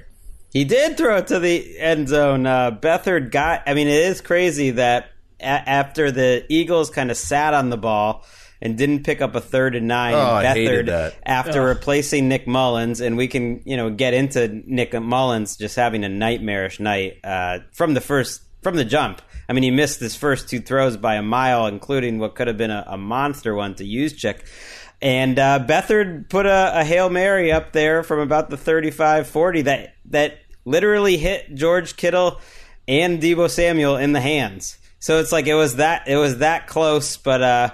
[0.53, 2.47] He did throw it to the end zone.
[2.47, 3.63] Uh, Beathard got.
[3.67, 5.12] I mean, it is crazy that
[5.43, 8.25] a- after the Eagles kind of sat on the ball
[8.61, 11.15] and didn't pick up a third and nine, Oh, I hated Beathard that.
[11.27, 11.77] after Ugh.
[11.77, 16.09] replacing Nick Mullens, and we can you know get into Nick Mullens just having a
[16.09, 19.21] nightmarish night uh, from the first from the jump.
[19.49, 22.57] I mean, he missed his first two throws by a mile, including what could have
[22.57, 24.45] been a, a monster one to use check.
[25.03, 29.63] And uh, Beathard put a, a Hail Mary up there from about the 35 40
[29.63, 32.41] that, that literally hit George Kittle
[32.87, 34.79] and Deebo Samuel in the hands.
[35.03, 37.71] So it's like it was that it was that close, but uh,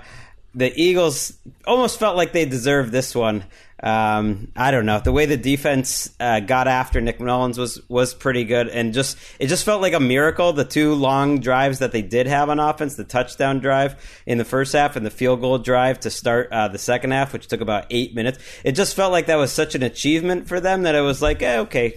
[0.55, 1.37] the Eagles
[1.67, 3.45] almost felt like they deserved this one.
[3.83, 8.15] Um, I don't know the way the defense uh, got after Nick Mullens was was
[8.15, 10.55] pretty good, and just it just felt like a miracle.
[10.55, 14.45] The two long drives that they did have on offense, the touchdown drive in the
[14.47, 17.61] first half and the field goal drive to start uh, the second half, which took
[17.61, 18.39] about eight minutes.
[18.65, 21.43] It just felt like that was such an achievement for them that it was like,
[21.43, 21.93] eh, okay,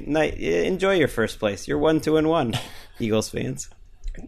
[0.67, 1.69] enjoy your first place.
[1.69, 2.53] You're one, two, and one,
[2.99, 3.69] Eagles fans.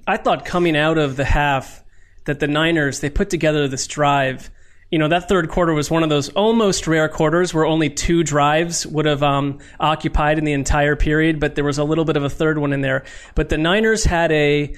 [0.08, 1.84] I thought coming out of the half
[2.26, 4.50] that the Niners they put together this drive.
[4.92, 8.24] You know that third quarter was one of those almost rare quarters where only two
[8.24, 12.16] drives would have um, occupied in the entire period, but there was a little bit
[12.16, 13.04] of a third one in there.
[13.34, 14.76] But the Niners had a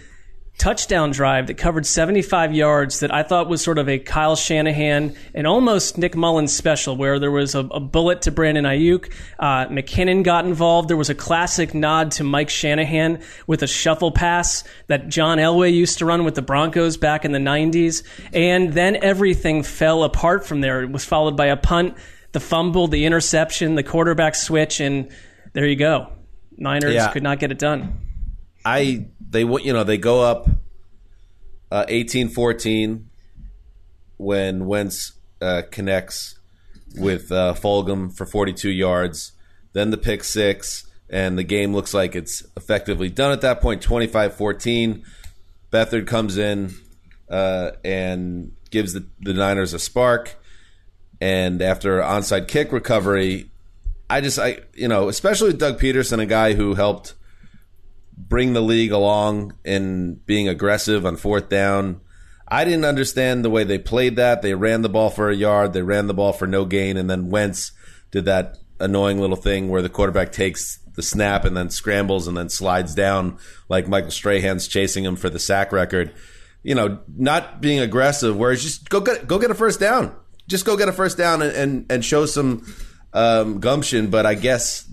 [0.58, 5.16] touchdown drive that covered 75 yards that I thought was sort of a Kyle Shanahan
[5.34, 9.12] and almost Nick Mullens special, where there was a, a bullet to Brandon Aiyuk.
[9.38, 10.90] Uh, McKinnon got involved.
[10.90, 15.74] There was a classic nod to Mike Shanahan with a shuffle pass that John Elway
[15.74, 18.04] used to run with the Broncos back in the 90s.
[18.34, 20.84] And then everything fell apart from there.
[20.84, 21.96] It was followed by a punt,
[22.32, 25.10] the fumble, the interception, the quarterback switch, and
[25.54, 26.12] there you go.
[26.58, 27.12] Niners Yeah.
[27.12, 28.00] could not get it done.
[28.66, 30.50] I they you know they go up
[31.72, 33.06] uh, 18-14
[34.18, 36.40] when Wentz uh, connects
[36.96, 39.34] with uh, Fulgham for 42 yards.
[39.74, 43.86] Then the pick six, and the game looks like it's effectively done at that point.
[43.86, 45.04] 25-14.
[45.72, 46.74] Beathard comes in
[47.30, 50.36] uh, and gives the, the Niners a spark.
[51.20, 53.50] And after onside kick recovery,
[54.10, 57.14] I just I you know especially Doug Pederson, a guy who helped
[58.18, 62.02] bring the league along in being aggressive on fourth down.
[62.48, 64.42] I didn't understand the way they played that.
[64.42, 67.10] They ran the ball for a yard, they ran the ball for no gain, and
[67.10, 67.72] then Wentz
[68.12, 72.38] did that annoying little thing where the quarterback takes the snap and then scrambles and
[72.38, 73.38] then slides down
[73.70, 76.14] like Michael Strahan's chasing him for the sack record.
[76.64, 80.16] You know, not being aggressive, whereas just go get go get a first down.
[80.48, 82.66] Just go get a first down and, and, and show some
[83.14, 84.10] um, gumption.
[84.10, 84.88] But I guess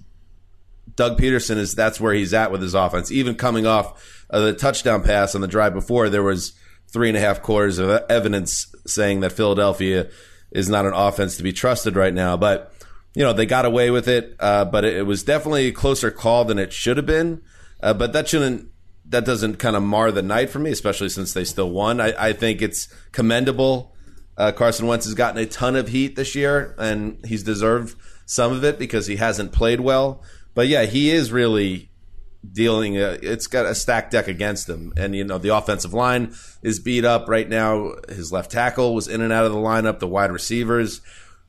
[0.97, 3.11] Doug Pederson is that's where he's at with his offense.
[3.11, 6.53] Even coming off uh, the touchdown pass on the drive before, there was
[6.89, 10.11] three and a half quarters of evidence saying that Philadelphia
[10.51, 12.37] is not an offense to be trusted right now.
[12.37, 12.73] But
[13.15, 16.11] you know they got away with it, uh, but it, it was definitely a closer
[16.11, 17.43] call than it should have been.
[17.83, 18.69] Uh, but that shouldn't
[19.07, 22.01] that doesn't kind of mar the night for me, especially since they still won.
[22.01, 23.95] I, I think it's commendable.
[24.37, 28.53] Uh, Carson Wentz has gotten a ton of heat this year, and he's deserved some
[28.53, 30.23] of it because he hasn't played well.
[30.55, 31.91] But yeah, he is really
[32.51, 32.97] dealing.
[32.97, 36.79] A, it's got a stacked deck against him, and you know the offensive line is
[36.79, 37.93] beat up right now.
[38.09, 39.99] His left tackle was in and out of the lineup.
[39.99, 41.01] The wide receivers,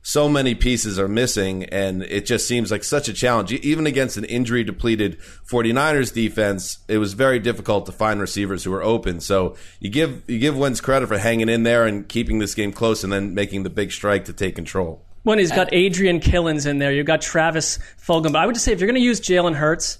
[0.02, 3.52] so many pieces are missing, and it just seems like such a challenge.
[3.52, 5.18] Even against an injury depleted
[5.48, 9.20] 49ers defense, it was very difficult to find receivers who were open.
[9.20, 12.72] So you give you give Wentz credit for hanging in there and keeping this game
[12.72, 15.04] close, and then making the big strike to take control.
[15.24, 18.32] When he's got uh, Adrian Killins in there, you've got Travis Fulgham.
[18.32, 19.98] But I would just say if you're going to use Jalen Hurts,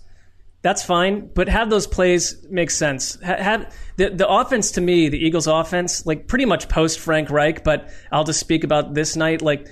[0.63, 1.31] that's fine.
[1.35, 3.21] But have those plays make sense.
[3.23, 7.65] Have the the offense to me, the Eagles' offense, like pretty much post Frank Reich.
[7.65, 9.43] But I'll just speak about this night.
[9.43, 9.67] Like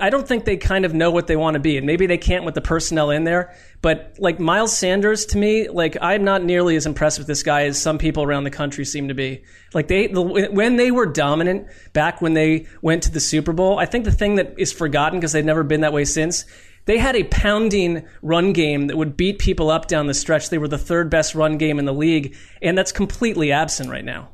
[0.00, 2.18] I don't think they kind of know what they want to be, and maybe they
[2.18, 3.54] can't with the personnel in there.
[3.82, 7.64] But like Miles Sanders, to me, like I'm not nearly as impressed with this guy
[7.64, 9.44] as some people around the country seem to be.
[9.74, 13.78] Like they, the, when they were dominant back when they went to the Super Bowl,
[13.78, 16.44] I think the thing that is forgotten because they've never been that way since.
[16.86, 20.48] They had a pounding run game that would beat people up down the stretch.
[20.48, 24.04] They were the third best run game in the league, and that's completely absent right
[24.04, 24.30] now.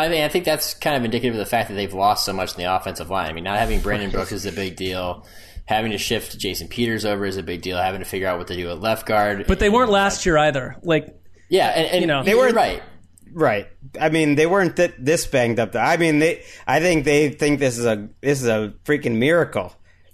[0.00, 2.32] I mean, I think that's kind of indicative of the fact that they've lost so
[2.32, 3.28] much in the offensive line.
[3.28, 5.26] I mean, not having Brandon Brooks is a big deal.
[5.66, 7.76] Having to shift Jason Peters over is a big deal.
[7.76, 9.44] Having to figure out what to do at left guard.
[9.46, 10.76] But they weren't last year either.
[10.82, 11.16] Like
[11.48, 12.82] yeah, and, and you know, they were right.
[13.32, 13.68] Right.
[14.00, 15.76] I mean, they weren't th- this banged up.
[15.76, 16.42] I mean, they.
[16.66, 19.72] I think they think this is a this is a freaking miracle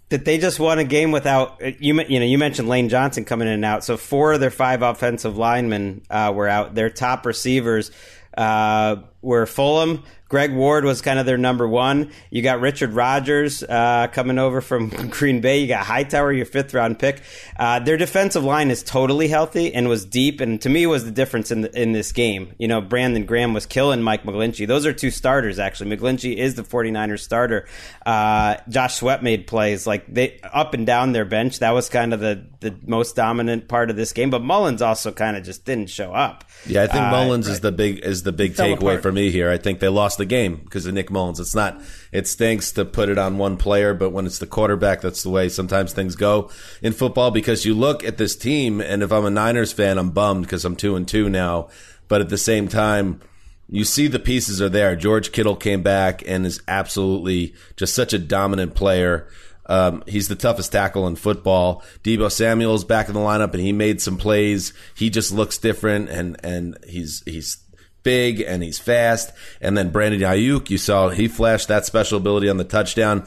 [0.09, 2.01] that they just won a game without you.
[2.03, 3.85] You know, you mentioned Lane Johnson coming in and out.
[3.85, 6.75] So four of their five offensive linemen uh, were out.
[6.75, 7.91] Their top receivers
[8.37, 8.97] uh,
[9.27, 10.03] were Fulgham.
[10.29, 12.11] Greg Ward was kind of their number one.
[12.31, 15.61] You got Richard Rodgers uh, coming over from Green Bay.
[15.61, 17.23] You got Hightower, your fifth round pick.
[17.57, 21.13] Uh, their defensive line is totally healthy and was deep, and to me was the
[21.13, 22.53] difference in the, in this game.
[22.59, 24.67] You know, Brandon Graham was killing Mike McGlinchey.
[24.67, 25.97] Those are two starters actually.
[25.97, 27.69] McGlinchey is the 49ers starter.
[28.05, 31.61] Uh, Josh Sweat made plays like they up and down their bench.
[31.61, 34.31] That was kind of the the most dominant part of this game.
[34.31, 36.43] But Mullens also kind of just didn't show up.
[36.67, 39.03] Yeah, I think Uh, Mullens is the big is the big takeaway apart.
[39.03, 39.51] for me here.
[39.51, 41.41] I think they lost the game because of Nick Mullens.
[41.41, 41.81] It's not
[42.13, 45.31] it stinks to put it on one player, but when it's the quarterback, that's the
[45.31, 46.51] way sometimes things go
[46.83, 47.31] in football.
[47.31, 50.65] Because you look at this team, and if I'm a Niners fan, I'm bummed because
[50.65, 51.69] I'm two and two now.
[52.07, 53.21] But at the same time,
[53.69, 54.95] you see the pieces are there.
[54.95, 59.29] George Kittle came back and is absolutely just such a dominant player.
[59.69, 61.83] Um, he's the toughest tackle in football.
[62.05, 64.73] Deebo Samuel's back in the lineup, and he made some plays.
[64.95, 67.59] He just looks different, and and he's he's
[68.07, 69.33] big and he's fast.
[69.61, 73.27] And then Brandon Aiyuk, you saw he flashed that special ability on the touchdown.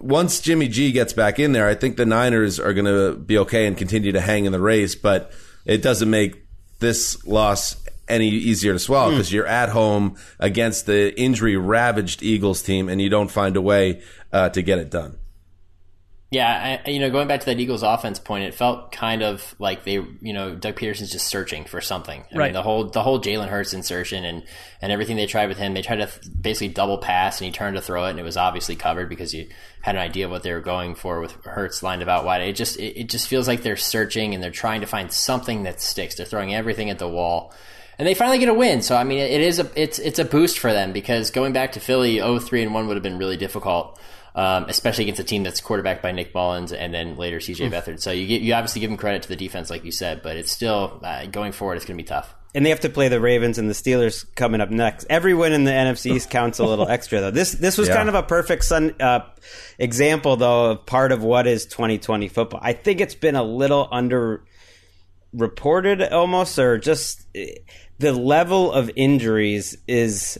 [0.00, 3.36] Once Jimmy G gets back in there, I think the Niners are going to be
[3.38, 4.94] okay and continue to hang in the race.
[4.94, 5.32] But
[5.64, 6.46] it doesn't make
[6.78, 7.76] this loss
[8.06, 13.02] any easier to swallow because you're at home against the injury ravaged Eagles team, and
[13.02, 14.00] you don't find a way
[14.32, 15.18] uh, to get it done.
[16.30, 19.54] Yeah, I, you know, going back to that Eagles offense point, it felt kind of
[19.58, 22.22] like they, you know, Doug Pederson's just searching for something.
[22.30, 22.44] I Right.
[22.48, 24.42] mean, the whole the whole Jalen Hurts insertion and
[24.82, 27.76] and everything they tried with him, they tried to basically double pass and he turned
[27.76, 29.48] to throw it and it was obviously covered because you
[29.80, 32.42] had an idea of what they were going for with Hurts lined about wide.
[32.42, 35.62] It just it, it just feels like they're searching and they're trying to find something
[35.62, 36.16] that sticks.
[36.16, 37.54] They're throwing everything at the wall.
[37.98, 40.24] And they finally get a win, so I mean, it is a it's it's a
[40.26, 43.36] boost for them because going back to Philly, 0-3 and one would have been really
[43.38, 43.98] difficult
[44.34, 47.72] um, especially against a team that's quarterbacked by Nick Mullens and then later CJ Oof.
[47.72, 48.00] Beathard.
[48.00, 50.36] So you get, you obviously give them credit to the defense, like you said, but
[50.36, 51.76] it's still uh, going forward.
[51.76, 52.34] It's going to be tough.
[52.54, 55.06] and they have to play the Ravens and the Steelers coming up next.
[55.10, 57.30] Every win in the NFC East counts a little extra, though.
[57.30, 57.96] This this was Yeah.
[57.96, 59.20] kind of a perfect sun, uh,
[59.78, 62.60] example, though, of part of what is 2020 football.
[62.62, 64.44] I think it's been a little under
[65.32, 67.46] reported almost, or just eh,
[67.98, 70.38] the level of injuries is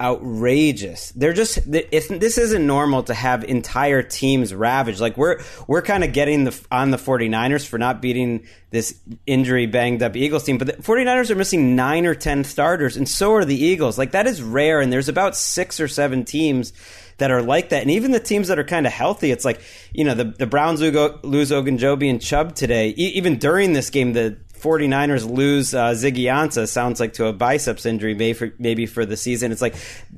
[0.00, 1.10] outrageous.
[1.10, 5.00] They're just this isn't normal to have entire teams ravaged.
[5.00, 9.66] Like we're we're kind of getting the on the 49ers for not beating this injury
[9.66, 13.34] banged up Eagles team, but the 49ers are missing 9 or 10 starters and so
[13.34, 13.98] are the Eagles.
[13.98, 16.72] Like that is rare and there's about 6 or 7 teams
[17.20, 17.82] that are like that.
[17.82, 19.60] And even the teams that are kind of healthy, it's like,
[19.92, 22.88] you know, the, the Browns lose, lose Ogunjobi and Chubb today.
[22.96, 27.32] E- even during this game, the 49ers lose uh, Ziggy Ansah, sounds like to a
[27.32, 29.52] biceps injury, maybe for, maybe for the season.
[29.52, 29.74] It's like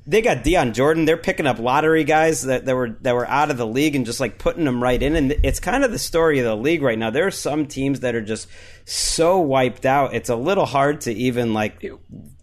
[0.06, 1.05] they got Dion Jordan.
[1.05, 4.05] They're picking up lottery guys that, that were that were out of the league and
[4.06, 5.16] just like putting them right in.
[5.16, 7.10] And it's kind of the story of the league right now.
[7.10, 8.48] There are some teams that are just
[8.85, 10.14] so wiped out.
[10.14, 11.85] It's a little hard to even like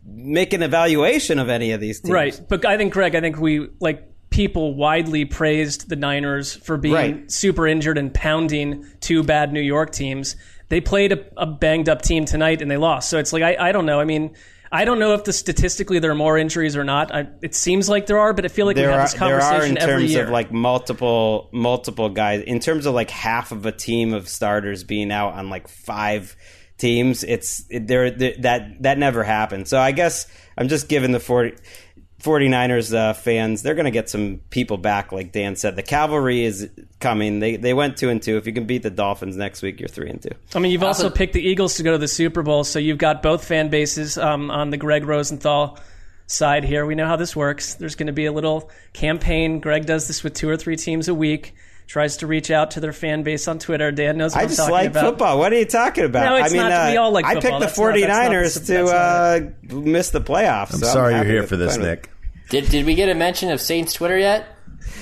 [0.06, 2.12] make an evaluation of any of these teams.
[2.12, 2.42] Right.
[2.48, 6.94] But I think, Greg, I think we, like, people widely praised the Niners for being
[6.94, 7.32] Right.
[7.32, 10.36] super injured and pounding two bad New York teams.
[10.70, 13.10] They played a, a banged up team tonight and they lost.
[13.10, 14.00] So it's like, I, I don't know.
[14.00, 14.36] I mean,
[14.72, 17.14] I don't know if the statistically there are more injuries or not.
[17.14, 19.14] I, it seems like there are, but I feel like we there have are this
[19.14, 23.66] there are in terms of like multiple multiple guys in terms of like half of
[23.66, 26.36] a team of starters being out on like five
[26.78, 30.28] teams it's it, there there- that that never happened so i guess
[30.58, 31.54] i'm just giving the 40
[32.22, 36.44] 49ers uh, fans they're going to get some people back like dan said the cavalry
[36.44, 36.70] is
[37.00, 39.80] coming they they went two and two if you can beat the dolphins next week
[39.80, 42.08] you're three and two I mean, you've also picked the Eagles to go to the
[42.08, 45.78] Super Bowl, so you've got both fan bases um, on the Greg Rosenthal
[46.28, 46.86] side here.
[46.86, 47.76] We know how this works.
[47.76, 49.60] There's going to be a little campaign.
[49.60, 51.54] Greg does this with two or three teams a week.
[51.90, 53.92] Tries to reach out to their fan base on Twitter.
[53.92, 55.04] Dan knows what I am just talking like about.
[55.06, 55.40] football.
[55.40, 56.24] What are you talking about?
[56.24, 56.72] No, it's I mean, not.
[56.72, 57.38] uh, We all like football.
[57.40, 57.60] I football.
[57.60, 58.76] picked the That's 49ers that's not-
[59.72, 60.72] to uh, miss the playoffs.
[60.74, 62.12] I'm so sorry you're here for this, the- Nick.
[62.52, 64.46] Did did we get a mention of Saints Twitter yet?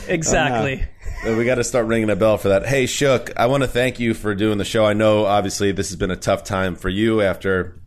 [0.07, 0.81] Exactly.
[1.25, 2.65] Uh, We got to start ringing a bell for that.
[2.65, 4.85] Hey, Shook, I want to thank you for doing the show.
[4.85, 7.81] I know, obviously, this has been a tough time for you after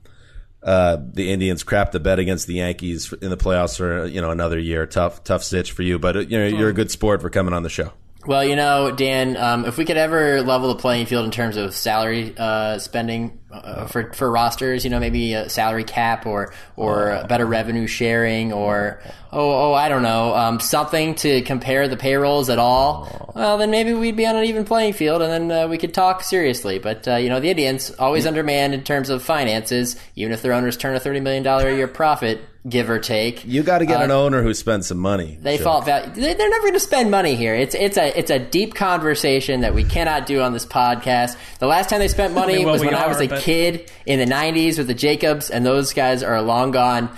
[0.62, 4.30] uh, the Indians crapped the bet against the Yankees in the playoffs for you know
[4.30, 4.84] another year.
[4.86, 7.54] Tough, tough stitch for you, but uh, you know you're a good sport for coming
[7.54, 7.92] on the show.
[8.26, 11.56] Well, you know, Dan, um, if we could ever level the playing field in terms
[11.56, 16.52] of salary uh, spending uh, for for rosters, you know, maybe a salary cap or
[16.76, 19.00] or better revenue sharing or
[19.32, 23.32] oh oh I don't know um, something to compare the payrolls at all.
[23.34, 25.94] Well, then maybe we'd be on an even playing field, and then uh, we could
[25.94, 26.78] talk seriously.
[26.78, 29.96] But uh, you know, the Indians always undermanned in terms of finances.
[30.14, 33.44] Even if their owners turn a thirty million dollar a year profit, give or take.
[33.46, 35.38] You got to get Uh, an owner who spends some money.
[35.40, 35.64] They Sure.
[35.64, 36.10] fall value.
[36.14, 37.54] They're never going to spend money here.
[37.54, 41.36] It's it's a it's a deep conversation that we cannot do on this podcast.
[41.58, 43.28] The last time they spent money I mean, well, was we when I was a
[43.28, 47.08] but- kid in the '90s with the Jacobs, and those guys are long gone.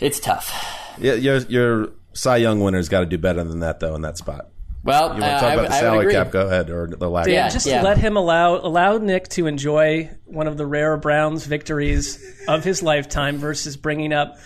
[0.00, 0.52] It's tough.
[0.98, 4.18] Yeah, your your Cy Young winner's got to do better than that though in that
[4.18, 4.48] spot.
[4.84, 6.30] Well, You want uh, to talk I about would- the I salary cap?
[6.30, 7.26] Go ahead, or the lack.
[7.26, 11.46] Dan, of just let him allow allow Nick to enjoy one of the rare Browns
[11.46, 14.36] victories of his lifetime versus bringing up.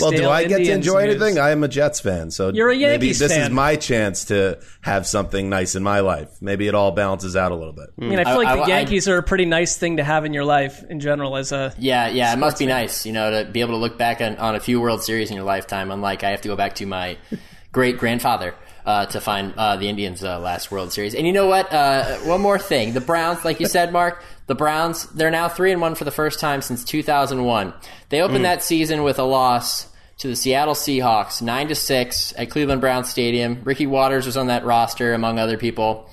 [0.00, 1.22] Well, do stale I get to enjoy news.
[1.22, 1.38] anything?
[1.38, 4.58] I am a Jets fan, so You're a maybe Yankees this is my chance to
[4.80, 6.30] have something nice in my life.
[6.40, 7.90] Maybe it all balances out a little bit.
[8.00, 10.32] I mean, I feel like the Yankees are a pretty nice thing to have in
[10.32, 11.36] your life in general.
[11.36, 12.82] As a Yeah, yeah, it must be sportsman.
[12.82, 15.30] nice, you know, to be able to look back on, on a few World Series
[15.30, 15.90] in your lifetime.
[15.90, 17.18] Unlike I have to go back to my
[17.72, 18.54] great grandfather
[18.86, 21.14] uh, to find uh, the Indians' uh, last World Series.
[21.14, 21.72] And you know what?
[21.72, 24.22] Uh, one more thing: the Browns, like you said, Mark,
[24.52, 27.72] the Browns they're now three and one for the first time since 2001.
[28.10, 28.42] They opened Mm.
[28.42, 29.86] that season with a loss
[30.18, 33.62] to the Seattle Seahawks, nine to six at Cleveland Browns Stadium.
[33.64, 36.10] Ricky Watters was on that roster, among other people.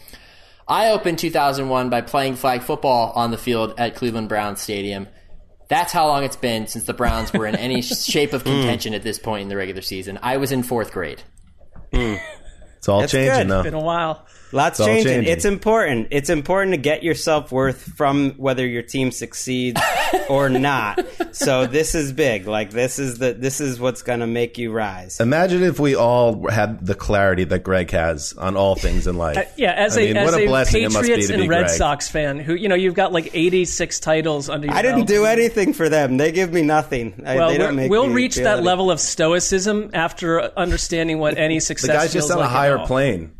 [0.69, 5.07] I opened 2001 by playing flag football on the field at Cleveland Browns Stadium.
[5.67, 7.81] That's how long it's been since the Browns were in any
[8.13, 10.17] shape of contention at this point in the regular season.
[10.23, 11.21] I was in fourth grade.
[11.91, 13.47] It's all That's changing good.
[13.49, 13.63] though.
[13.63, 14.25] Been a while.
[14.51, 15.11] Lots It's all changing.
[15.13, 15.33] changing.
[15.33, 16.07] It's important.
[16.11, 19.79] It's important to get your self worth from whether your team succeeds
[20.29, 21.05] or not.
[21.31, 22.47] So this is big.
[22.47, 25.19] Like this is the this is what's going to make you rise.
[25.19, 29.37] Imagine if we all had the clarity that Greg has on all things in life.
[29.37, 31.29] Uh, yeah, as I a mean, as what a, a blessing it must be Patriots
[31.29, 31.69] and be Red Greg.
[31.77, 35.07] Sox fan, who you know you've got like 86 titles under your I didn't belt.
[35.09, 36.17] do anything for them.
[36.17, 37.21] They give me nothing.
[37.25, 41.19] I- Well, they don't we're- make we'll reach that any- level of stoicism after understanding
[41.19, 41.81] what any success.
[41.87, 42.03] The success.
[42.05, 42.87] guy's just feels on a higher at all.
[42.87, 43.31] plane.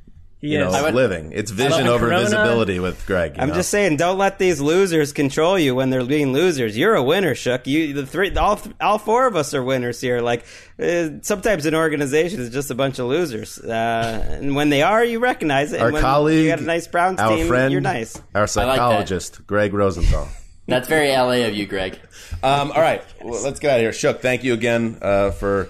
[0.41, 0.71] He you is.
[0.73, 1.33] know, would- living.
[1.33, 2.23] It's vision over Corona.
[2.23, 3.35] visibility with Greg.
[3.35, 3.55] you I'm know?
[3.55, 6.77] just saying, don't let these losers control you when they're being losers.
[6.77, 7.67] You're a winner, Shook.
[7.67, 10.21] You, the three, all, all four of us are winners here.
[10.21, 10.45] Like
[10.81, 15.03] uh, sometimes an organization is just a bunch of losers, uh, and when they are,
[15.03, 15.81] you recognize it.
[15.81, 18.15] our and when colleague, you got a nice Browns our team, friend, you're nice.
[18.33, 20.29] our I like psychologist, Greg Rosenthal.
[20.67, 21.99] That's very LA of you, Greg.
[22.43, 23.91] Um, all right, well, let's get out of here.
[23.91, 25.67] Shook, thank you again uh, for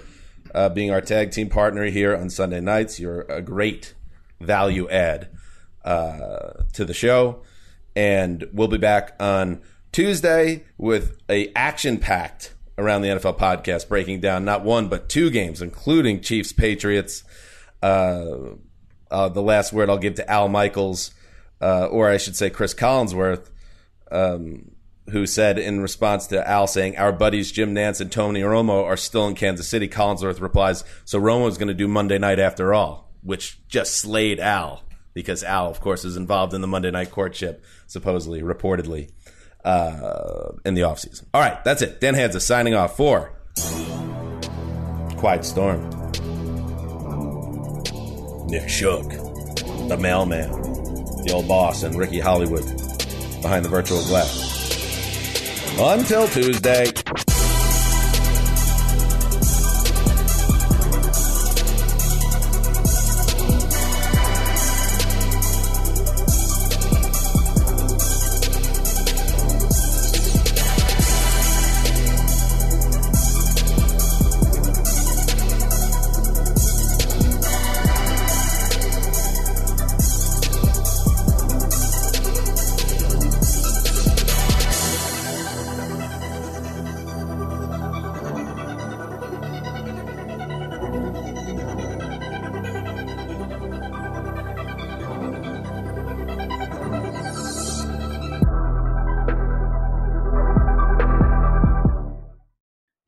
[0.54, 3.00] uh, being our tag team partner here on Sunday nights.
[3.00, 3.96] You're a great
[4.40, 5.30] value add
[5.84, 7.42] uh, to the show,
[7.96, 9.62] and we'll be back on
[9.92, 15.30] Tuesday with a action packed around the NFL podcast, breaking down not one but two
[15.30, 17.24] games, including Chiefs Patriots.
[17.82, 18.56] Uh,
[19.12, 21.12] uh, the last word I'll give to Al Michaels,
[21.62, 23.50] uh, or I should say Chris Collinsworth.
[24.12, 24.72] Um,
[25.10, 28.98] who said in response to Al saying, Our buddies Jim Nantz and Tony Romo are
[28.98, 33.09] still in Kansas City, Collinsworth replies, So Romo's going to do Monday night after all,
[33.22, 34.84] which just slayed Al
[35.14, 39.12] because Al, of course, is involved in the Monday night courtship, supposedly, reportedly,
[39.66, 41.26] uh, in the offseason.
[41.34, 42.00] All right, that's it.
[42.00, 43.34] Dan Hanzus signing off for
[45.18, 45.90] Quiet Storm.
[48.48, 49.10] Nick Shook,
[49.90, 52.66] the mailman, the old boss, and Ricky Hollywood
[53.42, 54.48] behind the virtual glass.
[55.78, 56.92] Until Tuesday.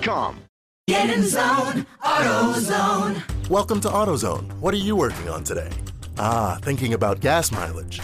[0.00, 3.50] Get in zone, AutoZone.
[3.50, 4.50] Welcome to AutoZone.
[4.54, 5.68] What are you working on today?
[6.18, 8.00] Ah, thinking about gas mileage.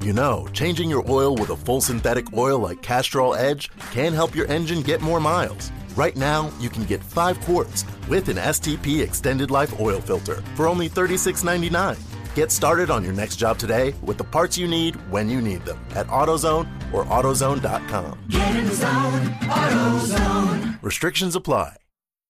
[0.00, 4.36] You know, changing your oil with a full synthetic oil like Castrol Edge can help
[4.36, 5.72] your engine get more miles.
[5.96, 10.68] Right now, you can get 5 quarts with an STP extended life oil filter for
[10.68, 11.98] only $36.99.
[12.34, 15.66] Get started on your next job today with the parts you need when you need
[15.66, 18.18] them at AutoZone or AutoZone.com.
[18.30, 20.82] Get in the zone, AutoZone.
[20.82, 21.76] Restrictions apply.